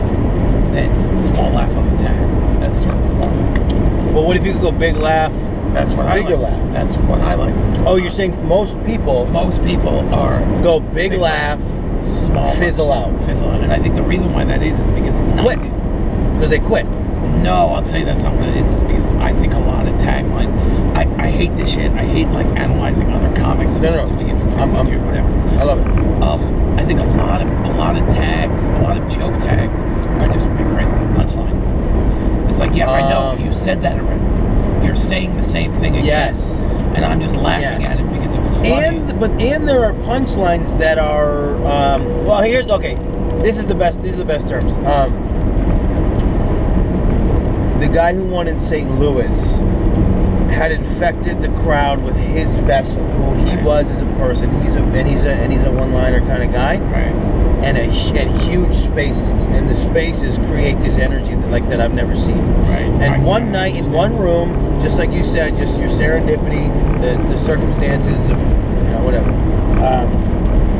[0.72, 2.60] then small laugh on the tag.
[2.60, 4.12] That's sort of the formula.
[4.12, 5.32] Well, what if you could go big laugh?
[5.72, 6.38] That's what I like.
[6.38, 6.72] laugh.
[6.72, 7.84] That's what I like to do.
[7.86, 11.60] Oh, you're saying most people most people are go big, Big laugh,
[12.04, 15.16] small fizzle out fizzle out, and I think the reason why that is is because
[15.40, 15.58] Quit.
[16.34, 16.86] because they quit.
[17.42, 18.70] No, I'll tell you that's not what it is.
[18.72, 20.54] It's because I think a lot of taglines.
[20.96, 21.90] I, I hate this shit.
[21.92, 24.08] I hate like analyzing other comics No, no, no.
[24.10, 25.28] doing it for 15 I'm- I'm- years, whatever.
[25.58, 25.86] I love it.
[26.22, 29.82] Um, I think a lot of a lot of tags, a lot of joke tags,
[29.84, 32.48] are just rephrasing the punchline.
[32.48, 34.86] It's like, yeah, I know Um, you said that already.
[34.86, 36.50] You're saying the same thing again, Yes.
[36.94, 37.98] and I'm just laughing Yes.
[37.98, 38.70] at it because it was funny.
[38.72, 42.96] And but and there are punchlines that are um, well here's okay.
[43.42, 44.02] This is the best.
[44.02, 44.72] These are the best terms.
[44.86, 45.12] Um,
[47.80, 48.88] the guy who won in St.
[48.98, 49.36] Louis
[50.52, 53.64] had infected the crowd with his vessel, who he Right.
[53.64, 54.50] was as a person.
[54.62, 57.12] He's a and he's a and he's a one-liner kind of guy, right.
[57.64, 61.94] and a and huge spaces, and the spaces create this energy that, like that I've
[61.94, 62.38] never seen.
[62.68, 62.82] Right.
[63.02, 66.68] And I- one night in one room, just like you said, just your serendipity,
[67.00, 69.30] the, the circumstances of, you know, whatever.
[69.84, 70.08] Um,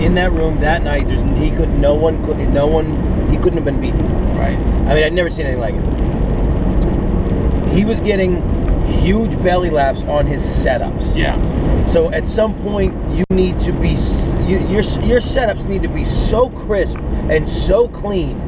[0.00, 2.86] in that room that night, there's he could no one could no one
[3.30, 4.04] he couldn't have been beaten.
[4.36, 4.58] Right.
[4.88, 5.84] I mean, I'd never seen anything like it.
[7.74, 8.42] He was getting
[8.86, 11.16] huge belly laughs on his setups.
[11.16, 11.36] Yeah.
[11.88, 13.90] So at some point, you need to be
[14.46, 16.98] you, your your setups need to be so crisp
[17.30, 18.38] and so clean.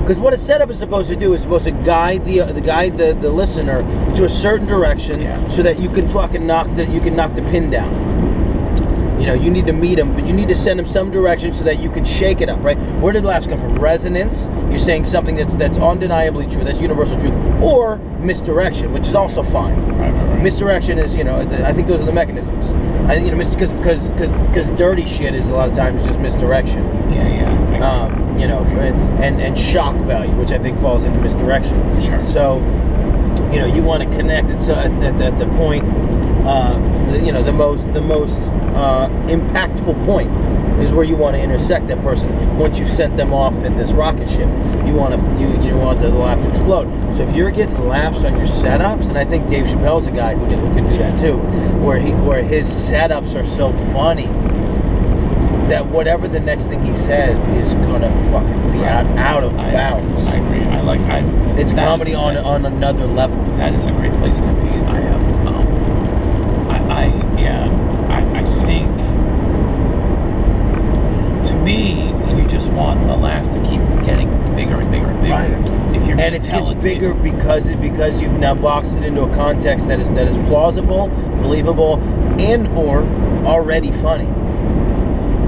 [0.00, 2.98] Because what a setup is supposed to do is supposed to guide the the guide
[2.98, 3.82] the, the listener
[4.16, 5.48] to a certain direction, Yeah.
[5.48, 8.09] so that you can fucking knock the you can knock the pin down.
[9.20, 11.52] You know, you need to meet them, but you need to send them some direction
[11.52, 12.78] so that you can shake it up, right?
[13.00, 13.78] Where did laughs come from?
[13.78, 14.48] Resonance.
[14.70, 19.42] You're saying something that's that's undeniably true, that's universal truth, or misdirection, which is also
[19.42, 19.76] fine.
[19.86, 20.10] Right.
[20.10, 20.12] Right.
[20.12, 20.42] right.
[20.42, 22.70] Misdirection is, you know, I think those are the mechanisms.
[23.10, 26.06] I think, you know, because because because because dirty shit is a lot of times
[26.06, 26.84] just misdirection.
[27.12, 27.28] yeah.
[27.28, 27.50] Yeah.
[27.80, 32.00] Um, you know, and and shock value, which I think falls into misdirection.
[32.00, 32.20] Sure.
[32.20, 32.58] So,
[33.52, 35.84] you know, you want to connect it so at, at, at the point,
[36.46, 36.78] uh,
[37.10, 38.38] the, you know, the most the most
[38.74, 40.30] uh, impactful point
[40.80, 43.90] is where you want to intersect that person once you've sent them off in this
[43.92, 44.48] rocket ship.
[44.86, 46.88] You want to you you want the laugh to explode.
[47.14, 50.34] So if you're getting laughs on your setups, and I think Dave Chappelle's a guy
[50.34, 51.36] who, who can do that too,
[51.84, 54.26] where he where his setups are so funny
[55.68, 59.70] that whatever the next thing he says is gonna fucking be out, out of I,
[59.72, 60.20] bounds.
[60.22, 60.62] I agree.
[60.64, 61.00] I like.
[61.02, 61.18] I.
[61.60, 63.36] it's comedy is- on on another level.
[63.56, 64.68] that is a great place to be.
[64.90, 67.04] I have, um, I, I
[67.40, 67.68] yeah,
[68.08, 68.90] I, I think,
[71.72, 75.34] you just want the laugh to keep getting bigger and bigger and bigger.
[75.34, 75.80] Right.
[76.80, 80.36] bigger because it because you've now boxed it into a context that is that is
[80.48, 81.08] plausible,
[81.42, 81.98] believable,
[82.40, 83.02] and or
[83.46, 84.28] already funny.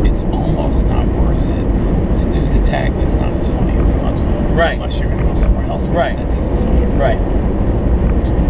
[0.08, 3.94] It's almost not worth it to do the tag that's not as funny as the
[3.94, 4.56] punchline.
[4.56, 4.74] Right.
[4.74, 5.86] Unless you're gonna go somewhere else.
[5.88, 6.16] Right.
[6.16, 6.88] That's even funnier.
[6.90, 7.18] Right.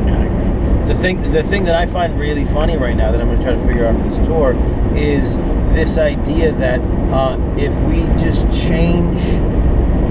[0.06, 3.38] Yeah, The thing the thing that I find really funny right now that I'm going
[3.38, 4.54] to try to figure out on this tour
[4.94, 5.36] is
[5.74, 6.80] this idea that
[7.12, 9.20] uh, if we just change.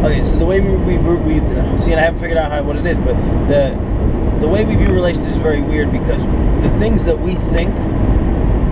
[0.06, 1.40] Okay, so the way we, we, we,
[1.80, 3.16] see, and I haven't figured out how what it is, but
[3.48, 3.78] the
[4.40, 6.24] the way we view relationships is very weird because
[6.64, 7.76] the things that we think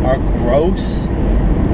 [0.04, 0.82] are gross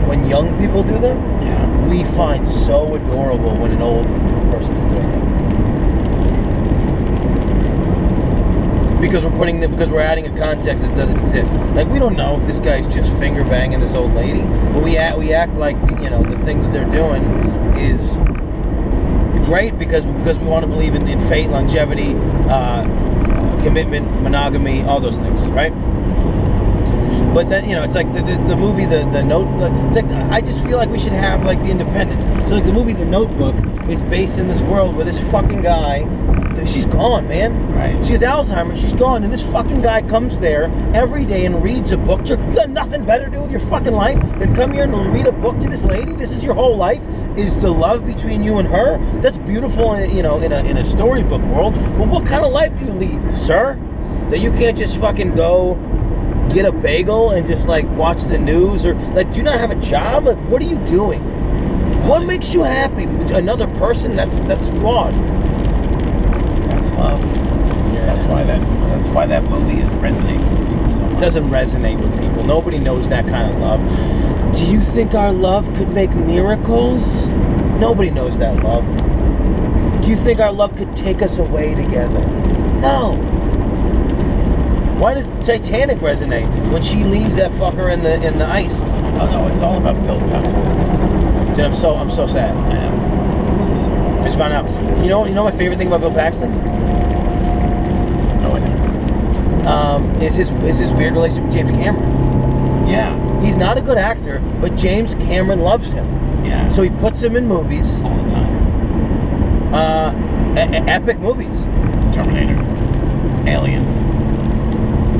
[0.08, 1.88] when young people do them, Yeah.
[1.88, 4.06] we find so adorable when an old
[4.52, 5.35] person is doing them.
[9.06, 11.54] Because we're putting the, because we're adding a context that doesn't exist.
[11.76, 14.42] Like we don't know if this guy's just finger banging this old lady,
[14.74, 17.24] but we act we act like you know the thing that they're doing
[17.78, 18.18] is
[19.46, 22.16] great because because we want to believe in, in fate, longevity,
[22.50, 22.84] uh,
[23.62, 25.72] commitment, monogamy, all those things, right?
[27.32, 29.48] But then you know, it's like the, the, the movie, the the note.
[29.88, 32.24] It's like I just feel like we should have like the Independence.
[32.50, 33.56] So like the movie, The Notebook,
[33.88, 36.00] is based in this world where this fucking guy,
[36.66, 37.74] she's gone, man.
[37.74, 38.06] Right.
[38.06, 38.80] She has Alzheimer's.
[38.80, 42.24] She's gone, and this fucking guy comes there every day and reads a book.
[42.26, 42.50] To her.
[42.50, 45.28] You got nothing better to do with your fucking life than come here and read
[45.28, 46.14] a book to this lady.
[46.14, 47.02] This is your whole life.
[47.38, 48.98] Is the love between you and her?
[49.22, 51.76] That's beautiful, in, you know, in a in a storybook world.
[51.98, 53.76] But what kind of life do you lead, sir?
[54.30, 55.76] That you can't just fucking go
[56.54, 59.72] get a bagel and just like watch the news or like do you not have
[59.72, 61.22] a job like what are you doing
[62.08, 63.04] what makes you happy
[63.34, 65.14] another person that's that's flawed
[66.96, 67.94] That's love.
[67.94, 68.62] That's why that.
[68.90, 72.80] That's why that movie is resonates with people so it doesn't resonate with people nobody
[72.80, 77.26] knows that kind of love do you think our love could make miracles
[77.80, 78.86] nobody knows that love
[80.02, 82.26] do you think our love could take us away together
[82.80, 83.16] no
[84.98, 88.74] why does Titanic resonate when she leaves that fucker in the in the ice?
[89.20, 90.64] Oh no, it's all about Bill Paxton.
[91.54, 92.56] Dude, I'm so I'm so sad.
[92.56, 93.56] I know.
[93.56, 94.22] It's disappointing.
[94.22, 94.66] I just found out.
[95.04, 96.52] You know, you know my favorite thing about Bill Paxton
[98.42, 99.70] No idea.
[99.70, 102.88] um, is his is his weird relationship with James Cameron.
[102.88, 103.42] Yeah.
[103.42, 106.06] He's not a good actor, but James Cameron loves him,
[106.44, 106.68] Yeah.
[106.70, 109.74] so he puts him in movies, all the time.
[109.74, 110.14] uh,
[110.56, 111.62] e- epic movies,
[112.14, 112.56] Terminator.
[113.48, 113.98] Aliens.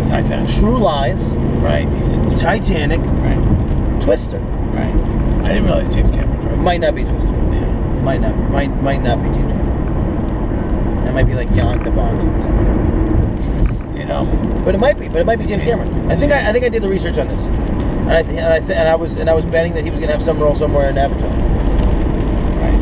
[0.10, 0.48] Titanic.
[0.50, 1.22] True Lies,
[1.62, 1.88] Right.
[2.24, 4.02] He's Titanic, Right.
[4.02, 4.40] Twister.
[4.40, 4.94] Right.
[5.44, 6.64] I didn't realize James Cameron.
[6.64, 7.30] Might not be Twister.
[8.06, 8.36] Might not.
[8.52, 11.06] Might might not be James Cameron.
[11.06, 13.92] That might be like Jan de Bont or something.
[13.94, 14.64] Did um.
[14.64, 15.08] But it might be.
[15.08, 16.12] But it might be James James- Cameron.
[16.12, 18.54] I think I, I think I did the research on this, and I th- and
[18.54, 20.38] I, th- and I was and I was betting that he was gonna have some
[20.40, 21.30] role somewhere in Avatar.
[22.62, 22.82] Right.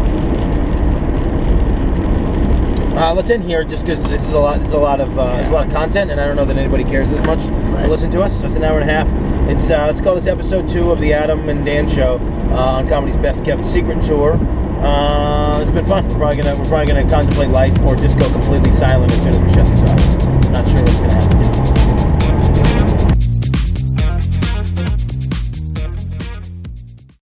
[3.01, 4.59] Uh, let's end here, just because this is a lot.
[4.59, 6.45] This is a lot of uh, there's a lot of content, and I don't know
[6.45, 8.41] that anybody cares this much to listen to us.
[8.41, 9.07] So it's an hour and a half.
[9.49, 12.17] It's uh, let's call this episode two of the Adam and Dan Show
[12.51, 14.37] uh, on Comedy's Best Kept Secret Tour.
[14.83, 16.05] Uh, it's been fun.
[16.09, 19.33] We're probably gonna we're probably gonna contemplate life or just go completely silent as soon
[19.33, 20.51] as we shut this off.
[20.51, 21.42] Not sure what's gonna happen.